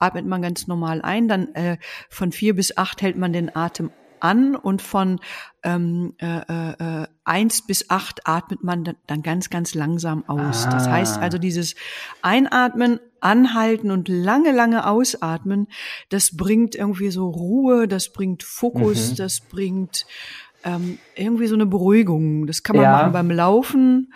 atmet 0.00 0.26
man 0.26 0.42
ganz 0.42 0.66
normal 0.66 1.02
ein, 1.02 1.28
dann 1.28 1.54
äh, 1.54 1.78
von 2.10 2.32
vier 2.32 2.56
bis 2.56 2.76
acht 2.76 3.00
hält 3.00 3.16
man 3.16 3.32
den 3.32 3.54
Atem 3.54 3.92
an 4.22 4.54
und 4.54 4.82
von 4.82 5.18
ähm, 5.64 6.14
äh, 6.18 7.02
äh, 7.02 7.06
eins 7.24 7.66
bis 7.66 7.90
acht 7.90 8.26
atmet 8.26 8.62
man 8.62 8.96
dann 9.06 9.22
ganz, 9.22 9.50
ganz 9.50 9.74
langsam 9.74 10.24
aus. 10.28 10.66
Ah. 10.66 10.70
Das 10.70 10.88
heißt 10.88 11.18
also 11.18 11.38
dieses 11.38 11.74
Einatmen, 12.22 13.00
Anhalten 13.20 13.90
und 13.90 14.08
lange, 14.08 14.52
lange 14.52 14.86
Ausatmen, 14.86 15.68
das 16.08 16.36
bringt 16.36 16.74
irgendwie 16.74 17.10
so 17.10 17.28
Ruhe, 17.28 17.86
das 17.88 18.12
bringt 18.12 18.42
Fokus, 18.42 19.12
mhm. 19.12 19.16
das 19.16 19.40
bringt 19.40 20.06
ähm, 20.64 20.98
irgendwie 21.16 21.46
so 21.46 21.54
eine 21.54 21.66
Beruhigung. 21.66 22.46
Das 22.46 22.62
kann 22.62 22.76
man 22.76 22.84
ja. 22.84 22.92
machen 22.92 23.12
beim 23.12 23.30
Laufen. 23.30 24.12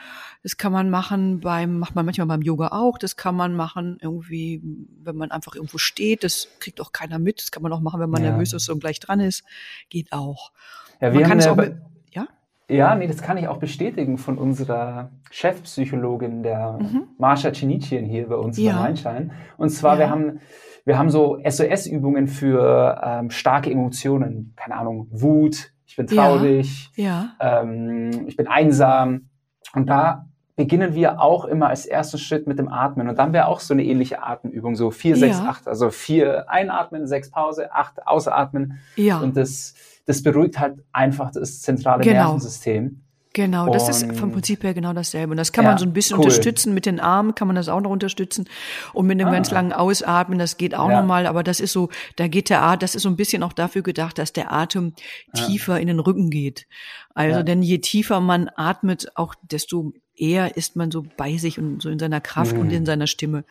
Das 0.46 0.56
kann 0.56 0.70
man 0.70 0.90
machen 0.90 1.40
beim, 1.40 1.80
macht 1.80 1.96
man 1.96 2.06
manchmal 2.06 2.28
beim 2.28 2.40
Yoga 2.40 2.68
auch. 2.68 2.98
Das 2.98 3.16
kann 3.16 3.34
man 3.34 3.56
machen 3.56 3.98
irgendwie, 4.00 4.62
wenn 5.02 5.16
man 5.16 5.32
einfach 5.32 5.56
irgendwo 5.56 5.76
steht. 5.76 6.22
Das 6.22 6.46
kriegt 6.60 6.80
auch 6.80 6.92
keiner 6.92 7.18
mit. 7.18 7.40
Das 7.40 7.50
kann 7.50 7.64
man 7.64 7.72
auch 7.72 7.80
machen, 7.80 7.98
wenn 7.98 8.10
man 8.10 8.22
ja. 8.22 8.30
nervös 8.30 8.52
ist 8.52 8.68
und 8.68 8.78
gleich 8.78 9.00
dran 9.00 9.18
ist. 9.18 9.42
Geht 9.90 10.12
auch. 10.12 10.52
Ja, 11.00 11.12
wir 11.12 11.18
man 11.18 11.28
kann 11.28 11.38
es 11.40 11.48
auch 11.48 11.56
mit, 11.56 11.74
ja? 12.12 12.28
Ja, 12.70 12.94
nee, 12.94 13.08
das 13.08 13.22
kann 13.22 13.38
ich 13.38 13.48
auch 13.48 13.56
bestätigen 13.56 14.18
von 14.18 14.38
unserer 14.38 15.10
Chefpsychologin, 15.32 16.44
der 16.44 16.78
mhm. 16.80 17.08
Marsha 17.18 17.52
Cinichien 17.52 18.04
hier 18.04 18.28
bei 18.28 18.36
uns 18.36 18.56
ja. 18.56 18.74
bei 18.74 18.82
Rheinschein. 18.82 19.32
Und 19.56 19.70
zwar, 19.70 19.94
ja. 19.94 19.98
wir 19.98 20.10
haben, 20.10 20.40
wir 20.84 20.96
haben 20.96 21.10
so 21.10 21.42
SOS-Übungen 21.44 22.28
für 22.28 23.02
ähm, 23.04 23.30
starke 23.30 23.68
Emotionen. 23.72 24.52
Keine 24.54 24.76
Ahnung, 24.76 25.08
Wut, 25.10 25.72
ich 25.86 25.96
bin 25.96 26.06
traurig, 26.06 26.92
ja. 26.94 27.34
ja. 27.40 27.62
Ähm, 27.62 28.28
ich 28.28 28.36
bin 28.36 28.46
einsam. 28.46 29.30
Und 29.74 29.90
da 29.90 30.25
beginnen 30.56 30.94
wir 30.94 31.20
auch 31.20 31.44
immer 31.44 31.68
als 31.68 31.86
ersten 31.86 32.18
Schritt 32.18 32.46
mit 32.46 32.58
dem 32.58 32.68
Atmen. 32.68 33.08
Und 33.08 33.18
dann 33.18 33.32
wäre 33.32 33.46
auch 33.46 33.60
so 33.60 33.74
eine 33.74 33.84
ähnliche 33.84 34.22
Atemübung, 34.22 34.74
so 34.74 34.90
vier, 34.90 35.16
sechs, 35.16 35.38
ja. 35.38 35.44
acht. 35.44 35.68
Also 35.68 35.90
vier 35.90 36.50
einatmen, 36.50 37.06
sechs 37.06 37.30
Pause, 37.30 37.72
acht 37.72 38.06
ausatmen. 38.06 38.78
Ja. 38.96 39.20
Und 39.20 39.36
das, 39.36 39.74
das 40.06 40.22
beruhigt 40.22 40.58
halt 40.58 40.82
einfach 40.92 41.30
das 41.30 41.60
zentrale 41.60 42.02
genau. 42.02 42.22
Nervensystem. 42.22 43.02
Genau, 43.34 43.70
das 43.70 43.90
ist 43.90 44.16
vom 44.16 44.32
Prinzip 44.32 44.64
her 44.64 44.72
genau 44.72 44.94
dasselbe. 44.94 45.32
Und 45.32 45.36
das 45.36 45.52
kann 45.52 45.64
ja, 45.64 45.72
man 45.72 45.78
so 45.78 45.84
ein 45.84 45.92
bisschen 45.92 46.16
cool. 46.16 46.24
unterstützen. 46.24 46.72
Mit 46.72 46.86
den 46.86 47.00
Armen 47.00 47.34
kann 47.34 47.46
man 47.46 47.54
das 47.54 47.68
auch 47.68 47.82
noch 47.82 47.90
unterstützen. 47.90 48.48
Und 48.94 49.06
mit 49.06 49.20
einem 49.20 49.28
ah. 49.28 49.32
ganz 49.32 49.50
langen 49.50 49.74
Ausatmen, 49.74 50.38
das 50.38 50.56
geht 50.56 50.74
auch 50.74 50.88
ja. 50.88 51.02
nochmal. 51.02 51.26
Aber 51.26 51.42
das 51.42 51.60
ist 51.60 51.72
so, 51.72 51.90
da 52.16 52.28
geht 52.28 52.48
der 52.48 52.62
Atem, 52.62 52.78
das 52.78 52.94
ist 52.94 53.02
so 53.02 53.10
ein 53.10 53.16
bisschen 53.16 53.42
auch 53.42 53.52
dafür 53.52 53.82
gedacht, 53.82 54.16
dass 54.16 54.32
der 54.32 54.54
Atem 54.54 54.94
ja. 55.34 55.44
tiefer 55.44 55.78
in 55.78 55.86
den 55.86 56.00
Rücken 56.00 56.30
geht. 56.30 56.66
Also, 57.12 57.42
denn 57.42 57.62
je 57.62 57.76
tiefer 57.76 58.20
man 58.20 58.48
atmet, 58.56 59.12
auch 59.16 59.34
desto 59.42 59.92
eher 60.16 60.56
ist 60.56 60.76
man 60.76 60.90
so 60.90 61.04
bei 61.16 61.36
sich 61.36 61.58
und 61.58 61.82
so 61.82 61.90
in 61.90 61.98
seiner 61.98 62.20
Kraft 62.20 62.54
mhm. 62.54 62.60
und 62.60 62.70
in 62.70 62.86
seiner 62.86 63.06
Stimme. 63.06 63.44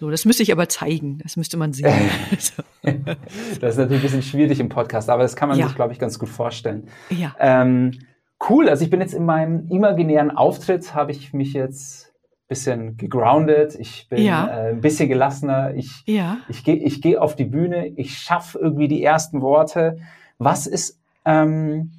So, 0.00 0.10
das 0.10 0.24
müsste 0.24 0.42
ich 0.42 0.52
aber 0.52 0.68
zeigen. 0.68 1.18
Das 1.22 1.36
müsste 1.36 1.56
man 1.56 1.72
sehen. 1.72 1.92
das 2.82 3.72
ist 3.72 3.78
natürlich 3.78 3.88
ein 3.90 4.02
bisschen 4.02 4.22
schwierig 4.22 4.60
im 4.60 4.68
Podcast, 4.68 5.10
aber 5.10 5.22
das 5.22 5.34
kann 5.34 5.48
man 5.48 5.58
ja. 5.58 5.66
sich, 5.66 5.74
glaube 5.74 5.92
ich, 5.92 5.98
ganz 5.98 6.18
gut 6.18 6.28
vorstellen. 6.28 6.88
Ja. 7.10 7.34
Ähm, 7.38 7.98
cool. 8.48 8.68
Also 8.68 8.84
ich 8.84 8.90
bin 8.90 9.00
jetzt 9.00 9.14
in 9.14 9.24
meinem 9.24 9.66
imaginären 9.68 10.30
Auftritt, 10.30 10.94
habe 10.94 11.10
ich 11.10 11.32
mich 11.32 11.52
jetzt 11.52 12.08
bisschen 12.48 12.96
gegroundet, 12.96 13.76
ich 13.78 14.08
bin 14.08 14.24
Ja. 14.24 14.48
äh, 14.48 14.70
ein 14.70 14.80
bisschen 14.80 15.08
gelassener, 15.08 15.74
ich, 15.74 16.02
Ja. 16.06 16.38
ich 16.48 16.64
gehe 16.64 16.76
ich 16.76 17.02
geh 17.02 17.18
auf 17.18 17.36
die 17.36 17.44
Bühne, 17.44 17.88
ich 17.88 18.18
schaffe 18.18 18.58
irgendwie 18.58 18.88
die 18.88 19.04
ersten 19.04 19.42
Worte. 19.42 19.98
Was 20.38 20.66
ist 20.66 20.98
ähm, 21.26 21.92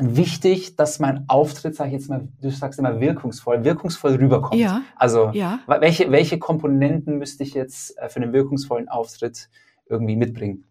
wichtig, 0.00 0.76
dass 0.76 0.98
mein 0.98 1.24
Auftritt, 1.28 1.76
sag 1.76 1.86
ich 1.86 1.92
jetzt 1.92 2.08
mal, 2.08 2.28
du 2.40 2.50
sagst 2.50 2.78
immer 2.78 3.00
wirkungsvoll, 3.00 3.64
wirkungsvoll 3.64 4.16
rüberkommt? 4.16 4.60
Ja. 4.60 4.82
Also 4.96 5.30
Ja. 5.32 5.60
welche, 5.66 6.10
welche 6.10 6.38
Komponenten 6.38 7.18
müsste 7.18 7.42
ich 7.44 7.54
jetzt 7.54 7.96
äh, 7.98 8.08
für 8.08 8.20
einen 8.20 8.32
wirkungsvollen 8.32 8.88
Auftritt 8.88 9.48
irgendwie 9.88 10.16
mitbringen? 10.16 10.64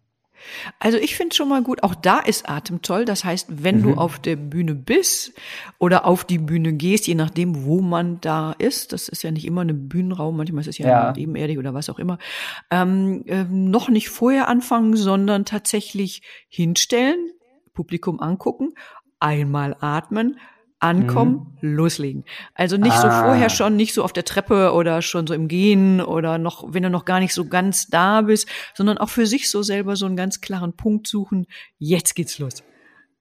Also 0.78 0.98
ich 0.98 1.16
finde 1.16 1.34
schon 1.34 1.48
mal 1.48 1.62
gut, 1.62 1.82
auch 1.84 1.94
da 1.94 2.18
ist 2.18 2.50
Atem 2.50 2.82
toll. 2.82 3.06
Das 3.06 3.24
heißt, 3.24 3.62
wenn 3.64 3.82
du 3.82 3.90
Mhm. 3.90 3.98
auf 3.98 4.18
der 4.18 4.36
Bühne 4.36 4.74
bist 4.74 5.32
oder 5.78 6.04
auf 6.04 6.24
die 6.24 6.38
Bühne 6.38 6.74
gehst, 6.74 7.06
je 7.06 7.14
nachdem, 7.14 7.64
wo 7.64 7.80
man 7.80 8.20
da 8.20 8.52
ist, 8.52 8.92
das 8.92 9.08
ist 9.08 9.22
ja 9.22 9.30
nicht 9.30 9.46
immer 9.46 9.62
ein 9.62 9.88
Bühnenraum, 9.88 10.36
manchmal 10.36 10.60
ist 10.62 10.66
es 10.68 10.76
ja, 10.78 10.88
Ja. 10.88 11.16
ebenerdig 11.16 11.56
oder 11.56 11.72
was 11.72 11.88
auch 11.88 11.98
immer, 11.98 12.18
ähm, 12.70 13.22
ähm, 13.26 13.70
noch 13.70 13.88
nicht 13.88 14.10
vorher 14.10 14.48
anfangen, 14.48 14.96
sondern 14.96 15.44
tatsächlich 15.46 16.20
hinstellen, 16.48 17.30
Publikum 17.72 18.20
angucken, 18.20 18.74
einmal 19.24 19.74
atmen, 19.80 20.38
ankommen, 20.80 21.56
loslegen. 21.62 22.24
Also 22.54 22.76
nicht 22.76 22.96
so 22.96 23.06
Mhm. 23.06 23.12
Ah. 23.12 23.22
vorher 23.24 23.48
schon, 23.48 23.74
nicht 23.74 23.94
so 23.94 24.04
auf 24.04 24.12
der 24.12 24.24
Treppe 24.24 24.72
oder 24.72 25.00
schon 25.00 25.26
so 25.26 25.32
im 25.32 25.48
Gehen 25.48 26.02
oder 26.02 26.36
noch, 26.36 26.74
wenn 26.74 26.82
du 26.82 26.90
noch 26.90 27.06
gar 27.06 27.20
nicht 27.20 27.32
so 27.32 27.46
ganz 27.46 27.86
da 27.86 28.20
bist, 28.20 28.46
sondern 28.74 28.98
auch 28.98 29.08
für 29.08 29.26
sich 29.26 29.50
so 29.50 29.62
selber 29.62 29.96
so 29.96 30.04
einen 30.04 30.16
ganz 30.16 30.42
klaren 30.42 30.74
Punkt 30.74 31.06
suchen. 31.06 31.46
Jetzt 31.78 32.14
geht's 32.14 32.38
los. 32.38 32.62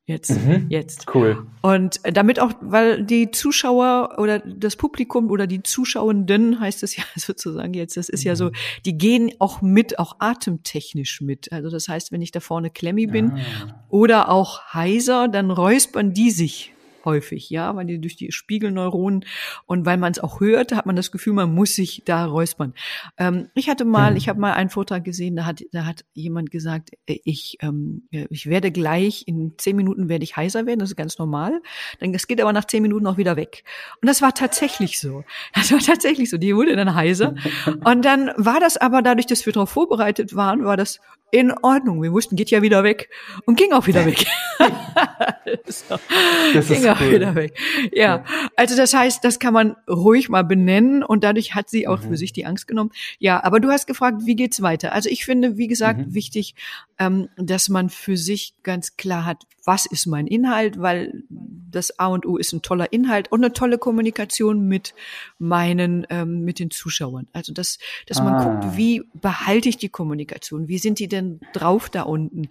Jetzt, 0.06 0.32
Mhm. 0.32 0.66
jetzt. 0.68 1.06
Cool. 1.16 1.48
Und 1.62 2.02
damit 2.04 2.38
auch, 2.42 2.52
weil 2.60 3.04
die 3.06 3.32
Zuschauer 3.32 4.16
oder 4.18 4.39
das 4.39 4.76
Publikum 4.76 5.32
oder 5.32 5.48
die 5.48 5.63
Zuschauenden 5.63 6.60
heißt 6.60 6.84
es 6.84 6.98
ja 6.98 7.04
sozusagen 7.16 7.74
jetzt, 7.74 7.96
das 7.96 8.10
ist 8.10 8.26
ja 8.26 8.36
so, 8.36 8.52
die 8.86 8.98
gehen 8.98 9.32
auch 9.39 9.62
mit, 9.62 10.00
auch 10.00 10.18
atemtechnisch 10.20 11.22
mit. 11.22 11.54
Also 11.54 11.70
das 11.70 11.88
heißt, 11.88 12.12
wenn 12.12 12.22
ich 12.22 12.32
da 12.32 12.42
vorne 12.42 12.70
klemmi 12.70 13.08
bin 13.08 13.32
Ah. 13.32 13.86
oder 13.88 14.30
auch 14.30 14.74
heiser, 14.74 15.30
dann 15.30 15.52
räuspern 15.52 16.13
die 16.13 16.32
sich 16.32 16.73
häufig, 17.06 17.50
ja, 17.50 17.76
weil 17.76 17.86
die 17.86 18.00
durch 18.00 18.16
die 18.16 18.32
Spiegelneuronen 18.32 19.26
und 19.66 19.86
weil 19.86 19.98
man 19.98 20.12
es 20.12 20.20
auch 20.20 20.39
hört, 20.39 20.72
hat 20.74 20.86
man 20.86 20.96
das 20.96 21.12
Gefühl, 21.12 21.34
man 21.34 21.54
muss 21.54 21.76
sich 21.76 22.04
da 22.06 22.26
räuspern. 22.26 22.74
Ähm, 23.18 23.50
ich 23.56 23.70
hatte 23.70 23.86
mal, 23.86 24.12
Hm. 24.12 24.18
ich 24.18 24.30
habe 24.30 24.39
mal 24.39 24.54
einen 24.54 24.70
Vortrag 24.70 25.04
gesehen, 25.04 25.36
da 25.36 25.46
hat, 25.46 25.63
da 25.72 25.86
hat 25.86 26.06
jemand 26.13 26.52
gesagt, 26.52 26.92
äh, 27.08 27.20
ich, 27.24 27.58
ähm, 27.62 28.04
ja, 28.12 28.26
ich 28.30 28.48
werde 28.48 28.72
gleich 28.72 29.24
in 29.28 29.54
zehn 29.58 29.76
Minuten 29.76 30.10
werde 30.10 30.24
ich 30.24 30.38
heiser 30.38 30.66
werden, 30.66 30.80
das 30.80 30.92
ist 30.92 30.96
ganz 30.96 31.18
normal. 31.18 31.62
Dann 32.00 32.13
das 32.13 32.28
geht 32.28 32.42
aber 32.42 32.54
nach 32.54 32.66
zehn 32.66 32.82
Minuten 32.82 33.08
auch 33.08 33.18
wieder 33.18 33.36
weg. 33.36 33.63
Und 34.02 34.08
das 34.08 34.22
war 34.22 34.34
tatsächlich 34.34 35.00
so. 35.00 35.24
Das 35.56 35.72
war 35.72 35.80
tatsächlich 35.80 36.30
so. 36.30 36.38
Die 36.38 36.56
wurde 36.56 36.76
dann 36.76 36.96
heiser. 36.96 37.36
Und 37.84 38.04
dann 38.04 38.32
war 38.38 38.60
das 38.60 38.78
aber 38.78 39.02
dadurch, 39.02 39.28
dass 39.28 39.46
wir 39.46 39.54
darauf 39.54 39.70
vorbereitet 39.70 40.36
waren, 40.36 40.66
war 40.66 40.78
das 40.78 41.00
in 41.34 41.52
Ordnung. 41.52 42.04
Wir 42.04 42.12
wussten, 42.13 42.36
geht 42.36 42.52
ja 42.52 42.62
wieder 42.62 42.84
weg 42.84 43.10
und 43.46 43.58
ging 43.58 43.74
auch 43.74 43.88
wieder 43.88 44.06
weg. 44.06 44.24
so. 45.67 45.98
Das 46.54 46.67
ging 46.67 46.86
auch 46.88 47.02
cool. 47.02 47.12
wieder 47.12 47.34
weg. 47.36 47.58
Ja, 47.91 48.24
also 48.56 48.78
das 48.78 48.93
heißt, 48.93 49.24
das 49.24 49.39
kann 49.39 49.54
man 49.54 49.76
ruhig 49.89 50.30
mal 50.30 50.43
benennen 50.43 51.04
und 51.04 51.24
dadurch 51.24 51.56
hat 51.56 51.69
sie 51.69 51.88
auch 51.88 52.02
Mhm. 52.02 52.10
für 52.10 52.17
sich 52.17 52.34
die 52.34 52.46
Angst 52.46 52.67
genommen. 52.67 52.91
Ja, 53.19 53.43
aber 53.43 53.60
du 53.60 53.69
hast 53.72 53.88
gefragt, 53.88 54.22
wie 54.26 54.36
geht's 54.36 54.62
weiter? 54.62 54.93
Also 54.93 55.10
ich 55.10 55.26
finde, 55.26 55.58
wie 55.58 55.67
gesagt, 55.67 56.00
Mhm. 56.00 56.13
wichtig, 56.13 56.54
ähm, 57.00 57.30
dass 57.38 57.67
man 57.69 57.89
für 57.89 58.15
sich 58.15 58.54
ganz 58.62 58.96
klar 58.96 59.26
hat, 59.26 59.43
was 59.65 59.86
ist 59.86 60.06
mein 60.06 60.28
Inhalt, 60.28 60.80
weil 60.80 61.24
das 61.30 61.98
A 61.98 62.08
und 62.08 62.26
O 62.26 62.38
ist 62.38 62.52
ein 62.54 62.62
toller 62.62 62.91
Inhalt 62.93 63.32
und 63.32 63.43
eine 63.43 63.54
tolle 63.54 63.78
Kommunikation 63.78 64.67
mit 64.67 64.93
meinen, 65.39 66.06
ähm, 66.10 66.43
mit 66.43 66.60
den 66.60 66.69
Zuschauern. 66.69 67.28
Also 67.34 67.54
dass, 67.54 67.80
dass 68.06 68.19
man 68.22 68.34
Ah. 68.36 68.43
guckt, 68.43 68.78
wie 68.78 69.04
behalte 69.13 69.69
ich 69.69 69.78
die 69.78 69.89
Kommunikation? 69.89 70.67
Wie 70.67 70.78
sind 70.78 71.00
die 71.00 71.08
denn 71.08 71.23
drauf 71.54 71.90
da 71.90 72.04
unten? 72.04 72.50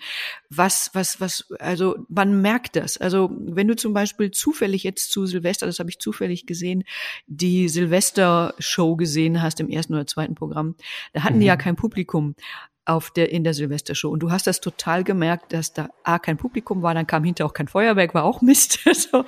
Was, 0.50 0.90
was, 0.92 1.20
was, 1.20 1.50
also 1.58 1.96
man 2.08 2.40
merkt 2.40 2.76
das. 2.76 2.96
Also 2.96 3.30
wenn 3.32 3.68
du 3.68 3.76
zum 3.76 3.92
Beispiel 3.94 4.30
zufällig 4.30 4.82
jetzt 4.82 5.10
zu 5.10 5.26
Silvester, 5.26 5.66
das 5.66 5.78
habe 5.78 5.90
ich 5.90 5.98
zufällig 5.98 6.46
gesehen, 6.46 6.84
die 7.26 7.68
Silvester-Show 7.68 8.96
gesehen 8.96 9.42
hast 9.42 9.60
im 9.60 9.68
ersten 9.68 9.94
oder 9.94 10.06
zweiten 10.06 10.34
Programm, 10.34 10.76
da 11.12 11.24
hatten 11.24 11.40
die 11.40 11.46
ja 11.46 11.56
kein 11.56 11.76
Publikum 11.76 12.34
auf 12.84 13.10
der, 13.10 13.30
in 13.30 13.44
der 13.44 13.54
Silvestershow. 13.54 14.10
Und 14.10 14.20
du 14.20 14.30
hast 14.30 14.46
das 14.46 14.60
total 14.60 15.04
gemerkt, 15.04 15.52
dass 15.52 15.72
da 15.72 15.90
A, 16.02 16.18
kein 16.18 16.36
Publikum 16.36 16.82
war, 16.82 16.94
dann 16.94 17.06
kam 17.06 17.22
hinterher 17.22 17.48
auch 17.48 17.54
kein 17.54 17.68
Feuerwerk, 17.68 18.14
war 18.14 18.24
auch 18.24 18.42
Mist. 18.42 18.80
so. 18.92 19.24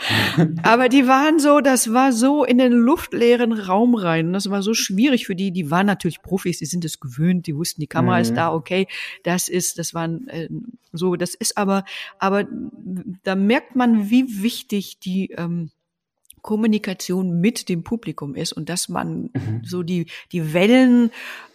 Aber 0.63 0.89
die 0.89 1.07
waren 1.07 1.39
so, 1.39 1.61
das 1.61 1.93
war 1.93 2.13
so 2.13 2.45
in 2.45 2.59
den 2.59 2.73
luftleeren 2.73 3.53
Raum 3.53 3.95
rein. 3.95 4.29
Und 4.29 4.33
das 4.33 4.51
war 4.51 4.63
so 4.63 4.75
schwierig 4.75 5.27
für 5.27 5.37
die. 5.37 5.53
Die 5.53 5.71
waren 5.71 5.87
natürlich 5.87 6.21
Profis, 6.23 6.59
die 6.59 6.67
sind 6.67 6.85
es 6.85 6.99
gewöhnt, 6.99 7.47
die 7.47 7.57
wussten, 7.57 7.81
die 7.81 7.87
Kamera 7.87 8.17
Mhm. 8.17 8.23
ist 8.23 8.35
da, 8.35 8.53
okay, 8.53 8.89
das 9.23 9.49
ist, 9.49 9.79
das 9.79 9.95
waren 9.95 10.27
äh, 10.29 10.49
so, 10.93 11.17
das 11.17 11.35
ist 11.35 11.57
aber, 11.57 11.85
aber 12.19 12.47
da 13.23 13.35
merkt 13.35 13.77
man, 13.77 14.11
wie 14.11 14.43
wichtig 14.43 14.99
die 14.99 15.31
ähm, 15.33 15.71
Kommunikation 16.45 17.41
mit 17.41 17.71
dem 17.71 17.85
Publikum 17.85 18.35
ist 18.35 18.53
und 18.53 18.69
dass 18.69 18.91
man 18.91 19.31
Mhm. 19.33 19.63
so 19.65 19.83
die 19.83 20.07
die 20.31 20.53
Wellen 20.53 21.11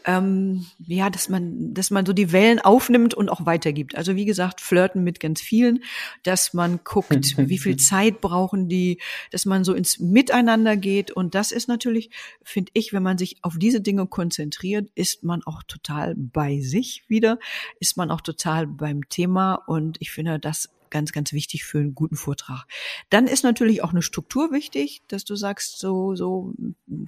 ähm, 0.06 0.66
ja 0.88 1.12
dass 1.12 1.30
man 1.30 1.76
dass 1.76 1.92
man 1.92 2.08
so 2.08 2.12
die 2.12 2.32
Wellen 2.32 2.60
aufnimmt 2.60 3.14
und 3.14 3.30
auch 3.30 3.46
weitergibt. 3.46 3.96
Also 3.96 4.16
wie 4.16 4.26
gesagt 4.26 4.62
flirten 4.62 5.04
mit 5.04 5.20
ganz 5.20 5.42
vielen 5.42 5.84
dass 6.24 6.56
man 6.56 6.80
guckt 6.84 7.38
wie 7.38 7.60
viel 7.60 7.78
Zeit 7.92 8.20
brauchen 8.20 8.68
die 8.68 9.00
dass 9.30 9.46
man 9.46 9.64
so 9.64 9.76
ins 9.76 10.00
Miteinander 10.00 10.76
geht. 10.76 11.12
Und 11.12 11.36
das 11.36 11.52
ist 11.52 11.68
natürlich 11.68 12.10
finde 12.44 12.72
ich 12.74 12.92
wenn 12.92 13.04
man 13.04 13.20
sich 13.20 13.38
auf 13.44 13.60
diese 13.60 13.82
Dinge 13.82 14.08
konzentriert 14.08 14.90
ist 14.96 15.24
man 15.24 15.44
auch 15.44 15.62
total 15.62 16.16
bei 16.18 16.62
sich 16.62 17.04
wieder 17.08 17.38
ist 17.80 17.96
man 17.96 18.10
auch 18.10 18.22
total 18.22 18.66
beim 18.66 19.08
Thema. 19.08 19.54
Und 19.54 19.98
ich 20.02 20.10
finde 20.10 20.40
das 20.40 20.70
ganz, 20.92 21.12
ganz 21.12 21.34
wichtig 21.34 21.64
für 21.66 21.80
einen 21.80 21.96
guten 21.96 22.16
Vortrag. 22.16 22.66
Dann 23.10 23.28
ist 23.28 23.44
natürlich 23.44 23.84
auch 23.84 23.92
eine 23.92 24.02
Struktur 24.02 24.52
wichtig, 24.52 25.02
dass 25.08 25.26
du 25.26 25.36
sagst, 25.36 25.80
so, 25.80 26.16
so 26.16 26.54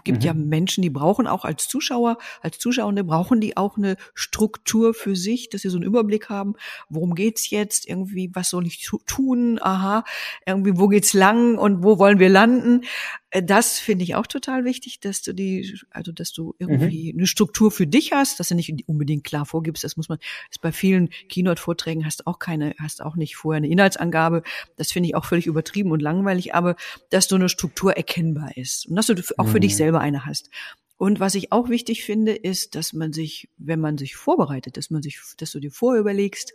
gibt 0.03 0.19
Mhm. 0.19 0.25
ja 0.25 0.33
Menschen, 0.33 0.81
die 0.81 0.89
brauchen 0.89 1.27
auch 1.27 1.45
als 1.45 1.67
Zuschauer, 1.67 2.17
als 2.41 2.57
Zuschauende 2.59 3.03
brauchen 3.03 3.41
die 3.41 3.57
auch 3.57 3.77
eine 3.77 3.97
Struktur 4.13 4.93
für 4.93 5.15
sich, 5.15 5.49
dass 5.49 5.61
sie 5.61 5.69
so 5.69 5.77
einen 5.77 5.85
Überblick 5.85 6.29
haben, 6.29 6.55
worum 6.89 7.15
geht's 7.15 7.49
jetzt, 7.49 7.87
irgendwie, 7.87 8.29
was 8.33 8.49
soll 8.49 8.65
ich 8.67 8.83
tu- 8.83 8.99
tun, 9.05 9.59
aha, 9.61 10.03
irgendwie, 10.45 10.77
wo 10.77 10.87
geht's 10.87 11.13
lang 11.13 11.57
und 11.57 11.83
wo 11.83 11.97
wollen 11.99 12.19
wir 12.19 12.29
landen. 12.29 12.81
Äh, 13.31 13.41
Das 13.43 13.79
finde 13.79 14.03
ich 14.03 14.15
auch 14.15 14.27
total 14.27 14.63
wichtig, 14.65 14.99
dass 14.99 15.21
du 15.21 15.33
die, 15.33 15.79
also 15.89 16.11
dass 16.11 16.31
du 16.31 16.53
irgendwie 16.59 17.13
eine 17.17 17.27
Struktur 17.27 17.71
für 17.71 17.87
dich 17.87 18.11
hast, 18.11 18.39
dass 18.39 18.49
du 18.49 18.55
nicht 18.55 18.87
unbedingt 18.87 19.23
klar 19.23 19.45
vorgibst. 19.45 19.83
Das 19.83 19.97
muss 19.97 20.09
man, 20.09 20.19
ist 20.49 20.61
bei 20.61 20.71
vielen 20.71 21.09
Keynote-Vorträgen 21.29 22.05
hast 22.05 22.19
du 22.21 22.27
auch 22.27 22.39
keine, 22.39 22.75
hast 22.79 23.01
auch 23.01 23.15
nicht 23.15 23.35
vorher 23.35 23.57
eine 23.57 23.67
Inhaltsangabe. 23.69 24.43
Das 24.77 24.91
finde 24.91 25.07
ich 25.09 25.15
auch 25.15 25.25
völlig 25.25 25.47
übertrieben 25.47 25.91
und 25.91 26.01
langweilig, 26.01 26.53
aber 26.53 26.75
dass 27.09 27.27
so 27.27 27.35
eine 27.35 27.49
Struktur 27.49 27.97
erkennbar 27.97 28.55
ist 28.57 28.85
und 28.87 28.95
dass 28.95 29.07
du 29.07 29.15
auch 29.37 29.47
für 29.47 29.59
dich 29.59 29.73
Mhm. 29.73 29.77
selber 29.77 29.99
eine 30.01 30.25
hast. 30.25 30.49
Und 31.01 31.19
was 31.19 31.33
ich 31.33 31.51
auch 31.51 31.67
wichtig 31.67 32.03
finde, 32.03 32.33
ist, 32.33 32.75
dass 32.75 32.93
man 32.93 33.11
sich, 33.11 33.49
wenn 33.57 33.79
man 33.79 33.97
sich 33.97 34.15
vorbereitet, 34.15 34.77
dass 34.77 34.91
man 34.91 35.01
sich, 35.01 35.19
dass 35.37 35.49
du 35.49 35.59
dir 35.59 35.71
vorüberlegst, 35.71 36.53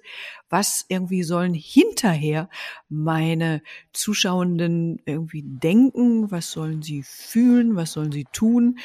was 0.49 0.85
irgendwie 0.87 1.25
sollen 1.25 1.53
hinterher 1.53 2.49
meine 2.89 3.61
Zuschauenden 3.93 5.03
irgendwie 5.05 5.43
denken, 5.45 6.31
was 6.31 6.53
sollen 6.53 6.81
sie 6.81 7.03
fühlen, 7.03 7.75
was 7.75 7.91
sollen 7.91 8.13
sie 8.13 8.25
tun. 8.33 8.79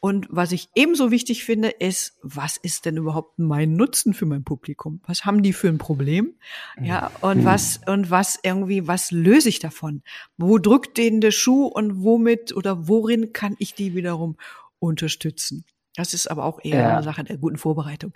Und 0.00 0.26
was 0.30 0.50
ich 0.50 0.68
ebenso 0.74 1.12
wichtig 1.12 1.44
finde, 1.44 1.68
ist, 1.68 2.18
was 2.22 2.56
ist 2.56 2.84
denn 2.84 2.96
überhaupt 2.96 3.38
mein 3.38 3.76
Nutzen 3.76 4.14
für 4.14 4.26
mein 4.26 4.42
Publikum? 4.42 5.00
Was 5.06 5.24
haben 5.24 5.44
die 5.44 5.52
für 5.52 5.68
ein 5.68 5.78
Problem? 5.78 6.34
Ja, 6.82 7.12
und 7.22 7.38
Mhm. 7.38 7.44
was, 7.44 7.80
und 7.86 8.10
was 8.10 8.38
irgendwie, 8.42 8.88
was 8.88 9.12
löse 9.12 9.48
ich 9.48 9.60
davon? 9.60 10.02
Wo 10.36 10.58
drückt 10.58 10.98
denen 10.98 11.20
der 11.20 11.30
Schuh 11.30 11.66
und 11.66 12.02
womit 12.02 12.54
oder 12.54 12.88
worin 12.88 13.32
kann 13.32 13.54
ich 13.60 13.74
die 13.74 13.94
wiederum 13.94 14.36
unterstützen? 14.84 15.64
Das 15.96 16.12
ist 16.12 16.28
aber 16.28 16.44
auch 16.44 16.58
eher 16.64 16.80
Ja. 16.80 16.92
eine 16.94 17.02
Sache 17.04 17.22
der 17.22 17.36
guten 17.36 17.56
Vorbereitung. 17.56 18.14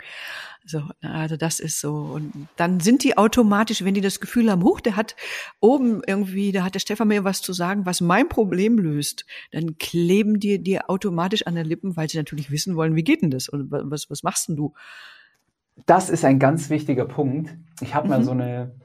So, 0.65 0.81
also 1.01 1.37
das 1.37 1.61
ist 1.61 1.79
so. 1.79 1.93
Und 1.95 2.49
dann 2.57 2.81
sind 2.81 3.05
die 3.05 3.17
automatisch, 3.17 3.85
wenn 3.85 3.93
die 3.93 4.01
das 4.01 4.19
Gefühl 4.19 4.51
haben, 4.51 4.63
huch, 4.63 4.81
der 4.81 4.97
hat 4.97 5.15
oben 5.61 6.01
irgendwie, 6.05 6.51
da 6.51 6.65
hat 6.65 6.73
der 6.75 6.79
Stefan 6.81 7.07
mir 7.07 7.23
was 7.23 7.41
zu 7.41 7.53
sagen, 7.53 7.85
was 7.85 8.01
mein 8.01 8.27
Problem 8.27 8.77
löst, 8.77 9.25
dann 9.51 9.77
kleben 9.77 10.41
die 10.41 10.61
dir 10.61 10.89
automatisch 10.89 11.47
an 11.47 11.55
den 11.55 11.65
Lippen, 11.65 11.95
weil 11.95 12.09
sie 12.09 12.17
natürlich 12.17 12.51
wissen 12.51 12.75
wollen, 12.75 12.97
wie 12.97 13.03
geht 13.05 13.21
denn 13.21 13.31
das 13.31 13.47
und 13.47 13.71
wa- 13.71 13.83
was, 13.85 14.09
was 14.09 14.23
machst 14.23 14.49
denn 14.49 14.57
du? 14.57 14.73
Das 15.85 16.09
ist 16.09 16.25
ein 16.25 16.37
ganz 16.39 16.69
wichtiger 16.69 17.05
Punkt. 17.05 17.55
Ich 17.79 17.95
habe 17.95 18.09
mal 18.09 18.19
Mhm. 18.19 18.23
so 18.25 18.31
eine, 18.31 18.75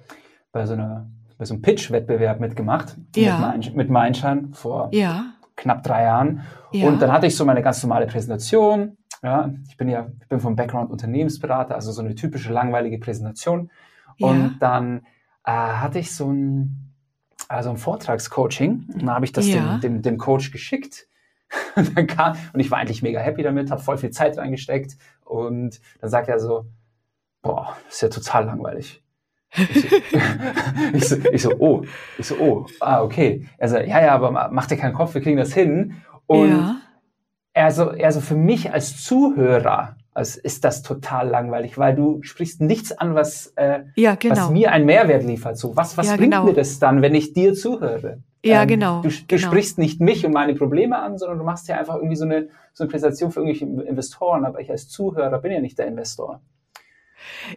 bei 0.53 0.67
so 0.67 0.75
einer, 0.75 1.11
bei 1.37 1.45
so 1.47 1.55
einem 1.55 1.63
Pitch-Wettbewerb 1.63 2.39
mitgemacht. 2.39 2.97
Ja. 3.17 3.57
Mit, 3.75 3.91
Mein, 3.91 4.15
mit 4.15 4.57
vor 4.57 4.91
Ja, 4.93 5.34
knapp 5.57 5.83
drei 5.83 6.05
Jahren. 6.05 6.43
Ja. 6.73 6.89
Und 6.89 7.01
dann 7.01 7.13
hatte 7.13 7.27
ich 7.27 7.37
so 7.37 7.45
meine 7.45 7.63
ganz 7.63 7.83
normale 7.83 8.07
Präsentation. 8.07 8.97
Ja, 9.23 9.51
ich 9.69 9.77
bin 9.77 9.89
ja, 9.89 10.09
ich 10.21 10.29
bin 10.29 10.41
vom 10.41 10.55
Background 10.57 10.91
Unternehmensberater, 10.91 11.75
also 11.75 11.93
so 11.93 12.03
eine 12.03 12.15
typische 12.15 12.53
langweilige 12.53 12.99
Präsentation. 12.99 13.71
Ja. 14.19 14.29
Und 14.29 14.59
dann 14.61 15.07
äh, 15.45 15.53
hatte 15.53 15.99
ich 15.99 16.15
so 16.15 16.31
ein, 16.31 16.93
also 17.49 17.71
ein 17.71 17.77
Vortragscoaching. 17.77 18.87
Und 18.93 19.03
dann 19.03 19.11
habe 19.11 19.25
ich 19.25 19.33
das 19.33 19.47
Ja. 19.47 19.79
dem, 19.79 19.81
dem, 19.81 20.03
dem 20.03 20.19
Coach 20.19 20.51
geschickt. 20.51 21.07
Und, 21.77 21.97
dann 21.97 22.09
kam, 22.09 22.37
und 22.53 22.59
ich 22.59 22.71
war 22.73 22.79
eigentlich 22.79 23.03
mega 23.03 23.21
happy 23.21 23.45
damit, 23.45 23.71
habe 23.71 23.81
voll 23.81 23.97
viel 23.97 24.11
Zeit 24.11 24.39
reingesteckt. 24.39 24.97
Und 25.25 25.81
dann 26.01 26.11
sagt 26.11 26.29
er 26.29 26.41
so, 26.41 26.67
boah, 27.43 27.77
ist 27.89 28.03
ja 28.03 28.09
total 28.09 28.47
langweilig. 28.47 29.04
Ich 30.93 31.09
so, 31.09 31.17
ich, 31.33 31.43
so, 31.43 31.53
oh, 31.59 31.83
ich 32.19 32.27
so, 32.27 32.37
oh, 32.39 32.67
ah, 32.81 33.03
okay. 33.03 33.47
Er 33.59 33.69
so, 33.69 33.77
ja, 33.77 34.03
ja, 34.03 34.15
aber 34.15 34.51
mach 34.53 34.67
dir 34.67 34.77
keinen 34.77 34.95
Kopf, 34.95 35.15
wir 35.15 35.21
kriegen 35.21 35.37
das 35.37 35.53
hin. 35.53 35.97
Und 36.27 36.51
ja. 36.51 36.77
er 37.53 37.71
so, 37.71 37.91
er 37.91 38.13
so 38.13 38.21
für 38.21 38.35
mich 38.35 38.73
als 38.73 39.03
Zuhörer, 39.03 39.97
also 40.13 40.41
ist 40.43 40.65
das 40.65 40.83
total 40.83 41.29
langweilig, 41.29 41.79
weil 41.79 41.95
du 41.95 42.23
sprichst 42.23 42.61
nichts 42.61 42.93
an, 42.93 43.15
was, 43.15 43.53
äh, 43.57 43.81
ja, 43.97 44.15
genau. 44.15 44.37
was 44.37 44.51
mir 44.51 44.73
einen 44.73 44.87
Mehrwert 44.87 45.25
liefert. 45.25 45.59
So, 45.59 45.77
was, 45.77 45.97
was 45.97 46.07
ja, 46.07 46.17
bringt 46.17 46.33
genau. 46.33 46.45
mir 46.45 46.55
das 46.55 46.79
dann, 46.79 47.03
wenn 47.03 47.15
ich 47.15 47.33
dir 47.33 47.55
zuhöre? 47.55 48.19
Ja, 48.45 48.63
ähm, 48.63 48.69
genau. 48.69 49.03
Du, 49.03 49.09
du 49.09 49.15
genau. 49.27 49.43
sprichst 49.43 49.79
nicht 49.79 50.01
mich 50.01 50.25
und 50.27 50.33
meine 50.33 50.55
Probleme 50.55 50.99
an, 50.99 51.19
sondern 51.19 51.39
du 51.39 51.45
machst 51.45 51.67
ja 51.69 51.79
einfach 51.79 51.97
irgendwie 51.97 52.17
so 52.17 52.25
eine, 52.25 52.49
so 52.73 52.85
eine 52.85 52.91
Präsentation 52.91 53.33
für 53.33 53.41
irgendwelche 53.41 53.65
Investoren, 53.89 54.45
aber 54.45 54.61
ich 54.61 54.71
als 54.71 54.89
Zuhörer 54.89 55.39
bin 55.39 55.53
ja 55.53 55.61
nicht 55.61 55.79
der 55.79 55.87
Investor. 55.87 56.41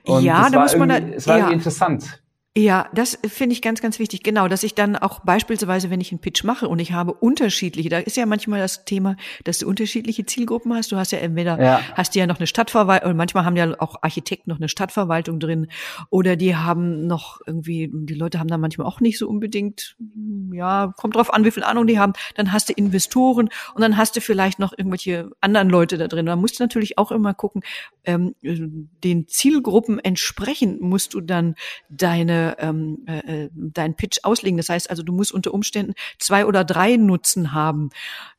Und 0.03 0.23
ja, 0.23 0.49
da 0.49 0.61
muss 0.61 0.75
man 0.75 0.89
da, 0.89 0.97
es 0.97 1.27
war 1.27 1.37
ja. 1.37 1.49
interessant. 1.49 2.21
Ja, 2.57 2.89
das 2.91 3.19
finde 3.23 3.53
ich 3.53 3.61
ganz, 3.61 3.83
ganz 3.83 3.99
wichtig. 3.99 4.23
Genau, 4.23 4.47
dass 4.47 4.63
ich 4.63 4.73
dann 4.73 4.95
auch 4.95 5.19
beispielsweise, 5.19 5.91
wenn 5.91 6.01
ich 6.01 6.11
einen 6.11 6.21
Pitch 6.21 6.43
mache 6.43 6.67
und 6.67 6.79
ich 6.79 6.91
habe 6.91 7.13
unterschiedliche, 7.13 7.87
da 7.89 7.99
ist 7.99 8.17
ja 8.17 8.25
manchmal 8.25 8.59
das 8.59 8.83
Thema, 8.83 9.15
dass 9.43 9.59
du 9.59 9.67
unterschiedliche 9.67 10.25
Zielgruppen 10.25 10.73
hast. 10.73 10.91
Du 10.91 10.95
hast 10.95 11.11
ja 11.11 11.19
entweder, 11.19 11.61
ja. 11.61 11.81
hast 11.93 12.15
du 12.15 12.19
ja 12.19 12.25
noch 12.25 12.39
eine 12.39 12.47
Stadtverwaltung, 12.47 13.11
und 13.11 13.17
manchmal 13.17 13.45
haben 13.45 13.55
ja 13.57 13.79
auch 13.79 13.97
Architekten 14.01 14.49
noch 14.49 14.57
eine 14.57 14.69
Stadtverwaltung 14.69 15.39
drin 15.39 15.67
oder 16.09 16.35
die 16.35 16.55
haben 16.55 17.05
noch 17.05 17.41
irgendwie, 17.45 17.91
die 17.93 18.15
Leute 18.15 18.39
haben 18.39 18.47
da 18.47 18.57
manchmal 18.57 18.87
auch 18.87 19.01
nicht 19.01 19.19
so 19.19 19.29
unbedingt, 19.29 19.95
ja, 20.51 20.91
kommt 20.97 21.15
drauf 21.15 21.31
an, 21.31 21.45
wie 21.45 21.51
viel 21.51 21.63
Ahnung 21.63 21.85
die 21.85 21.99
haben. 21.99 22.13
Dann 22.33 22.53
hast 22.53 22.69
du 22.69 22.73
Investoren 22.73 23.49
und 23.75 23.81
dann 23.83 23.97
hast 23.97 24.15
du 24.15 24.21
vielleicht 24.21 24.57
noch 24.57 24.73
irgendwelche 24.75 25.29
anderen 25.41 25.69
Leute 25.69 25.99
da 25.99 26.07
drin. 26.07 26.25
Da 26.25 26.35
musst 26.35 26.59
du 26.59 26.63
natürlich 26.63 26.97
auch 26.97 27.11
immer 27.11 27.35
gucken, 27.35 27.61
ähm, 28.03 28.33
den 28.41 29.27
Zielgruppen 29.27 29.99
entsprechend 29.99 30.81
musst 30.81 31.13
du 31.13 31.21
dann 31.21 31.53
deine 31.89 32.46
ähm, 32.59 33.05
äh, 33.07 33.43
äh, 33.43 33.49
deinen 33.53 33.95
Pitch 33.95 34.19
auslegen. 34.23 34.57
Das 34.57 34.69
heißt 34.69 34.89
also, 34.89 35.03
du 35.03 35.13
musst 35.13 35.31
unter 35.31 35.53
Umständen 35.53 35.93
zwei 36.19 36.45
oder 36.45 36.63
drei 36.63 36.97
Nutzen 36.97 37.53
haben. 37.53 37.89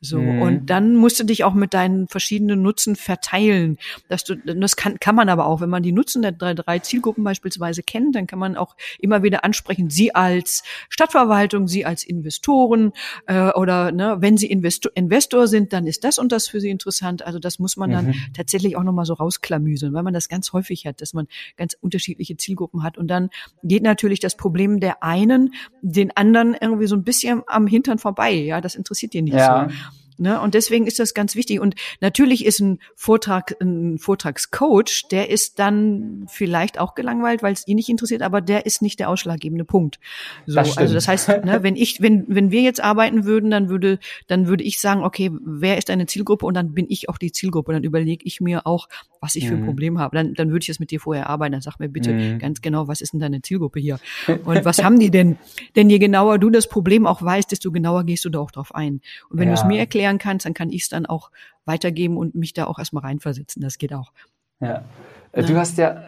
So 0.00 0.18
mhm. 0.18 0.42
und 0.42 0.66
dann 0.66 0.96
musst 0.96 1.20
du 1.20 1.24
dich 1.24 1.44
auch 1.44 1.54
mit 1.54 1.74
deinen 1.74 2.08
verschiedenen 2.08 2.62
Nutzen 2.62 2.96
verteilen. 2.96 3.78
Dass 4.08 4.24
du, 4.24 4.36
das 4.36 4.76
kann, 4.76 4.98
kann 5.00 5.14
man 5.14 5.28
aber 5.28 5.46
auch, 5.46 5.60
wenn 5.60 5.70
man 5.70 5.82
die 5.82 5.92
Nutzen 5.92 6.22
der 6.22 6.32
drei, 6.32 6.54
drei 6.54 6.78
Zielgruppen 6.78 7.24
beispielsweise 7.24 7.82
kennt, 7.82 8.14
dann 8.14 8.26
kann 8.26 8.38
man 8.38 8.56
auch 8.56 8.76
immer 8.98 9.22
wieder 9.22 9.44
ansprechen, 9.44 9.90
sie 9.90 10.14
als 10.14 10.62
Stadtverwaltung, 10.88 11.68
sie 11.68 11.84
als 11.84 12.04
Investoren 12.04 12.92
äh, 13.26 13.50
oder 13.50 13.92
ne, 13.92 14.16
wenn 14.20 14.36
sie 14.36 14.46
Investor, 14.46 14.92
Investor 14.94 15.46
sind, 15.46 15.72
dann 15.72 15.86
ist 15.86 16.04
das 16.04 16.18
und 16.18 16.32
das 16.32 16.48
für 16.48 16.60
sie 16.60 16.70
interessant. 16.70 17.26
Also 17.26 17.38
das 17.38 17.58
muss 17.58 17.76
man 17.76 17.90
dann 17.90 18.06
mhm. 18.08 18.14
tatsächlich 18.34 18.76
auch 18.76 18.82
nochmal 18.82 19.04
so 19.04 19.14
rausklamüseln, 19.14 19.92
weil 19.92 20.02
man 20.02 20.14
das 20.14 20.28
ganz 20.28 20.52
häufig 20.52 20.86
hat, 20.86 21.00
dass 21.00 21.14
man 21.14 21.26
ganz 21.56 21.76
unterschiedliche 21.80 22.36
Zielgruppen 22.36 22.82
hat. 22.82 22.98
Und 22.98 23.08
dann 23.08 23.30
geht 23.62 23.82
natürlich 23.88 24.20
das 24.20 24.36
Problem 24.36 24.80
der 24.80 25.02
einen 25.02 25.54
den 25.82 26.16
anderen 26.16 26.56
irgendwie 26.60 26.86
so 26.86 26.94
ein 26.94 27.04
bisschen 27.04 27.42
am 27.46 27.66
Hintern 27.66 27.98
vorbei. 27.98 28.32
Ja, 28.32 28.60
das 28.60 28.74
interessiert 28.74 29.12
die 29.14 29.22
nicht 29.22 29.34
ja. 29.34 29.68
so. 29.68 29.74
Ne? 30.18 30.40
Und 30.40 30.54
deswegen 30.54 30.86
ist 30.86 30.98
das 30.98 31.14
ganz 31.14 31.36
wichtig. 31.36 31.60
Und 31.60 31.74
natürlich 32.00 32.44
ist 32.44 32.60
ein 32.60 32.80
Vortrag, 32.96 33.54
ein 33.60 33.98
Vortragscoach, 33.98 35.08
der 35.10 35.30
ist 35.30 35.58
dann 35.58 36.26
vielleicht 36.28 36.80
auch 36.80 36.94
gelangweilt, 36.94 37.42
weil 37.42 37.52
es 37.52 37.66
ihn 37.68 37.76
nicht 37.76 37.88
interessiert, 37.88 38.22
aber 38.22 38.40
der 38.40 38.66
ist 38.66 38.82
nicht 38.82 38.98
der 38.98 39.08
ausschlaggebende 39.08 39.64
Punkt. 39.64 40.00
So, 40.46 40.56
das 40.56 40.76
also 40.76 40.94
das 40.94 41.06
heißt, 41.06 41.28
ne, 41.44 41.62
wenn 41.62 41.76
ich, 41.76 42.02
wenn, 42.02 42.24
wenn 42.26 42.50
wir 42.50 42.62
jetzt 42.62 42.82
arbeiten 42.82 43.24
würden, 43.24 43.50
dann 43.50 43.68
würde, 43.68 44.00
dann 44.26 44.48
würde 44.48 44.64
ich 44.64 44.80
sagen, 44.80 45.04
okay, 45.04 45.30
wer 45.44 45.78
ist 45.78 45.88
deine 45.88 46.06
Zielgruppe? 46.06 46.46
Und 46.46 46.54
dann 46.54 46.74
bin 46.74 46.86
ich 46.88 47.08
auch 47.08 47.18
die 47.18 47.30
Zielgruppe. 47.30 47.70
Und 47.70 47.74
dann 47.74 47.84
überlege 47.84 48.24
ich 48.24 48.40
mir 48.40 48.66
auch, 48.66 48.88
was 49.20 49.36
ich 49.36 49.44
mhm. 49.44 49.48
für 49.48 49.54
ein 49.54 49.60
mhm. 49.60 49.66
Problem 49.66 49.98
habe. 49.98 50.16
Dann, 50.16 50.34
dann 50.34 50.50
würde 50.50 50.64
ich 50.64 50.68
es 50.68 50.80
mit 50.80 50.90
dir 50.90 51.00
vorher 51.00 51.28
arbeiten. 51.28 51.52
Dann 51.52 51.62
sag 51.62 51.78
mir 51.78 51.88
bitte 51.88 52.12
mhm. 52.12 52.38
ganz 52.40 52.60
genau, 52.60 52.88
was 52.88 53.00
ist 53.00 53.12
denn 53.12 53.20
deine 53.20 53.40
Zielgruppe 53.40 53.78
hier? 53.78 54.00
Und 54.44 54.64
was 54.64 54.82
haben 54.82 54.98
die 54.98 55.10
denn? 55.10 55.38
Denn 55.76 55.90
je 55.90 55.98
genauer 55.98 56.38
du 56.38 56.50
das 56.50 56.68
Problem 56.68 57.06
auch 57.06 57.22
weißt, 57.22 57.52
desto 57.52 57.70
genauer 57.70 58.04
gehst 58.04 58.24
du 58.24 58.30
da 58.30 58.40
auch 58.40 58.50
drauf 58.50 58.74
ein. 58.74 59.00
Und 59.30 59.38
wenn 59.38 59.48
ja. 59.48 59.54
du 59.54 59.60
es 59.60 59.66
mir 59.66 59.78
erklärst, 59.78 60.07
erklären 60.08 60.18
kannst, 60.18 60.46
dann 60.46 60.54
kann 60.54 60.70
ich 60.70 60.82
es 60.82 60.88
dann 60.88 61.06
auch 61.06 61.30
weitergeben 61.64 62.16
und 62.16 62.34
mich 62.34 62.52
da 62.52 62.66
auch 62.66 62.78
erstmal 62.78 63.04
reinversetzen. 63.04 63.62
Das 63.62 63.78
geht 63.78 63.92
auch. 63.92 64.12
Ja. 64.60 64.84
Äh, 65.32 65.44
du 65.44 65.56
hast 65.56 65.78
ja, 65.78 66.02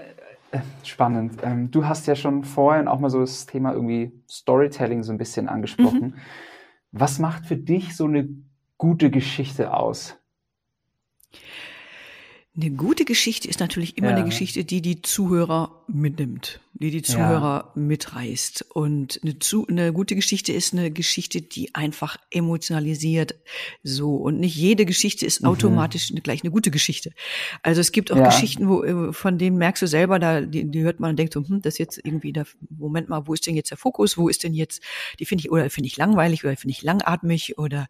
äh, 0.52 0.60
spannend, 0.84 1.40
ähm, 1.42 1.70
du 1.70 1.86
hast 1.86 2.06
ja 2.06 2.16
schon 2.16 2.44
vorhin 2.44 2.88
auch 2.88 2.98
mal 2.98 3.10
so 3.10 3.20
das 3.20 3.46
Thema 3.46 3.72
irgendwie 3.72 4.12
Storytelling 4.28 5.02
so 5.02 5.12
ein 5.12 5.18
bisschen 5.18 5.48
angesprochen. 5.48 6.00
Mhm. 6.00 6.14
Was 6.92 7.18
macht 7.18 7.46
für 7.46 7.56
dich 7.56 7.94
so 7.94 8.06
eine 8.06 8.28
gute 8.78 9.10
Geschichte 9.10 9.74
aus? 9.74 10.16
Eine 12.56 12.70
gute 12.72 13.04
Geschichte 13.04 13.46
ist 13.48 13.60
natürlich 13.60 13.96
immer 13.96 14.10
ja. 14.10 14.16
eine 14.16 14.24
Geschichte, 14.24 14.64
die 14.64 14.82
die 14.82 15.02
Zuhörer 15.02 15.84
mitnimmt 15.86 16.60
die 16.72 16.90
die 16.90 17.02
Zuhörer 17.02 17.72
ja. 17.74 17.80
mitreißt. 17.80 18.66
Und 18.72 19.20
eine, 19.22 19.38
zu, 19.38 19.66
eine 19.66 19.92
gute 19.92 20.14
Geschichte 20.14 20.52
ist 20.52 20.72
eine 20.72 20.90
Geschichte, 20.90 21.42
die 21.42 21.74
einfach 21.74 22.16
emotionalisiert. 22.30 23.34
So. 23.82 24.14
Und 24.14 24.38
nicht 24.38 24.54
jede 24.54 24.86
Geschichte 24.86 25.26
ist 25.26 25.42
mhm. 25.42 25.48
automatisch 25.48 26.12
gleich 26.22 26.42
eine 26.42 26.50
gute 26.50 26.70
Geschichte. 26.70 27.12
Also 27.62 27.80
es 27.80 27.92
gibt 27.92 28.12
auch 28.12 28.16
ja. 28.16 28.26
Geschichten, 28.26 28.68
wo, 28.68 28.84
äh, 28.84 29.12
von 29.12 29.36
denen 29.36 29.58
merkst 29.58 29.82
du 29.82 29.88
selber, 29.88 30.18
da, 30.18 30.40
die, 30.40 30.70
die 30.70 30.82
hört 30.82 31.00
man 31.00 31.10
und 31.10 31.18
denkt 31.18 31.34
so, 31.34 31.46
hm, 31.46 31.60
das 31.60 31.74
ist 31.74 31.78
jetzt 31.78 32.00
irgendwie 32.04 32.32
der, 32.32 32.46
Moment 32.70 33.08
mal, 33.08 33.26
wo 33.26 33.34
ist 33.34 33.46
denn 33.46 33.56
jetzt 33.56 33.70
der 33.70 33.78
Fokus? 33.78 34.16
Wo 34.16 34.28
ist 34.28 34.44
denn 34.44 34.54
jetzt, 34.54 34.82
die 35.18 35.26
finde 35.26 35.42
ich, 35.42 35.50
oder 35.50 35.68
finde 35.70 35.88
ich 35.88 35.96
langweilig 35.96 36.44
oder 36.44 36.56
finde 36.56 36.72
ich 36.72 36.82
langatmig 36.82 37.58
oder, 37.58 37.88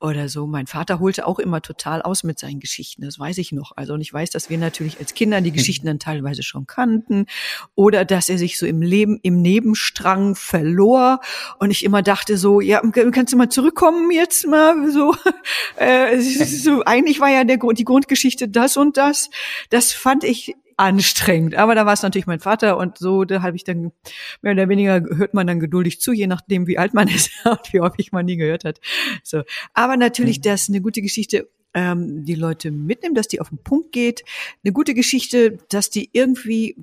oder 0.00 0.28
so. 0.28 0.46
Mein 0.46 0.66
Vater 0.66 0.98
holte 0.98 1.26
auch 1.26 1.38
immer 1.38 1.62
total 1.62 2.02
aus 2.02 2.24
mit 2.24 2.38
seinen 2.38 2.60
Geschichten. 2.60 3.02
Das 3.02 3.18
weiß 3.18 3.38
ich 3.38 3.52
noch. 3.52 3.72
Also, 3.76 3.94
und 3.94 4.00
ich 4.00 4.12
weiß, 4.12 4.30
dass 4.30 4.50
wir 4.50 4.58
natürlich 4.58 4.98
als 4.98 5.14
Kinder 5.14 5.40
die 5.40 5.50
hm. 5.50 5.56
Geschichten 5.56 5.86
dann 5.86 5.98
teilweise 5.98 6.42
schon 6.42 6.66
kannten 6.66 7.26
oder 7.74 8.04
dass 8.16 8.30
er 8.30 8.38
sich 8.38 8.58
so 8.58 8.64
im 8.64 8.80
Leben, 8.80 9.20
im 9.22 9.42
Nebenstrang 9.42 10.34
verlor 10.34 11.20
und 11.58 11.70
ich 11.70 11.84
immer 11.84 12.00
dachte 12.00 12.38
so, 12.38 12.62
ja, 12.62 12.80
kannst 13.12 13.34
du 13.34 13.36
mal 13.36 13.50
zurückkommen 13.50 14.10
jetzt 14.10 14.46
mal 14.46 14.90
so, 14.90 15.14
äh, 15.76 16.18
so 16.18 16.82
eigentlich 16.84 17.20
war 17.20 17.28
ja 17.28 17.44
der, 17.44 17.58
die 17.58 17.84
Grundgeschichte 17.84 18.48
das 18.48 18.78
und 18.78 18.96
das. 18.96 19.28
Das 19.68 19.92
fand 19.92 20.24
ich 20.24 20.56
anstrengend. 20.78 21.56
Aber 21.56 21.74
da 21.74 21.84
war 21.84 21.92
es 21.92 22.02
natürlich 22.02 22.26
mein 22.26 22.40
Vater 22.40 22.78
und 22.78 22.96
so, 22.96 23.24
da 23.24 23.42
habe 23.42 23.54
ich 23.54 23.64
dann 23.64 23.92
mehr 24.40 24.54
oder 24.54 24.70
weniger 24.70 25.02
hört 25.14 25.34
man 25.34 25.46
dann 25.46 25.60
geduldig 25.60 26.00
zu, 26.00 26.12
je 26.12 26.26
nachdem, 26.26 26.66
wie 26.66 26.78
alt 26.78 26.94
man 26.94 27.08
ist 27.14 27.30
und 27.44 27.70
wie 27.70 27.80
häufig 27.80 28.12
man 28.12 28.24
nie 28.24 28.36
gehört 28.36 28.64
hat. 28.64 28.80
So. 29.22 29.42
Aber 29.74 29.98
natürlich, 29.98 30.38
mhm. 30.38 30.42
das 30.42 30.62
ist 30.62 30.68
eine 30.70 30.80
gute 30.80 31.02
Geschichte 31.02 31.50
ähm, 31.74 32.24
die 32.24 32.34
Leute 32.34 32.70
mitnimmt, 32.70 33.18
dass 33.18 33.28
die 33.28 33.42
auf 33.42 33.50
den 33.50 33.58
Punkt 33.58 33.92
geht. 33.92 34.24
Eine 34.64 34.72
gute 34.72 34.94
Geschichte, 34.94 35.58
dass 35.68 35.90
die 35.90 36.08
irgendwie, 36.12 36.76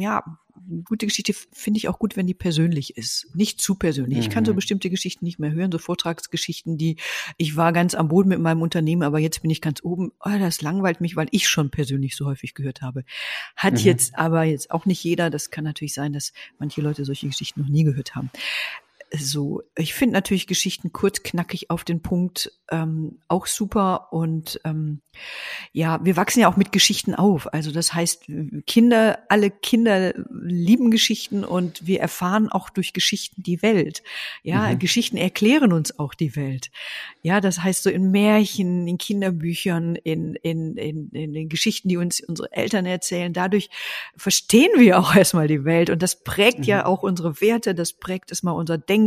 ja, 0.00 0.24
gute 0.84 1.06
Geschichte 1.06 1.32
finde 1.52 1.78
ich 1.78 1.88
auch 1.88 1.98
gut, 1.98 2.16
wenn 2.16 2.26
die 2.26 2.34
persönlich 2.34 2.96
ist. 2.96 3.28
Nicht 3.34 3.60
zu 3.60 3.74
persönlich. 3.74 4.18
Mhm. 4.18 4.22
Ich 4.22 4.30
kann 4.30 4.44
so 4.44 4.52
mhm. 4.52 4.56
bestimmte 4.56 4.90
Geschichten 4.90 5.24
nicht 5.24 5.38
mehr 5.38 5.52
hören, 5.52 5.72
so 5.72 5.78
Vortragsgeschichten, 5.78 6.76
die 6.76 6.96
ich 7.36 7.56
war 7.56 7.72
ganz 7.72 7.94
am 7.94 8.08
Boden 8.08 8.28
mit 8.28 8.40
meinem 8.40 8.62
Unternehmen, 8.62 9.02
aber 9.02 9.18
jetzt 9.18 9.42
bin 9.42 9.50
ich 9.50 9.60
ganz 9.60 9.82
oben. 9.82 10.12
Oh, 10.20 10.38
das 10.38 10.62
langweilt 10.62 11.00
mich, 11.00 11.16
weil 11.16 11.28
ich 11.30 11.48
schon 11.48 11.70
persönlich 11.70 12.16
so 12.16 12.26
häufig 12.26 12.54
gehört 12.54 12.82
habe. 12.82 13.04
Hat 13.56 13.74
mhm. 13.74 13.80
jetzt 13.80 14.16
aber 14.16 14.44
jetzt 14.44 14.70
auch 14.70 14.86
nicht 14.86 15.02
jeder. 15.02 15.30
Das 15.30 15.50
kann 15.50 15.64
natürlich 15.64 15.94
sein, 15.94 16.12
dass 16.12 16.32
manche 16.58 16.80
Leute 16.80 17.04
solche 17.04 17.26
Geschichten 17.26 17.60
noch 17.60 17.68
nie 17.68 17.84
gehört 17.84 18.14
haben 18.14 18.30
so, 19.12 19.62
ich 19.76 19.94
finde 19.94 20.14
natürlich 20.14 20.46
Geschichten 20.46 20.92
kurz, 20.92 21.22
knackig 21.22 21.70
auf 21.70 21.82
den 21.82 22.00
Punkt 22.00 22.52
ähm, 22.70 23.18
auch 23.26 23.46
super 23.46 24.12
und 24.12 24.60
ähm, 24.64 25.00
ja, 25.72 25.98
wir 26.04 26.16
wachsen 26.16 26.40
ja 26.40 26.48
auch 26.48 26.56
mit 26.56 26.70
Geschichten 26.70 27.16
auf. 27.16 27.52
Also 27.52 27.72
das 27.72 27.92
heißt, 27.92 28.26
Kinder, 28.66 29.18
alle 29.28 29.50
Kinder 29.50 30.14
lieben 30.30 30.92
Geschichten 30.92 31.44
und 31.44 31.86
wir 31.86 32.00
erfahren 32.00 32.48
auch 32.48 32.70
durch 32.70 32.92
Geschichten 32.92 33.42
die 33.42 33.62
Welt. 33.62 34.04
Ja, 34.44 34.68
mhm. 34.68 34.78
Geschichten 34.78 35.16
erklären 35.16 35.72
uns 35.72 35.98
auch 35.98 36.14
die 36.14 36.36
Welt. 36.36 36.70
Ja, 37.22 37.40
das 37.40 37.62
heißt 37.62 37.82
so 37.82 37.90
in 37.90 38.12
Märchen, 38.12 38.86
in 38.86 38.98
Kinderbüchern, 38.98 39.96
in, 39.96 40.36
in, 40.36 40.76
in, 40.76 41.10
in 41.10 41.32
den 41.32 41.48
Geschichten, 41.48 41.88
die 41.88 41.96
uns 41.96 42.20
unsere 42.20 42.52
Eltern 42.52 42.86
erzählen. 42.86 43.32
Dadurch 43.32 43.70
verstehen 44.16 44.70
wir 44.76 45.00
auch 45.00 45.16
erstmal 45.16 45.48
die 45.48 45.64
Welt 45.64 45.90
und 45.90 46.00
das 46.00 46.22
prägt 46.22 46.60
mhm. 46.60 46.64
ja 46.64 46.86
auch 46.86 47.02
unsere 47.02 47.40
Werte, 47.40 47.74
das 47.74 47.92
prägt 47.92 48.30
erstmal 48.30 48.54
unser 48.54 48.78
Denken. 48.78 48.99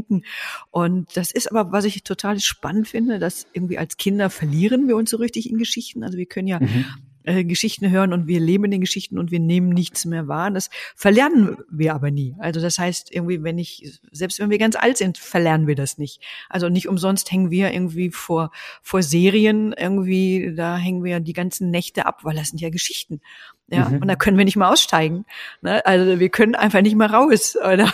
Und 0.72 1.16
das 1.16 1.32
ist 1.32 1.52
aber, 1.52 1.72
was 1.72 1.86
ich 1.86 2.04
total 2.04 2.40
spannend 2.40 2.88
finde, 2.88 3.20
dass 3.20 3.48
irgendwie 3.54 3.78
als 3.78 3.98
Kinder 3.98 4.30
verlieren 4.30 4.88
wir 4.88 4.96
uns 4.96 5.10
so 5.10 5.18
richtig 5.18 5.50
in 5.50 5.58
Geschichten. 5.58 6.04
Also 6.04 6.18
wir 6.18 6.26
können 6.26 6.48
ja 6.48 6.60
mhm 6.60 6.86
äh, 7.24 7.44
Geschichten 7.46 7.90
hören 7.90 8.14
und 8.14 8.28
wir 8.28 8.40
leben 8.40 8.66
in 8.66 8.72
den 8.72 8.82
Geschichten 8.82 9.18
und 9.18 9.32
wir 9.32 9.40
nehmen 9.40 9.70
nichts 9.70 10.06
mehr 10.06 10.28
wahr. 10.28 10.52
Das 10.52 10.70
verlernen 10.96 11.58
wir 11.72 11.96
aber 11.96 12.12
nie. 12.12 12.36
Also 12.40 12.60
das 12.62 12.78
heißt 12.78 13.14
irgendwie, 13.14 13.44
wenn 13.44 13.58
ich, 13.58 14.00
selbst 14.12 14.40
wenn 14.40 14.50
wir 14.50 14.58
ganz 14.58 14.76
alt 14.76 14.98
sind, 14.98 15.18
verlernen 15.18 15.68
wir 15.68 15.76
das 15.76 15.98
nicht. 15.98 16.22
Also 16.50 16.70
nicht 16.70 16.88
umsonst 16.88 17.32
hängen 17.32 17.52
wir 17.52 17.74
irgendwie 17.74 18.12
vor, 18.12 18.52
vor 18.82 19.02
Serien 19.04 19.74
irgendwie, 19.74 20.54
da 20.56 20.78
hängen 20.78 21.04
wir 21.04 21.20
die 21.20 21.34
ganzen 21.34 21.72
Nächte 21.72 22.06
ab, 22.06 22.24
weil 22.24 22.36
das 22.36 22.50
sind 22.50 22.60
ja 22.60 22.70
Geschichten. 22.70 23.22
Ja, 23.68 23.88
mhm. 23.88 24.02
und 24.02 24.08
da 24.08 24.16
können 24.16 24.38
wir 24.38 24.44
nicht 24.44 24.58
mal 24.58 24.72
aussteigen. 24.72 25.26
Ne? 25.62 25.86
Also 25.86 26.20
wir 26.20 26.30
können 26.30 26.54
einfach 26.54 26.82
nicht 26.82 26.96
mal 26.96 27.08
raus. 27.08 27.56
Oder 27.56 27.94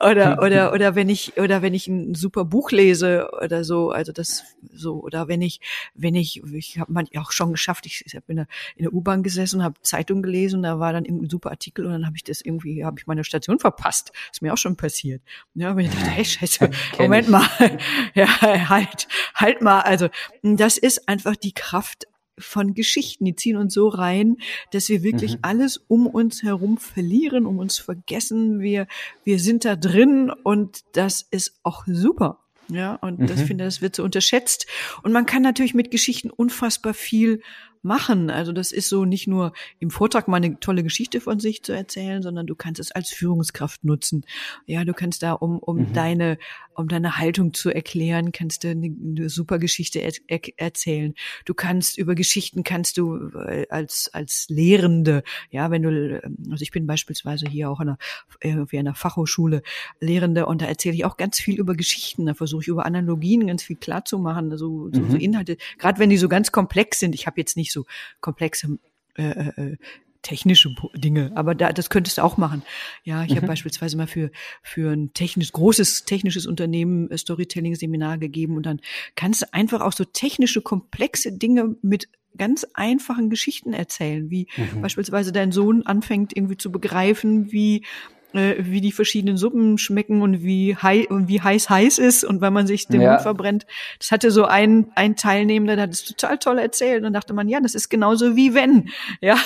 oder 0.00 0.42
oder 0.42 0.72
oder 0.74 0.94
wenn 0.94 1.08
ich 1.08 1.38
oder 1.38 1.62
wenn 1.62 1.72
ich 1.72 1.88
ein 1.88 2.14
super 2.14 2.44
Buch 2.44 2.70
lese 2.72 3.30
oder 3.42 3.64
so, 3.64 3.90
also 3.90 4.12
das 4.12 4.44
so 4.70 5.02
oder 5.02 5.26
wenn 5.26 5.40
ich 5.40 5.60
wenn 5.94 6.14
ich 6.14 6.42
ich 6.52 6.78
habe 6.78 6.92
man 6.92 7.06
auch 7.16 7.32
schon 7.32 7.52
geschafft. 7.52 7.86
Ich, 7.86 8.04
ich 8.04 8.14
habe 8.16 8.26
in 8.28 8.36
der, 8.36 8.46
in 8.76 8.84
der 8.84 8.92
U-Bahn 8.92 9.22
gesessen, 9.22 9.64
habe 9.64 9.80
Zeitung 9.80 10.22
gelesen, 10.22 10.62
da 10.62 10.78
war 10.78 10.92
dann 10.92 11.06
ein 11.06 11.30
super 11.30 11.50
Artikel 11.50 11.86
und 11.86 11.92
dann 11.92 12.06
habe 12.06 12.16
ich 12.16 12.24
das 12.24 12.42
irgendwie 12.42 12.84
habe 12.84 13.00
ich 13.00 13.06
meine 13.06 13.24
Station 13.24 13.58
verpasst. 13.58 14.12
Ist 14.30 14.42
mir 14.42 14.52
auch 14.52 14.58
schon 14.58 14.76
passiert. 14.76 15.22
Ja, 15.54 15.74
wenn 15.74 15.86
ich 15.86 15.90
dachte, 15.90 16.10
hey 16.10 16.24
Scheiße, 16.24 16.70
Moment 16.98 17.30
mal, 17.30 17.48
ja 18.14 18.68
halt 18.68 19.08
halt 19.34 19.62
mal. 19.62 19.80
Also 19.80 20.10
das 20.42 20.76
ist 20.76 21.08
einfach 21.08 21.34
die 21.34 21.52
Kraft 21.52 22.07
von 22.38 22.74
Geschichten. 22.74 23.24
Die 23.24 23.36
ziehen 23.36 23.56
uns 23.56 23.74
so 23.74 23.88
rein, 23.88 24.36
dass 24.72 24.88
wir 24.88 25.02
wirklich 25.02 25.34
mhm. 25.34 25.38
alles 25.42 25.78
um 25.88 26.06
uns 26.06 26.42
herum 26.42 26.78
verlieren, 26.78 27.46
um 27.46 27.58
uns 27.58 27.78
vergessen. 27.78 28.60
Wir, 28.60 28.86
wir 29.24 29.38
sind 29.38 29.64
da 29.64 29.76
drin 29.76 30.30
und 30.30 30.84
das 30.92 31.26
ist 31.30 31.54
auch 31.62 31.84
super. 31.86 32.38
Ja, 32.70 32.96
und 32.96 33.18
mhm. 33.18 33.26
das 33.26 33.40
finde, 33.40 33.64
das 33.64 33.80
wird 33.80 33.96
so 33.96 34.04
unterschätzt. 34.04 34.66
Und 35.02 35.12
man 35.12 35.24
kann 35.24 35.42
natürlich 35.42 35.74
mit 35.74 35.90
Geschichten 35.90 36.30
unfassbar 36.30 36.92
viel 36.92 37.40
machen. 37.82 38.30
Also 38.30 38.52
das 38.52 38.72
ist 38.72 38.88
so 38.88 39.04
nicht 39.04 39.26
nur 39.26 39.52
im 39.78 39.90
Vortrag 39.90 40.28
mal 40.28 40.38
eine 40.38 40.58
tolle 40.60 40.82
Geschichte 40.82 41.20
von 41.20 41.40
sich 41.40 41.62
zu 41.62 41.72
erzählen, 41.72 42.22
sondern 42.22 42.46
du 42.46 42.54
kannst 42.54 42.80
es 42.80 42.92
als 42.92 43.10
Führungskraft 43.10 43.84
nutzen. 43.84 44.24
Ja, 44.66 44.84
du 44.84 44.94
kannst 44.94 45.22
da, 45.22 45.32
um, 45.32 45.58
um 45.58 45.76
mhm. 45.76 45.92
deine, 45.92 46.38
um 46.74 46.88
deine 46.88 47.18
Haltung 47.18 47.54
zu 47.54 47.70
erklären, 47.70 48.32
kannst 48.32 48.64
du 48.64 48.68
eine, 48.68 48.86
eine 48.86 49.28
super 49.28 49.58
Geschichte 49.58 49.98
er, 49.98 50.12
er, 50.26 50.40
erzählen. 50.56 51.14
Du 51.44 51.54
kannst 51.54 51.98
über 51.98 52.14
Geschichten 52.14 52.62
kannst 52.62 52.98
du 52.98 53.30
äh, 53.46 53.66
als, 53.68 54.10
als 54.12 54.46
Lehrende, 54.48 55.22
ja, 55.50 55.70
wenn 55.70 55.82
du, 55.82 56.20
also 56.50 56.62
ich 56.62 56.70
bin 56.70 56.86
beispielsweise 56.86 57.46
hier 57.48 57.70
auch 57.70 57.80
in 57.80 57.88
einer, 57.88 57.98
irgendwie 58.40 58.76
in 58.76 58.86
einer 58.86 58.94
Fachhochschule 58.94 59.62
Lehrende 60.00 60.46
und 60.46 60.62
da 60.62 60.66
erzähle 60.66 60.94
ich 60.94 61.04
auch 61.04 61.16
ganz 61.16 61.40
viel 61.40 61.58
über 61.58 61.74
Geschichten. 61.74 62.26
Da 62.26 62.34
versuche 62.34 62.62
ich 62.62 62.68
über 62.68 62.86
Analogien 62.86 63.46
ganz 63.46 63.62
viel 63.62 63.76
klar 63.76 64.04
zu 64.04 64.18
machen, 64.18 64.56
so, 64.56 64.90
so, 64.92 65.00
mhm. 65.00 65.10
so 65.10 65.16
Inhalte, 65.16 65.56
gerade 65.78 65.98
wenn 65.98 66.10
die 66.10 66.16
so 66.16 66.28
ganz 66.28 66.52
komplex 66.52 67.00
sind. 67.00 67.14
Ich 67.14 67.26
habe 67.26 67.40
jetzt 67.40 67.56
nicht 67.56 67.67
nicht 67.68 67.72
so 67.72 67.84
komplexe 68.20 68.78
äh, 69.16 69.48
äh, 69.48 69.76
technische 70.22 70.74
Dinge, 70.94 71.30
aber 71.36 71.54
da, 71.54 71.72
das 71.72 71.90
könntest 71.90 72.18
du 72.18 72.22
auch 72.22 72.36
machen. 72.36 72.62
Ja, 73.04 73.22
ich 73.22 73.30
mhm. 73.30 73.36
habe 73.36 73.46
beispielsweise 73.46 73.96
mal 73.96 74.08
für 74.08 74.30
für 74.62 74.92
ein 74.92 75.12
technisch 75.14 75.52
großes 75.52 76.06
technisches 76.06 76.46
Unternehmen 76.46 77.10
äh, 77.10 77.18
Storytelling 77.18 77.76
Seminar 77.76 78.18
gegeben 78.18 78.56
und 78.56 78.66
dann 78.66 78.80
kannst 79.14 79.42
du 79.42 79.46
einfach 79.52 79.80
auch 79.80 79.92
so 79.92 80.04
technische 80.04 80.60
komplexe 80.60 81.32
Dinge 81.32 81.76
mit 81.82 82.08
ganz 82.36 82.66
einfachen 82.74 83.30
Geschichten 83.30 83.72
erzählen, 83.72 84.30
wie 84.30 84.48
mhm. 84.56 84.82
beispielsweise 84.82 85.32
dein 85.32 85.52
Sohn 85.52 85.86
anfängt 85.86 86.36
irgendwie 86.36 86.56
zu 86.56 86.70
begreifen, 86.72 87.52
wie 87.52 87.84
äh, 88.34 88.56
wie 88.58 88.80
die 88.80 88.92
verschiedenen 88.92 89.36
Suppen 89.36 89.78
schmecken 89.78 90.20
und 90.20 90.42
wie, 90.42 90.76
hei 90.76 91.08
und 91.08 91.28
wie 91.28 91.40
heiß 91.40 91.70
heiß 91.70 91.98
ist 91.98 92.24
und 92.24 92.40
wenn 92.40 92.52
man 92.52 92.66
sich 92.66 92.86
den 92.86 93.00
ja. 93.00 93.12
Mund 93.12 93.22
verbrennt. 93.22 93.66
Das 93.98 94.10
hatte 94.10 94.30
so 94.30 94.44
ein, 94.44 94.88
ein 94.94 95.16
Teilnehmer, 95.16 95.76
der 95.76 95.84
hat 95.84 95.90
es 95.92 96.04
total 96.04 96.38
toll 96.38 96.58
erzählt 96.58 97.04
und 97.04 97.12
dachte 97.14 97.32
man, 97.32 97.48
ja, 97.48 97.60
das 97.60 97.74
ist 97.74 97.88
genauso 97.88 98.36
wie 98.36 98.54
wenn. 98.54 98.90
Ja, 99.20 99.36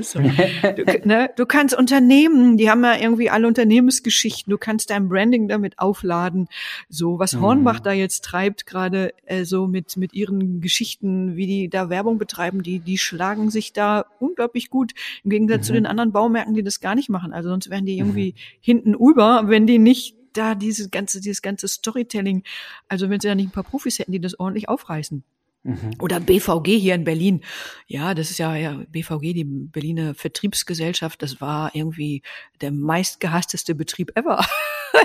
so. 0.00 0.20
du, 0.20 0.84
ne? 1.04 1.30
du 1.36 1.44
kannst 1.44 1.76
Unternehmen, 1.76 2.56
die 2.56 2.70
haben 2.70 2.82
ja 2.82 2.96
irgendwie 2.96 3.28
alle 3.28 3.46
Unternehmensgeschichten, 3.46 4.50
du 4.50 4.56
kannst 4.56 4.90
dein 4.90 5.08
Branding 5.08 5.48
damit 5.48 5.78
aufladen. 5.78 6.48
So, 6.88 7.18
was 7.18 7.34
mhm. 7.34 7.40
Hornbach 7.40 7.80
da 7.80 7.92
jetzt 7.92 8.24
treibt, 8.24 8.64
gerade 8.64 9.12
äh, 9.26 9.44
so 9.44 9.66
mit, 9.66 9.96
mit 9.96 10.14
ihren 10.14 10.60
Geschichten, 10.60 11.36
wie 11.36 11.46
die 11.46 11.68
da 11.68 11.90
Werbung 11.90 12.18
betreiben, 12.18 12.62
die, 12.62 12.78
die 12.78 12.96
schlagen 12.96 13.50
sich 13.50 13.72
da 13.72 14.06
unglaublich 14.18 14.70
gut 14.70 14.92
im 15.24 15.30
Gegensatz 15.30 15.62
mhm. 15.62 15.64
zu 15.64 15.72
den 15.74 15.86
anderen 15.86 16.12
Baumärkten, 16.12 16.54
die 16.54 16.62
das 16.62 16.80
gar 16.80 16.94
nicht 16.94 17.10
machen. 17.10 17.32
Also 17.32 17.50
sonst 17.50 17.70
wären 17.70 17.84
die 17.84 17.98
irgendwie 17.98 18.27
hinten 18.60 18.94
über, 18.94 19.44
wenn 19.46 19.66
die 19.66 19.78
nicht 19.78 20.16
da 20.32 20.54
dieses 20.54 20.90
ganze, 20.90 21.20
dieses 21.20 21.42
ganze 21.42 21.68
Storytelling, 21.68 22.44
also 22.88 23.10
wenn 23.10 23.20
sie 23.20 23.28
da 23.28 23.34
nicht 23.34 23.48
ein 23.48 23.52
paar 23.52 23.64
Profis 23.64 23.98
hätten, 23.98 24.12
die 24.12 24.20
das 24.20 24.38
ordentlich 24.38 24.68
aufreißen. 24.68 25.24
Mhm. 25.64 25.90
Oder 25.98 26.20
BVG 26.20 26.78
hier 26.78 26.94
in 26.94 27.04
Berlin. 27.04 27.42
Ja, 27.86 28.14
das 28.14 28.30
ist 28.30 28.38
ja, 28.38 28.54
ja, 28.54 28.80
BVG, 28.88 29.34
die 29.34 29.44
Berliner 29.44 30.14
Vertriebsgesellschaft, 30.14 31.22
das 31.22 31.40
war 31.40 31.74
irgendwie 31.74 32.22
der 32.60 32.70
meistgehassteste 32.72 33.74
Betrieb 33.74 34.12
ever. 34.16 34.46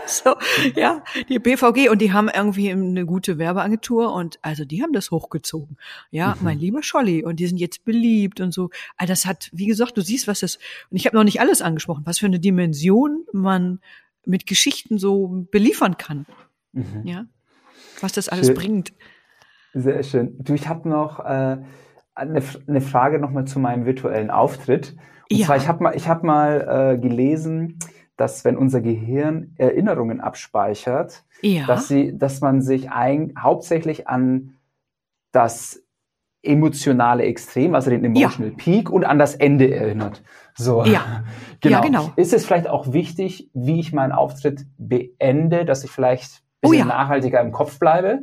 so, 0.05 0.35
ja, 0.75 1.03
die 1.29 1.39
BVG 1.39 1.89
und 1.89 2.01
die 2.01 2.11
haben 2.11 2.29
irgendwie 2.29 2.71
eine 2.71 3.05
gute 3.05 3.37
Werbeagentur 3.37 4.13
und 4.13 4.39
also 4.41 4.65
die 4.65 4.83
haben 4.83 4.93
das 4.93 5.11
hochgezogen. 5.11 5.77
Ja, 6.11 6.35
mhm. 6.35 6.43
mein 6.43 6.59
lieber 6.59 6.83
Scholli 6.83 7.23
und 7.23 7.39
die 7.39 7.47
sind 7.47 7.57
jetzt 7.57 7.85
beliebt 7.85 8.39
und 8.39 8.53
so. 8.53 8.69
Also 8.97 9.11
das 9.11 9.25
hat, 9.25 9.49
wie 9.53 9.67
gesagt, 9.67 9.97
du 9.97 10.01
siehst, 10.01 10.27
was 10.27 10.41
das, 10.41 10.57
und 10.89 10.97
ich 10.97 11.05
habe 11.05 11.15
noch 11.15 11.23
nicht 11.23 11.39
alles 11.39 11.61
angesprochen, 11.61 12.03
was 12.05 12.19
für 12.19 12.25
eine 12.25 12.39
Dimension 12.39 13.25
man 13.31 13.79
mit 14.25 14.47
Geschichten 14.47 14.97
so 14.97 15.45
beliefern 15.51 15.97
kann. 15.97 16.25
Mhm. 16.71 17.01
Ja, 17.03 17.25
was 18.01 18.13
das 18.13 18.29
alles 18.29 18.47
Schön. 18.47 18.55
bringt. 18.55 18.93
Sehr 19.73 20.03
schön. 20.03 20.35
Du, 20.39 20.53
ich 20.53 20.67
habe 20.67 20.87
noch 20.87 21.19
äh, 21.19 21.57
eine, 22.15 22.43
eine 22.67 22.81
Frage 22.81 23.19
nochmal 23.19 23.45
zu 23.45 23.59
meinem 23.59 23.85
virtuellen 23.85 24.29
Auftritt. 24.29 24.95
Und 25.31 25.37
ja. 25.37 25.47
zwar, 25.47 25.57
ich 25.57 25.67
habe 25.67 25.83
mal, 25.83 25.95
ich 25.95 26.07
hab 26.07 26.23
mal 26.23 26.93
äh, 26.93 26.97
gelesen, 26.99 27.79
dass 28.17 28.45
wenn 28.45 28.57
unser 28.57 28.81
Gehirn 28.81 29.53
Erinnerungen 29.57 30.21
abspeichert, 30.21 31.23
ja. 31.41 31.65
dass 31.65 31.87
sie, 31.87 32.17
dass 32.17 32.41
man 32.41 32.61
sich 32.61 32.91
ein, 32.91 33.33
hauptsächlich 33.37 34.07
an 34.07 34.57
das 35.31 35.83
emotionale 36.43 37.23
Extrem, 37.23 37.73
also 37.73 37.89
den 37.89 38.03
Emotional 38.03 38.51
ja. 38.51 38.57
Peak 38.57 38.89
und 38.89 39.05
an 39.05 39.17
das 39.17 39.35
Ende 39.35 39.73
erinnert. 39.73 40.21
So. 40.55 40.83
Ja. 40.83 41.23
genau. 41.61 41.77
Ja, 41.77 41.81
genau. 41.81 42.11
Ist 42.15 42.33
es 42.33 42.45
vielleicht 42.45 42.67
auch 42.67 42.91
wichtig, 42.91 43.49
wie 43.53 43.79
ich 43.79 43.93
meinen 43.93 44.11
Auftritt 44.11 44.65
beende, 44.77 45.65
dass 45.65 45.83
ich 45.83 45.91
vielleicht 45.91 46.43
ein 46.61 46.69
bisschen 46.69 46.87
oh 46.87 46.89
ja. 46.89 46.97
nachhaltiger 46.97 47.41
im 47.41 47.51
Kopf 47.51 47.79
bleibe? 47.79 48.19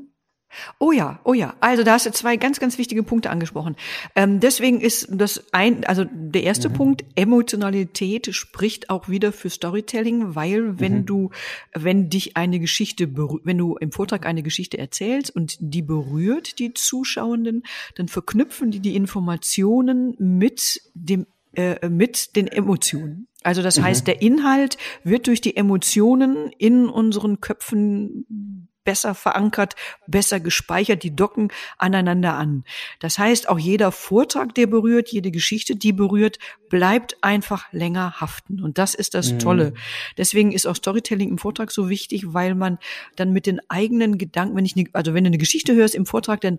Oh 0.78 0.92
ja, 0.92 1.20
oh 1.24 1.34
ja. 1.34 1.54
Also 1.60 1.84
da 1.84 1.92
hast 1.92 2.06
du 2.06 2.12
zwei 2.12 2.36
ganz, 2.36 2.60
ganz 2.60 2.78
wichtige 2.78 3.02
Punkte 3.02 3.30
angesprochen. 3.30 3.76
Ähm, 4.16 4.40
deswegen 4.40 4.80
ist 4.80 5.08
das 5.10 5.44
ein, 5.52 5.84
also 5.84 6.04
der 6.10 6.42
erste 6.42 6.68
mhm. 6.68 6.74
Punkt, 6.74 7.04
Emotionalität 7.14 8.34
spricht 8.34 8.90
auch 8.90 9.08
wieder 9.08 9.32
für 9.32 9.50
Storytelling, 9.50 10.34
weil 10.34 10.80
wenn 10.80 10.98
mhm. 10.98 11.06
du, 11.06 11.30
wenn 11.74 12.10
dich 12.10 12.36
eine 12.36 12.58
Geschichte, 12.58 13.08
wenn 13.44 13.58
du 13.58 13.76
im 13.76 13.92
Vortrag 13.92 14.26
eine 14.26 14.42
Geschichte 14.42 14.78
erzählst 14.78 15.34
und 15.34 15.56
die 15.60 15.82
berührt 15.82 16.58
die 16.58 16.74
Zuschauenden, 16.74 17.62
dann 17.96 18.08
verknüpfen 18.08 18.70
die 18.70 18.80
die 18.80 18.96
Informationen 18.96 20.14
mit 20.18 20.80
dem 20.94 21.26
äh, 21.54 21.88
mit 21.88 22.36
den 22.36 22.46
Emotionen. 22.46 23.26
Also 23.42 23.62
das 23.62 23.78
mhm. 23.78 23.84
heißt, 23.84 24.06
der 24.06 24.22
Inhalt 24.22 24.76
wird 25.02 25.26
durch 25.26 25.40
die 25.40 25.56
Emotionen 25.56 26.50
in 26.58 26.88
unseren 26.88 27.40
Köpfen 27.40 28.68
besser 28.84 29.14
verankert, 29.14 29.74
besser 30.06 30.40
gespeichert, 30.40 31.02
die 31.02 31.14
docken 31.14 31.52
aneinander 31.78 32.34
an. 32.34 32.64
Das 32.98 33.18
heißt, 33.18 33.48
auch 33.48 33.58
jeder 33.58 33.92
Vortrag, 33.92 34.54
der 34.54 34.66
berührt, 34.66 35.08
jede 35.08 35.30
Geschichte, 35.30 35.76
die 35.76 35.92
berührt, 35.92 36.38
bleibt 36.68 37.16
einfach 37.22 37.72
länger 37.72 38.20
haften. 38.20 38.62
Und 38.62 38.78
das 38.78 38.94
ist 38.94 39.14
das 39.14 39.32
mhm. 39.32 39.38
Tolle. 39.38 39.74
Deswegen 40.16 40.52
ist 40.52 40.66
auch 40.66 40.76
Storytelling 40.76 41.28
im 41.28 41.38
Vortrag 41.38 41.70
so 41.70 41.88
wichtig, 41.88 42.32
weil 42.32 42.54
man 42.54 42.78
dann 43.16 43.32
mit 43.32 43.46
den 43.46 43.60
eigenen 43.68 44.18
Gedanken, 44.18 44.56
wenn 44.56 44.64
ich, 44.64 44.76
ne, 44.76 44.88
also 44.92 45.14
wenn 45.14 45.24
du 45.24 45.28
eine 45.28 45.38
Geschichte 45.38 45.74
hörst 45.74 45.94
im 45.94 46.06
Vortrag, 46.06 46.40
dann 46.40 46.58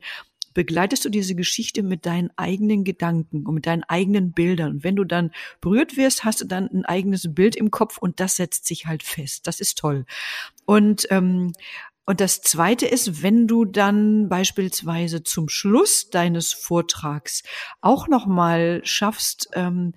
begleitest 0.54 1.06
du 1.06 1.10
diese 1.10 1.36
Geschichte 1.36 1.84
mit 1.84 2.06
deinen 2.06 2.30
eigenen 2.36 2.84
Gedanken 2.84 3.46
und 3.46 3.56
mit 3.56 3.66
deinen 3.66 3.84
eigenen 3.84 4.34
Bildern. 4.34 4.72
Und 4.72 4.84
wenn 4.84 4.96
du 4.96 5.04
dann 5.04 5.32
berührt 5.62 5.98
wirst, 5.98 6.24
hast 6.24 6.42
du 6.42 6.46
dann 6.46 6.70
ein 6.72 6.86
eigenes 6.86 7.34
Bild 7.34 7.56
im 7.56 7.72
Kopf 7.72 7.98
und 7.98 8.20
das 8.20 8.36
setzt 8.36 8.68
sich 8.68 8.86
halt 8.86 9.04
fest. 9.04 9.48
Das 9.48 9.60
ist 9.60 9.78
toll. 9.78 10.06
Und 10.66 11.08
ähm, 11.10 11.54
und 12.12 12.19
das 12.19 12.41
Zweite 12.41 12.86
ist, 12.86 13.24
wenn 13.24 13.47
du 13.47 13.63
dann 13.63 14.28
beispielsweise 14.28 15.24
zum 15.24 15.47
Schluss 15.47 16.10
deines 16.10 16.52
Vortrags 16.52 17.41
auch 17.80 18.10
noch 18.10 18.26
mal 18.26 18.82
schaffst, 18.84 19.50
ähm, 19.54 19.93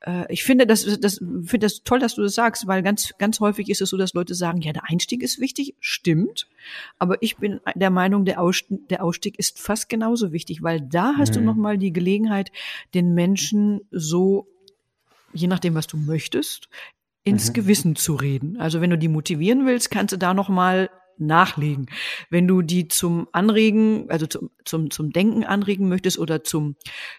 äh, 0.00 0.24
ich 0.28 0.42
finde 0.42 0.66
das, 0.66 0.98
das 0.98 1.18
finde 1.18 1.60
das 1.60 1.84
toll, 1.84 2.00
dass 2.00 2.16
du 2.16 2.22
das 2.22 2.34
sagst, 2.34 2.66
weil 2.66 2.82
ganz 2.82 3.14
ganz 3.16 3.38
häufig 3.38 3.68
ist 3.68 3.80
es 3.80 3.90
so, 3.90 3.96
dass 3.96 4.12
Leute 4.12 4.34
sagen, 4.34 4.60
ja, 4.60 4.72
der 4.72 4.90
Einstieg 4.90 5.22
ist 5.22 5.38
wichtig, 5.38 5.76
stimmt, 5.78 6.48
aber 6.98 7.22
ich 7.22 7.36
bin 7.36 7.60
der 7.76 7.90
Meinung, 7.90 8.24
der 8.24 8.40
Ausstieg, 8.40 8.88
der 8.88 9.04
Ausstieg 9.04 9.38
ist 9.38 9.60
fast 9.60 9.88
genauso 9.88 10.32
wichtig, 10.32 10.64
weil 10.64 10.80
da 10.80 11.14
hast 11.16 11.30
mhm. 11.30 11.34
du 11.34 11.40
noch 11.42 11.54
mal 11.54 11.78
die 11.78 11.92
Gelegenheit, 11.92 12.50
den 12.92 13.14
Menschen 13.14 13.82
so 13.92 14.48
je 15.32 15.46
nachdem, 15.46 15.76
was 15.76 15.86
du 15.86 15.96
möchtest, 15.96 16.68
ins 17.22 17.50
mhm. 17.50 17.52
Gewissen 17.52 17.94
zu 17.94 18.16
reden. 18.16 18.56
Also 18.56 18.80
wenn 18.80 18.90
du 18.90 18.98
die 18.98 19.06
motivieren 19.06 19.64
willst, 19.64 19.92
kannst 19.92 20.12
du 20.12 20.18
da 20.18 20.34
noch 20.34 20.48
mal 20.48 20.90
nachlegen. 21.26 21.86
Wenn 22.30 22.48
du 22.48 22.62
die 22.62 22.88
zum 22.88 23.28
Anregen, 23.32 24.06
also 24.08 24.26
zum, 24.26 24.50
zum, 24.64 24.90
zum 24.90 25.10
Denken 25.12 25.44
anregen 25.44 25.88
möchtest 25.88 26.18
oder 26.18 26.44
zum, 26.44 26.76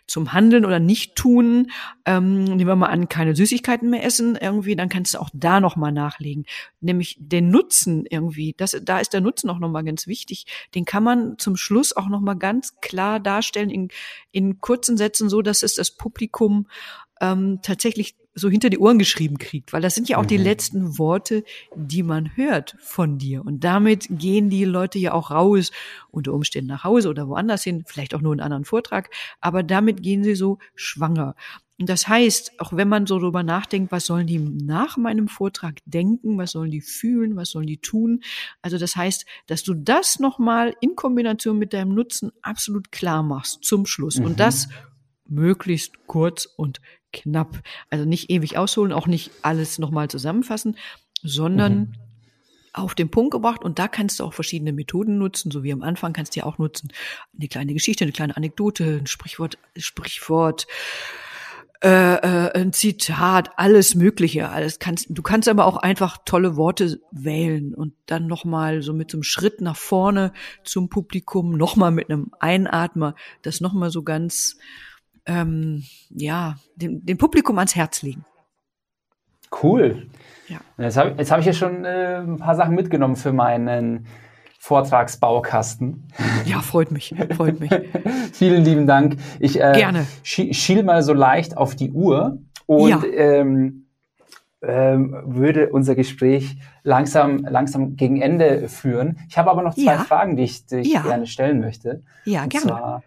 zum 0.07 0.33
Handeln 0.33 0.65
oder 0.65 0.79
Nicht-Tun, 0.79 1.71
ähm, 2.05 2.43
nehmen 2.43 2.67
wir 2.67 2.75
mal 2.75 2.87
an, 2.87 3.09
keine 3.09 3.35
Süßigkeiten 3.35 3.89
mehr 3.89 4.03
essen 4.03 4.37
irgendwie, 4.39 4.75
dann 4.75 4.89
kannst 4.89 5.13
du 5.13 5.19
auch 5.19 5.29
da 5.33 5.59
nochmal 5.59 5.91
nachlegen. 5.91 6.45
Nämlich 6.81 7.17
den 7.19 7.49
Nutzen 7.49 8.05
irgendwie, 8.09 8.53
das, 8.57 8.77
da 8.83 8.99
ist 8.99 9.13
der 9.13 9.21
Nutzen 9.21 9.49
auch 9.49 9.59
nochmal 9.59 9.83
ganz 9.83 10.07
wichtig. 10.07 10.45
Den 10.75 10.85
kann 10.85 11.03
man 11.03 11.37
zum 11.37 11.55
Schluss 11.55 11.95
auch 11.95 12.07
nochmal 12.07 12.37
ganz 12.37 12.79
klar 12.81 13.19
darstellen 13.19 13.69
in, 13.69 13.89
in 14.31 14.59
kurzen 14.61 14.97
Sätzen, 14.97 15.29
so 15.29 15.41
dass 15.41 15.63
es 15.63 15.75
das 15.75 15.91
Publikum 15.91 16.67
ähm, 17.23 17.59
tatsächlich 17.61 18.15
so 18.35 18.49
hinter 18.49 18.69
die 18.69 18.79
Ohren 18.79 18.97
geschrieben 18.97 19.37
kriegt, 19.37 19.73
weil 19.73 19.81
das 19.81 19.93
sind 19.95 20.09
ja 20.09 20.17
auch 20.17 20.23
mhm. 20.23 20.27
die 20.27 20.37
letzten 20.37 20.97
Worte, 20.97 21.43
die 21.75 22.03
man 22.03 22.35
hört 22.35 22.75
von 22.79 23.19
dir. 23.19 23.45
Und 23.45 23.63
damit 23.63 24.07
gehen 24.09 24.49
die 24.49 24.65
Leute 24.65 24.97
ja 24.97 25.13
auch 25.13 25.29
raus, 25.31 25.71
unter 26.09 26.33
Umständen 26.33 26.69
nach 26.69 26.83
Hause 26.83 27.09
oder 27.09 27.27
woanders 27.27 27.63
hin, 27.63 27.83
vielleicht 27.85 28.15
auch 28.15 28.21
nur 28.21 28.31
einen 28.31 28.41
anderen 28.41 28.65
Vortrag, 28.65 29.09
aber 29.39 29.61
damit 29.61 30.01
gehen 30.01 30.23
sie 30.23 30.35
so 30.35 30.57
schwanger. 30.75 31.35
Und 31.79 31.89
das 31.89 32.07
heißt, 32.07 32.59
auch 32.59 32.73
wenn 32.73 32.87
man 32.87 33.07
so 33.07 33.19
darüber 33.19 33.43
nachdenkt, 33.43 33.91
was 33.91 34.05
sollen 34.05 34.27
die 34.27 34.39
nach 34.39 34.97
meinem 34.97 35.27
Vortrag 35.27 35.79
denken, 35.85 36.37
was 36.37 36.51
sollen 36.51 36.71
die 36.71 36.81
fühlen, 36.81 37.35
was 37.35 37.49
sollen 37.49 37.67
die 37.67 37.79
tun? 37.79 38.23
Also 38.61 38.77
das 38.77 38.95
heißt, 38.95 39.25
dass 39.47 39.63
du 39.63 39.73
das 39.73 40.19
nochmal 40.19 40.75
in 40.81 40.95
Kombination 40.95 41.57
mit 41.57 41.73
deinem 41.73 41.93
Nutzen 41.93 42.31
absolut 42.41 42.91
klar 42.91 43.23
machst 43.23 43.63
zum 43.63 43.85
Schluss. 43.85 44.17
Mhm. 44.17 44.25
Und 44.25 44.39
das 44.39 44.69
möglichst 45.27 46.05
kurz 46.07 46.45
und 46.45 46.79
knapp. 47.13 47.61
Also 47.89 48.05
nicht 48.05 48.29
ewig 48.29 48.57
ausholen, 48.57 48.91
auch 48.91 49.07
nicht 49.07 49.31
alles 49.41 49.79
nochmal 49.79 50.09
zusammenfassen, 50.09 50.77
sondern 51.21 51.75
mhm. 51.75 51.93
auf 52.73 52.95
den 52.95 53.09
Punkt 53.09 53.31
gebracht. 53.31 53.63
Und 53.63 53.79
da 53.79 53.87
kannst 53.87 54.19
du 54.19 54.25
auch 54.25 54.33
verschiedene 54.33 54.73
Methoden 54.73 55.17
nutzen, 55.17 55.51
so 55.51 55.63
wie 55.63 55.71
am 55.71 55.83
Anfang 55.83 56.13
kannst 56.13 56.35
du 56.35 56.41
ja 56.41 56.45
auch 56.45 56.57
nutzen. 56.57 56.91
Eine 57.37 57.47
kleine 57.47 57.73
Geschichte, 57.73 58.03
eine 58.03 58.11
kleine 58.11 58.35
Anekdote, 58.35 58.99
ein 59.01 59.07
Sprichwort, 59.07 59.57
Sprichwort, 59.77 60.67
äh, 61.83 62.15
äh, 62.15 62.51
ein 62.53 62.71
Zitat, 62.71 63.51
alles 63.57 63.93
Mögliche, 63.93 64.47
alles 64.47 64.79
kannst. 64.79 65.07
Du 65.09 65.21
kannst 65.21 65.49
aber 65.49 65.65
auch 65.65 65.75
einfach 65.75 66.17
tolle 66.23 66.55
Worte 66.55 67.01
wählen 67.11 67.73
und 67.73 67.93
dann 68.05 68.25
nochmal 68.25 68.81
so 68.81 68.93
mit 68.93 69.11
so 69.11 69.17
einem 69.17 69.23
Schritt 69.23 69.59
nach 69.59 69.75
vorne 69.75 70.31
zum 70.63 70.87
Publikum, 70.87 71.57
nochmal 71.57 71.91
mit 71.91 72.09
einem 72.09 72.31
Einatmer, 72.39 73.15
das 73.41 73.59
nochmal 73.59 73.89
so 73.89 74.01
ganz 74.01 74.57
ähm, 75.25 75.83
ja, 76.09 76.55
dem, 76.75 77.05
dem 77.05 77.17
Publikum 77.17 77.57
ans 77.57 77.75
Herz 77.75 78.01
legen. 78.01 78.25
Cool. 79.61 80.07
Ja. 80.47 80.59
Jetzt 80.77 80.97
habe 80.97 81.15
jetzt 81.17 81.31
hab 81.31 81.39
ich 81.39 81.45
ja 81.45 81.53
schon 81.53 81.85
äh, 81.85 82.17
ein 82.17 82.37
paar 82.37 82.55
Sachen 82.55 82.75
mitgenommen 82.75 83.15
für 83.15 83.33
meinen 83.33 84.07
Vortragsbaukasten. 84.59 86.07
Ja, 86.45 86.61
freut 86.61 86.91
mich, 86.91 87.13
freut 87.35 87.59
mich. 87.59 87.69
Vielen 88.33 88.63
lieben 88.63 88.87
Dank. 88.87 89.17
Ich 89.39 89.59
äh, 89.59 89.73
Gerne. 89.73 90.05
schiel 90.23 90.83
mal 90.83 91.03
so 91.03 91.13
leicht 91.13 91.57
auf 91.57 91.75
die 91.75 91.91
Uhr 91.91 92.37
und 92.65 92.89
ja. 92.89 93.03
ähm, 93.03 93.87
ähm, 94.61 95.21
würde 95.25 95.69
unser 95.69 95.95
Gespräch 95.95 96.55
langsam, 96.83 97.39
langsam 97.39 97.97
gegen 97.97 98.21
Ende 98.21 98.69
führen. 98.69 99.19
Ich 99.27 99.37
habe 99.37 99.51
aber 99.51 99.61
noch 99.61 99.73
zwei 99.73 99.95
ja. 99.95 100.03
Fragen, 100.03 100.37
die 100.37 100.43
ich, 100.43 100.65
die 100.65 100.77
ich 100.77 100.93
ja. 100.93 101.01
gerne 101.01 101.27
stellen 101.27 101.59
möchte. 101.59 102.01
Ja, 102.23 102.43
und 102.43 102.49
gerne. 102.49 102.67
Zwar, 102.67 103.03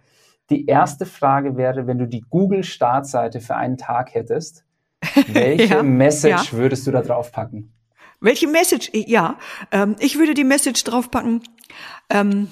die 0.50 0.66
erste 0.66 1.06
Frage 1.06 1.56
wäre, 1.56 1.86
wenn 1.86 1.98
du 1.98 2.06
die 2.06 2.24
Google-Startseite 2.28 3.40
für 3.40 3.56
einen 3.56 3.78
Tag 3.78 4.14
hättest, 4.14 4.64
welche 5.28 5.74
ja, 5.74 5.82
Message 5.82 6.52
ja. 6.52 6.58
würdest 6.58 6.86
du 6.86 6.90
da 6.90 7.02
draufpacken? 7.02 7.72
Welche 8.20 8.48
Message? 8.48 8.90
Ja, 8.92 9.38
ähm, 9.72 9.96
ich 9.98 10.18
würde 10.18 10.34
die 10.34 10.44
Message 10.44 10.82
draufpacken. 10.84 11.42
Ähm, 12.08 12.48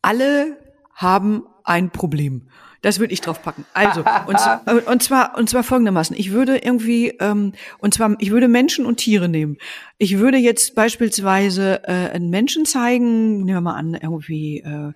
alle 0.00 0.56
haben 0.94 1.46
ein 1.64 1.90
Problem. 1.90 2.48
Das 2.82 2.98
würde 2.98 3.12
ich 3.12 3.20
draufpacken. 3.20 3.64
Also 3.74 4.04
und, 4.26 4.86
und 4.86 5.02
zwar 5.02 5.38
und 5.38 5.48
zwar 5.48 5.62
folgendermaßen: 5.62 6.16
Ich 6.16 6.32
würde 6.32 6.58
irgendwie 6.58 7.10
ähm, 7.20 7.52
und 7.78 7.94
zwar 7.94 8.16
ich 8.18 8.32
würde 8.32 8.48
Menschen 8.48 8.86
und 8.86 8.96
Tiere 8.96 9.28
nehmen. 9.28 9.56
Ich 9.98 10.18
würde 10.18 10.38
jetzt 10.38 10.74
beispielsweise 10.74 11.82
äh, 11.84 12.10
einen 12.10 12.30
Menschen 12.30 12.64
zeigen. 12.64 13.44
Nehmen 13.44 13.58
wir 13.58 13.60
mal 13.60 13.76
an 13.76 13.94
irgendwie. 13.94 14.60
Äh, 14.60 14.92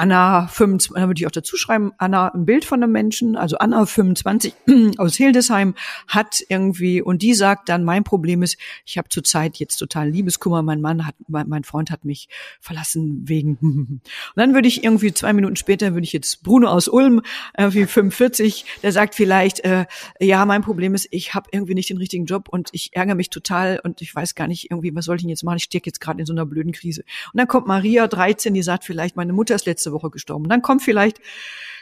Anna 0.00 0.46
25, 0.46 0.94
da 0.94 1.06
würde 1.08 1.20
ich 1.20 1.26
auch 1.26 1.30
dazu 1.30 1.58
schreiben, 1.58 1.92
Anna, 1.98 2.28
ein 2.28 2.46
Bild 2.46 2.64
von 2.64 2.82
einem 2.82 2.90
Menschen, 2.90 3.36
also 3.36 3.58
Anna 3.58 3.84
25 3.84 4.54
aus 4.96 5.14
Hildesheim 5.14 5.74
hat 6.08 6.42
irgendwie, 6.48 7.02
und 7.02 7.20
die 7.20 7.34
sagt 7.34 7.68
dann, 7.68 7.84
mein 7.84 8.02
Problem 8.02 8.42
ist, 8.42 8.56
ich 8.86 8.96
habe 8.96 9.10
zurzeit 9.10 9.58
jetzt 9.58 9.76
total 9.76 10.08
Liebeskummer, 10.08 10.62
mein 10.62 10.80
Mann 10.80 11.06
hat, 11.06 11.14
mein 11.28 11.64
Freund 11.64 11.90
hat 11.90 12.06
mich 12.06 12.30
verlassen 12.62 13.28
wegen, 13.28 13.58
und 13.60 14.00
dann 14.36 14.54
würde 14.54 14.68
ich 14.68 14.82
irgendwie 14.84 15.12
zwei 15.12 15.34
Minuten 15.34 15.56
später, 15.56 15.92
würde 15.92 16.04
ich 16.04 16.14
jetzt 16.14 16.42
Bruno 16.42 16.68
aus 16.68 16.88
Ulm, 16.88 17.20
irgendwie 17.58 17.84
45, 17.84 18.64
der 18.82 18.92
sagt 18.92 19.14
vielleicht, 19.14 19.60
äh, 19.66 19.84
ja, 20.18 20.46
mein 20.46 20.62
Problem 20.62 20.94
ist, 20.94 21.08
ich 21.10 21.34
habe 21.34 21.50
irgendwie 21.52 21.74
nicht 21.74 21.90
den 21.90 21.98
richtigen 21.98 22.24
Job 22.24 22.48
und 22.48 22.70
ich 22.72 22.96
ärgere 22.96 23.16
mich 23.16 23.28
total 23.28 23.78
und 23.84 24.00
ich 24.00 24.14
weiß 24.14 24.34
gar 24.34 24.48
nicht 24.48 24.70
irgendwie, 24.70 24.94
was 24.94 25.04
soll 25.04 25.16
ich 25.16 25.22
denn 25.22 25.28
jetzt 25.28 25.44
machen, 25.44 25.58
ich 25.58 25.64
stecke 25.64 25.90
jetzt 25.90 26.00
gerade 26.00 26.20
in 26.20 26.26
so 26.26 26.32
einer 26.32 26.46
blöden 26.46 26.72
Krise. 26.72 27.02
Und 27.34 27.38
dann 27.38 27.48
kommt 27.48 27.66
Maria 27.66 28.06
13, 28.06 28.54
die 28.54 28.62
sagt 28.62 28.84
vielleicht, 28.84 29.14
meine 29.14 29.34
Mutter 29.34 29.54
ist 29.54 29.66
letzte 29.66 29.89
Woche 29.92 30.10
gestorben. 30.10 30.44
Und 30.44 30.50
dann 30.50 30.62
kommt 30.62 30.82
vielleicht, 30.82 31.20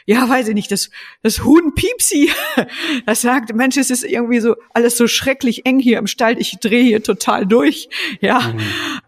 ja, 0.05 0.27
weiß 0.27 0.47
ich 0.47 0.55
nicht, 0.55 0.71
das, 0.71 0.89
das 1.21 1.43
Huhn 1.43 1.75
Piepsi, 1.75 2.31
das 3.05 3.21
sagt, 3.21 3.53
Mensch, 3.53 3.77
es 3.77 3.89
ist 3.89 4.03
irgendwie 4.03 4.39
so 4.39 4.55
alles 4.73 4.97
so 4.97 5.07
schrecklich 5.07 5.65
eng 5.65 5.79
hier 5.79 5.99
im 5.99 6.07
Stall, 6.07 6.39
ich 6.39 6.57
drehe 6.59 6.83
hier 6.83 7.03
total 7.03 7.45
durch, 7.45 7.89
ja. 8.21 8.39
Mhm. 8.39 8.59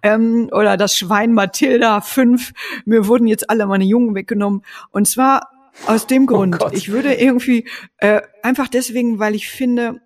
Ähm, 0.04 0.50
oder 0.52 0.78
das 0.78 0.98
Schwein 0.98 1.34
Mathilda 1.34 2.02
5, 2.02 2.54
mir 2.86 3.08
wurden 3.08 3.28
jetzt 3.28 3.50
alle 3.50 3.66
meine 3.66 3.86
Jungen 3.86 4.16
weggenommen. 4.16 4.64
Und 4.92 5.08
zwar 5.08 5.50
aus 5.88 6.08
dem 6.08 6.24
oh 6.24 6.28
Grund, 6.28 6.62
oh 6.62 6.70
ich 6.72 6.92
würde 6.92 7.14
irgendwie, 7.14 7.68
äh, 7.98 8.22
einfach 8.44 8.68
deswegen, 8.68 9.20
weil 9.20 9.36
ich 9.36 9.50
finde, 9.50 10.02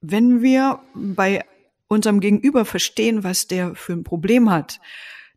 wenn 0.00 0.42
wir 0.42 0.80
bei 0.94 1.44
unserem 1.88 2.20
Gegenüber 2.20 2.64
verstehen, 2.64 3.22
was 3.22 3.46
der 3.46 3.74
für 3.74 3.92
ein 3.92 4.04
Problem 4.04 4.50
hat, 4.50 4.80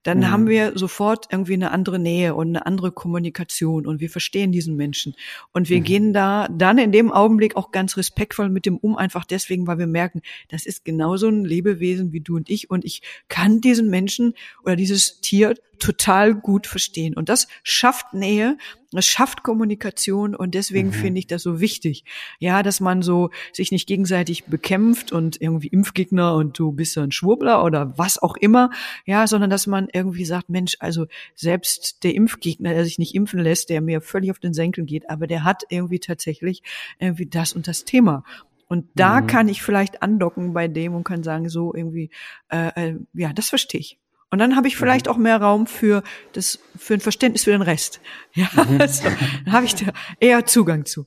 dann 0.06 0.20
mhm. 0.20 0.32
haben 0.32 0.48
wir 0.48 0.78
sofort 0.78 1.28
irgendwie 1.32 1.56
eine 1.56 1.72
andere 1.72 1.98
Nähe 1.98 2.36
und 2.36 2.50
eine 2.50 2.68
andere 2.68 2.92
Kommunikation 2.92 3.88
und 3.88 4.00
wir 4.00 4.10
verstehen 4.12 4.52
diesen 4.52 4.76
Menschen. 4.76 5.16
Und 5.52 5.68
wir 5.68 5.80
mhm. 5.80 5.84
gehen 5.84 6.14
da 6.14 6.48
dann 6.48 6.78
in 6.78 6.92
dem 6.92 7.12
Augenblick 7.12 7.58
auch 7.58 7.72
ganz 7.72 7.98
respektvoll 7.98 8.50
mit 8.50 8.68
dem 8.68 8.78
um, 8.78 8.96
einfach 8.96 9.26
deswegen, 9.26 9.66
weil 9.66 9.80
wir 9.80 9.88
merken, 9.88 10.22
das 10.50 10.68
ist 10.68 10.86
genauso 10.86 11.28
ein 11.28 11.44
Lebewesen 11.44 12.14
wie 12.14 12.22
du 12.22 12.36
und 12.36 12.52
ich 12.52 12.70
und 12.70 12.86
ich 12.86 13.02
kann 13.30 13.62
diesen 13.62 13.90
Menschen 13.90 14.36
oder 14.64 14.76
dieses 14.76 15.22
Tier 15.22 15.56
total 15.80 16.36
gut 16.36 16.68
verstehen. 16.68 17.16
Und 17.16 17.30
das 17.30 17.48
schafft 17.64 18.14
Nähe, 18.14 18.58
das 18.92 19.06
schafft 19.06 19.44
Kommunikation 19.44 20.36
und 20.36 20.56
deswegen 20.56 20.90
mhm. 20.90 20.94
finde 20.94 21.20
ich 21.20 21.28
das 21.28 21.44
so 21.44 21.60
wichtig. 21.60 22.06
Ja, 22.40 22.64
dass 22.64 22.80
man 22.80 23.02
so 23.02 23.30
sich 23.52 23.72
nicht 23.72 23.88
gegenseitig 23.88 24.46
bekämpft 24.46 25.12
und 25.12 25.42
irgendwie 25.42 25.68
Impfgegner 25.68 26.36
und 26.36 26.58
du 26.58 26.72
bist 26.72 26.98
ein 26.98 27.12
Schwurbler 27.12 27.64
oder 27.64 27.98
was 27.98 28.22
auch 28.22 28.38
immer. 28.38 28.70
Ja, 29.06 29.28
sondern 29.28 29.50
dass 29.50 29.68
man 29.68 29.88
irgendwie 29.92 30.26
sagt, 30.26 30.50
Mensch, 30.50 30.78
also 30.80 31.08
selbst 31.36 32.04
der 32.04 32.16
Impfgegner, 32.16 32.74
der 32.74 32.86
sich 32.86 33.00
nicht 33.00 33.16
impfen 33.16 33.40
lässt, 33.40 33.70
der 33.70 33.82
mir 33.82 34.02
völlig 34.02 34.32
auf 34.32 34.40
den 34.40 34.54
Senkel 34.54 34.86
geht, 34.86 35.10
aber 35.10 35.28
der 35.28 35.44
hat 35.44 35.64
irgendwie 35.70 36.00
tatsächlich 36.00 36.64
irgendwie 37.00 37.26
das 37.26 37.54
und 37.54 37.68
das 37.68 37.86
Thema. 37.86 38.24
Und 38.68 38.88
da 38.96 39.22
mhm. 39.22 39.28
kann 39.28 39.48
ich 39.48 39.62
vielleicht 39.62 40.02
andocken 40.02 40.54
bei 40.54 40.68
dem 40.68 40.96
und 40.96 41.04
kann 41.04 41.24
sagen, 41.24 41.50
so 41.50 41.74
irgendwie, 41.74 42.10
äh, 42.50 42.90
äh, 42.90 42.96
ja, 43.14 43.32
das 43.34 43.50
verstehe 43.50 43.82
ich. 43.82 44.00
Und 44.32 44.40
dann 44.40 44.56
habe 44.56 44.68
ich 44.68 44.76
vielleicht 44.76 45.06
mhm. 45.06 45.12
auch 45.12 45.18
mehr 45.18 45.42
Raum 45.42 45.68
für 45.68 46.04
das, 46.34 46.60
für 46.78 46.96
ein 46.96 47.00
Verständnis 47.00 47.44
für 47.44 47.52
den 47.52 47.62
Rest. 47.62 48.02
Ja, 48.34 48.50
mhm. 48.54 48.82
also, 48.82 49.04
dann 49.04 49.54
habe 49.54 49.66
ich 49.66 49.76
da 49.76 49.94
eher 50.20 50.46
Zugang 50.46 50.86
zu. 50.86 51.06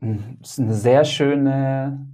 Das 0.00 0.52
ist 0.52 0.60
eine 0.60 0.74
sehr 0.74 1.04
schöne 1.04 2.06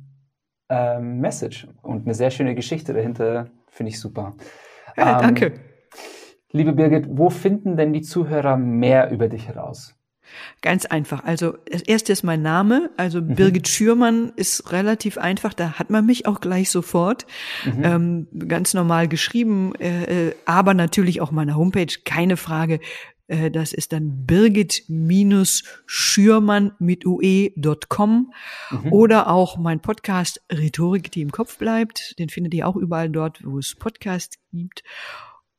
äh, 0.69 1.01
Message 1.01 1.67
und 1.83 2.05
eine 2.05 2.15
sehr 2.15 2.31
schöne 2.31 2.55
Geschichte 2.55 2.93
dahinter. 2.93 3.51
Finde 3.69 3.91
ich 3.91 4.01
super. 4.01 4.35
Ja, 4.97 5.17
ähm, 5.17 5.23
danke. 5.23 5.61
Liebe 6.53 6.73
Birgit, 6.73 7.07
wo 7.11 7.31
finden 7.31 7.77
denn 7.77 7.93
die 7.93 8.03
Zuhörer 8.03 8.57
mehr 8.57 9.11
über 9.11 9.29
dich 9.29 9.49
heraus? 9.49 9.96
Ganz 10.63 10.87
einfach. 10.87 11.25
Also 11.25 11.59
das 11.71 11.83
erste 11.83 12.13
ist 12.13 12.23
mein 12.23 12.43
Name. 12.43 12.91
Also 12.97 13.21
mhm. 13.21 13.35
Birgit 13.35 13.69
Schürmann 13.69 14.33
ist 14.37 14.73
relativ 14.73 15.19
einfach. 15.19 15.55
Da 15.55 15.79
hat 15.79 15.91
man 15.91 16.07
mich 16.07 16.27
auch 16.27 16.41
gleich 16.41 16.71
sofort. 16.71 17.27
Mhm. 17.65 17.85
Ähm, 17.85 18.27
ganz 18.49 18.75
normal 18.75 19.09
geschrieben, 19.09 19.75
äh, 19.77 20.29
äh 20.29 20.35
aber 20.45 20.75
natürlich 20.75 21.21
auch 21.21 21.31
meine 21.31 21.57
Homepage, 21.57 21.93
keine 22.05 22.37
Frage. 22.37 22.81
Äh, 23.29 23.51
das 23.51 23.73
ist 23.73 23.93
dann 23.93 24.27
birgit-schürmann 24.27 26.73
mit 26.79 27.07
ue.com 27.07 28.33
mhm. 28.71 28.93
oder 28.93 29.29
auch 29.29 29.57
mein 29.57 29.81
Podcast 29.81 30.43
Rhetorik, 30.53 31.11
die 31.11 31.23
im 31.23 31.33
Kopf 31.33 31.57
bleibt. 31.59 32.17
Den 32.19 32.29
findet 32.29 32.53
ihr 32.55 32.69
auch 32.69 32.77
überall 32.77 33.11
dort, 33.11 33.45
wo 33.45 33.59
es 33.59 33.75
Podcasts 33.75 34.39
gibt. 34.53 34.85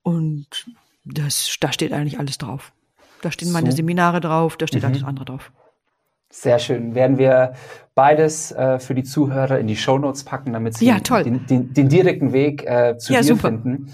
Und 0.01 0.72
das, 1.03 1.57
da 1.59 1.74
steht 1.74 1.91
eigentlich 1.93 2.20
alles 2.20 2.38
drauf. 2.38 2.74
Da 3.22 3.32
stehen 3.32 3.51
meine 3.51 3.72
so. 3.72 3.78
Seminare 3.78 4.22
drauf, 4.22 4.57
da 4.57 4.68
steht 4.68 4.84
mhm. 4.84 4.89
alles 4.89 5.03
andere 5.03 5.26
drauf. 5.26 5.51
Sehr 6.30 6.59
schön. 6.59 6.93
Werden 6.93 7.18
wir 7.18 7.53
beides 7.95 8.51
äh, 8.51 8.80
für 8.80 8.93
die 8.93 9.03
Zuhörer 9.03 9.59
in 9.59 9.68
die 9.68 9.78
Shownotes 9.78 10.24
packen, 10.24 10.53
damit 10.53 10.78
sie 10.78 10.86
ja, 10.86 10.99
den, 10.99 11.45
den, 11.47 11.74
den, 11.74 11.89
direkten 11.89 12.34
Weg 12.34 12.65
äh, 12.65 12.97
zu 12.97 13.13
ja, 13.13 13.20
dir 13.20 13.26
super. 13.26 13.47
finden. 13.47 13.93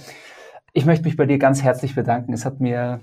Ich 0.74 0.86
möchte 0.86 1.05
mich 1.05 1.15
bei 1.15 1.26
dir 1.26 1.38
ganz 1.38 1.61
herzlich 1.61 1.93
bedanken. 1.93 2.34
Es 2.34 2.43
hat 2.43 2.59
mir 2.59 3.01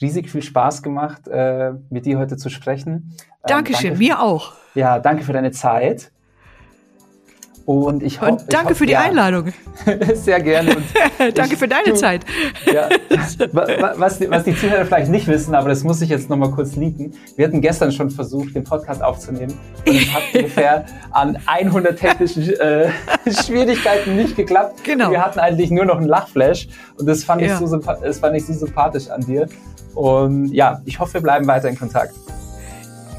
riesig 0.00 0.30
viel 0.30 0.42
Spaß 0.42 0.82
gemacht, 0.82 1.28
äh, 1.28 1.72
mit 1.90 2.06
dir 2.06 2.18
heute 2.18 2.36
zu 2.38 2.48
sprechen. 2.48 2.90
Ähm, 2.92 3.28
Dankeschön, 3.46 3.90
danke 3.90 4.04
mir 4.04 4.20
auch. 4.20 4.54
Ja, 4.74 4.98
danke 4.98 5.22
für 5.22 5.34
deine 5.34 5.50
Zeit. 5.50 6.10
Und 7.64 8.02
ich 8.02 8.20
hoffe. 8.20 8.44
Danke 8.48 8.70
hoff, 8.70 8.78
für 8.78 8.86
die 8.86 8.92
ja, 8.92 9.00
Einladung. 9.00 9.52
sehr 10.14 10.40
gerne. 10.40 10.76
danke 11.34 11.54
ich, 11.54 11.58
für 11.58 11.68
deine 11.68 11.90
du, 11.90 11.94
Zeit. 11.94 12.24
Ja, 12.72 12.88
was, 13.52 14.20
was, 14.20 14.44
die 14.44 14.56
Zuhörer 14.56 14.84
vielleicht 14.84 15.10
nicht 15.10 15.26
wissen, 15.28 15.54
aber 15.54 15.68
das 15.68 15.84
muss 15.84 16.00
ich 16.02 16.08
jetzt 16.08 16.28
nochmal 16.28 16.50
kurz 16.50 16.76
leaken. 16.76 17.14
Wir 17.36 17.46
hatten 17.46 17.60
gestern 17.60 17.92
schon 17.92 18.10
versucht, 18.10 18.54
den 18.54 18.64
Podcast 18.64 19.02
aufzunehmen. 19.02 19.54
Und 19.86 19.94
es 19.94 20.12
hat 20.12 20.22
ungefähr 20.34 20.86
an 21.12 21.38
100 21.46 21.98
technischen 21.98 22.50
äh, 22.50 22.90
Schwierigkeiten 23.30 24.16
nicht 24.16 24.36
geklappt. 24.36 24.82
Genau. 24.84 25.10
Wir 25.10 25.24
hatten 25.24 25.38
eigentlich 25.38 25.70
nur 25.70 25.84
noch 25.84 25.98
einen 25.98 26.08
Lachflash. 26.08 26.68
Und 26.98 27.06
das 27.06 27.22
fand, 27.24 27.42
ja. 27.42 27.48
ich 27.48 27.54
so, 27.54 27.76
das 27.76 28.18
fand 28.18 28.36
ich 28.36 28.46
so 28.46 28.52
sympathisch 28.52 29.08
an 29.08 29.20
dir. 29.20 29.46
Und 29.94 30.46
ja, 30.52 30.80
ich 30.84 30.98
hoffe, 30.98 31.14
wir 31.14 31.20
bleiben 31.20 31.46
weiter 31.46 31.68
in 31.68 31.78
Kontakt. 31.78 32.14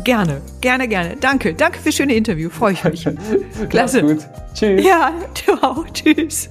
Gerne, 0.04 0.42
gerne, 0.60 0.88
gerne. 0.88 1.16
Danke, 1.18 1.54
danke 1.54 1.80
fürs 1.80 1.96
schöne 1.96 2.14
Interview. 2.16 2.50
Freue 2.50 2.74
ich 2.74 2.84
mich. 2.84 3.08
Klasse. 3.70 4.02
gut. 4.02 4.28
Tschüss. 4.54 4.86
Ja, 4.86 5.12
du 5.46 5.54
auch. 5.62 5.86
Tschüss. 5.94 6.50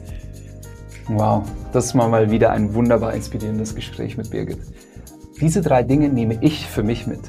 Wow, 1.08 1.44
das 1.72 1.94
war 1.96 2.08
mal 2.08 2.30
wieder 2.30 2.50
ein 2.52 2.72
wunderbar 2.74 3.12
inspirierendes 3.14 3.74
Gespräch 3.74 4.16
mit 4.16 4.30
Birgit. 4.30 4.58
Diese 5.40 5.60
drei 5.60 5.82
Dinge 5.82 6.08
nehme 6.08 6.38
ich 6.40 6.66
für 6.66 6.82
mich 6.82 7.06
mit. 7.06 7.20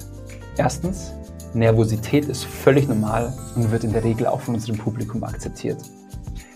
Erstens, 0.57 1.11
Nervosität 1.53 2.25
ist 2.25 2.45
völlig 2.45 2.87
normal 2.87 3.33
und 3.55 3.71
wird 3.71 3.83
in 3.83 3.91
der 3.91 4.03
Regel 4.03 4.27
auch 4.27 4.41
von 4.41 4.53
unserem 4.55 4.77
Publikum 4.77 5.23
akzeptiert. 5.23 5.81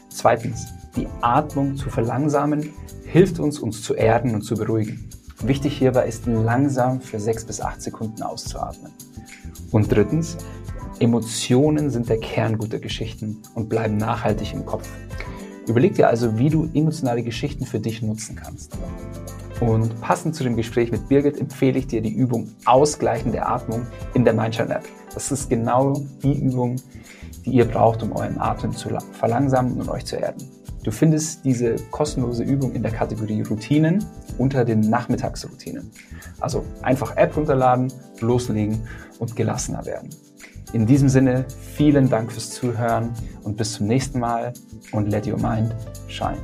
Zweitens, 0.09 0.67
die 0.95 1.07
Atmung 1.21 1.75
zu 1.75 1.89
verlangsamen 1.89 2.73
hilft 3.05 3.39
uns, 3.39 3.59
uns 3.59 3.81
zu 3.83 3.93
erden 3.93 4.33
und 4.35 4.41
zu 4.41 4.55
beruhigen. 4.55 5.09
Wichtig 5.41 5.77
hierbei 5.77 6.07
ist 6.07 6.25
langsam 6.25 7.01
für 7.01 7.19
sechs 7.19 7.45
bis 7.45 7.61
acht 7.61 7.81
Sekunden 7.81 8.23
auszuatmen. 8.23 8.91
Und 9.71 9.91
drittens, 9.91 10.37
Emotionen 10.99 11.89
sind 11.89 12.09
der 12.09 12.19
Kern 12.19 12.57
guter 12.57 12.79
Geschichten 12.79 13.41
und 13.53 13.69
bleiben 13.69 13.97
nachhaltig 13.97 14.53
im 14.53 14.65
Kopf. 14.65 14.89
Überleg 15.67 15.95
dir 15.95 16.07
also, 16.07 16.37
wie 16.37 16.49
du 16.49 16.69
emotionale 16.73 17.23
Geschichten 17.23 17.65
für 17.65 17.79
dich 17.79 18.01
nutzen 18.01 18.35
kannst. 18.35 18.77
Und 19.59 19.99
passend 20.01 20.35
zu 20.35 20.43
dem 20.43 20.55
Gespräch 20.55 20.91
mit 20.91 21.07
Birgit 21.09 21.39
empfehle 21.39 21.79
ich 21.79 21.87
dir 21.87 22.01
die 22.01 22.13
Übung 22.13 22.49
Ausgleichen 22.65 23.31
der 23.31 23.49
Atmung 23.49 23.85
in 24.13 24.23
der 24.23 24.33
Mindshine 24.33 24.75
App. 24.75 24.85
Das 25.13 25.31
ist 25.31 25.49
genau 25.49 25.93
die 26.23 26.39
Übung, 26.39 26.77
die 27.43 27.51
ihr 27.51 27.65
braucht, 27.65 28.03
um 28.03 28.11
euren 28.11 28.39
Atem 28.39 28.75
zu 28.75 28.89
verlangsamen 29.13 29.79
und 29.79 29.89
euch 29.89 30.05
zu 30.05 30.15
erden. 30.15 30.47
Du 30.83 30.91
findest 30.91 31.43
diese 31.43 31.75
kostenlose 31.91 32.43
Übung 32.43 32.71
in 32.73 32.81
der 32.81 32.91
Kategorie 32.91 33.41
Routinen 33.41 34.05
unter 34.37 34.63
den 34.63 34.79
Nachmittagsroutinen. 34.79 35.91
Also 36.39 36.63
einfach 36.81 37.17
App 37.17 37.35
runterladen, 37.35 37.91
loslegen 38.21 38.87
und 39.19 39.35
gelassener 39.35 39.85
werden. 39.85 40.09
In 40.73 40.85
diesem 40.85 41.07
Sinne, 41.07 41.45
vielen 41.75 42.09
Dank 42.09 42.31
fürs 42.31 42.49
Zuhören 42.49 43.13
und 43.43 43.55
bis 43.57 43.73
zum 43.73 43.87
nächsten 43.87 44.19
Mal 44.19 44.53
und 44.91 45.09
let 45.09 45.25
your 45.25 45.37
mind 45.37 45.73
shine. 46.07 46.37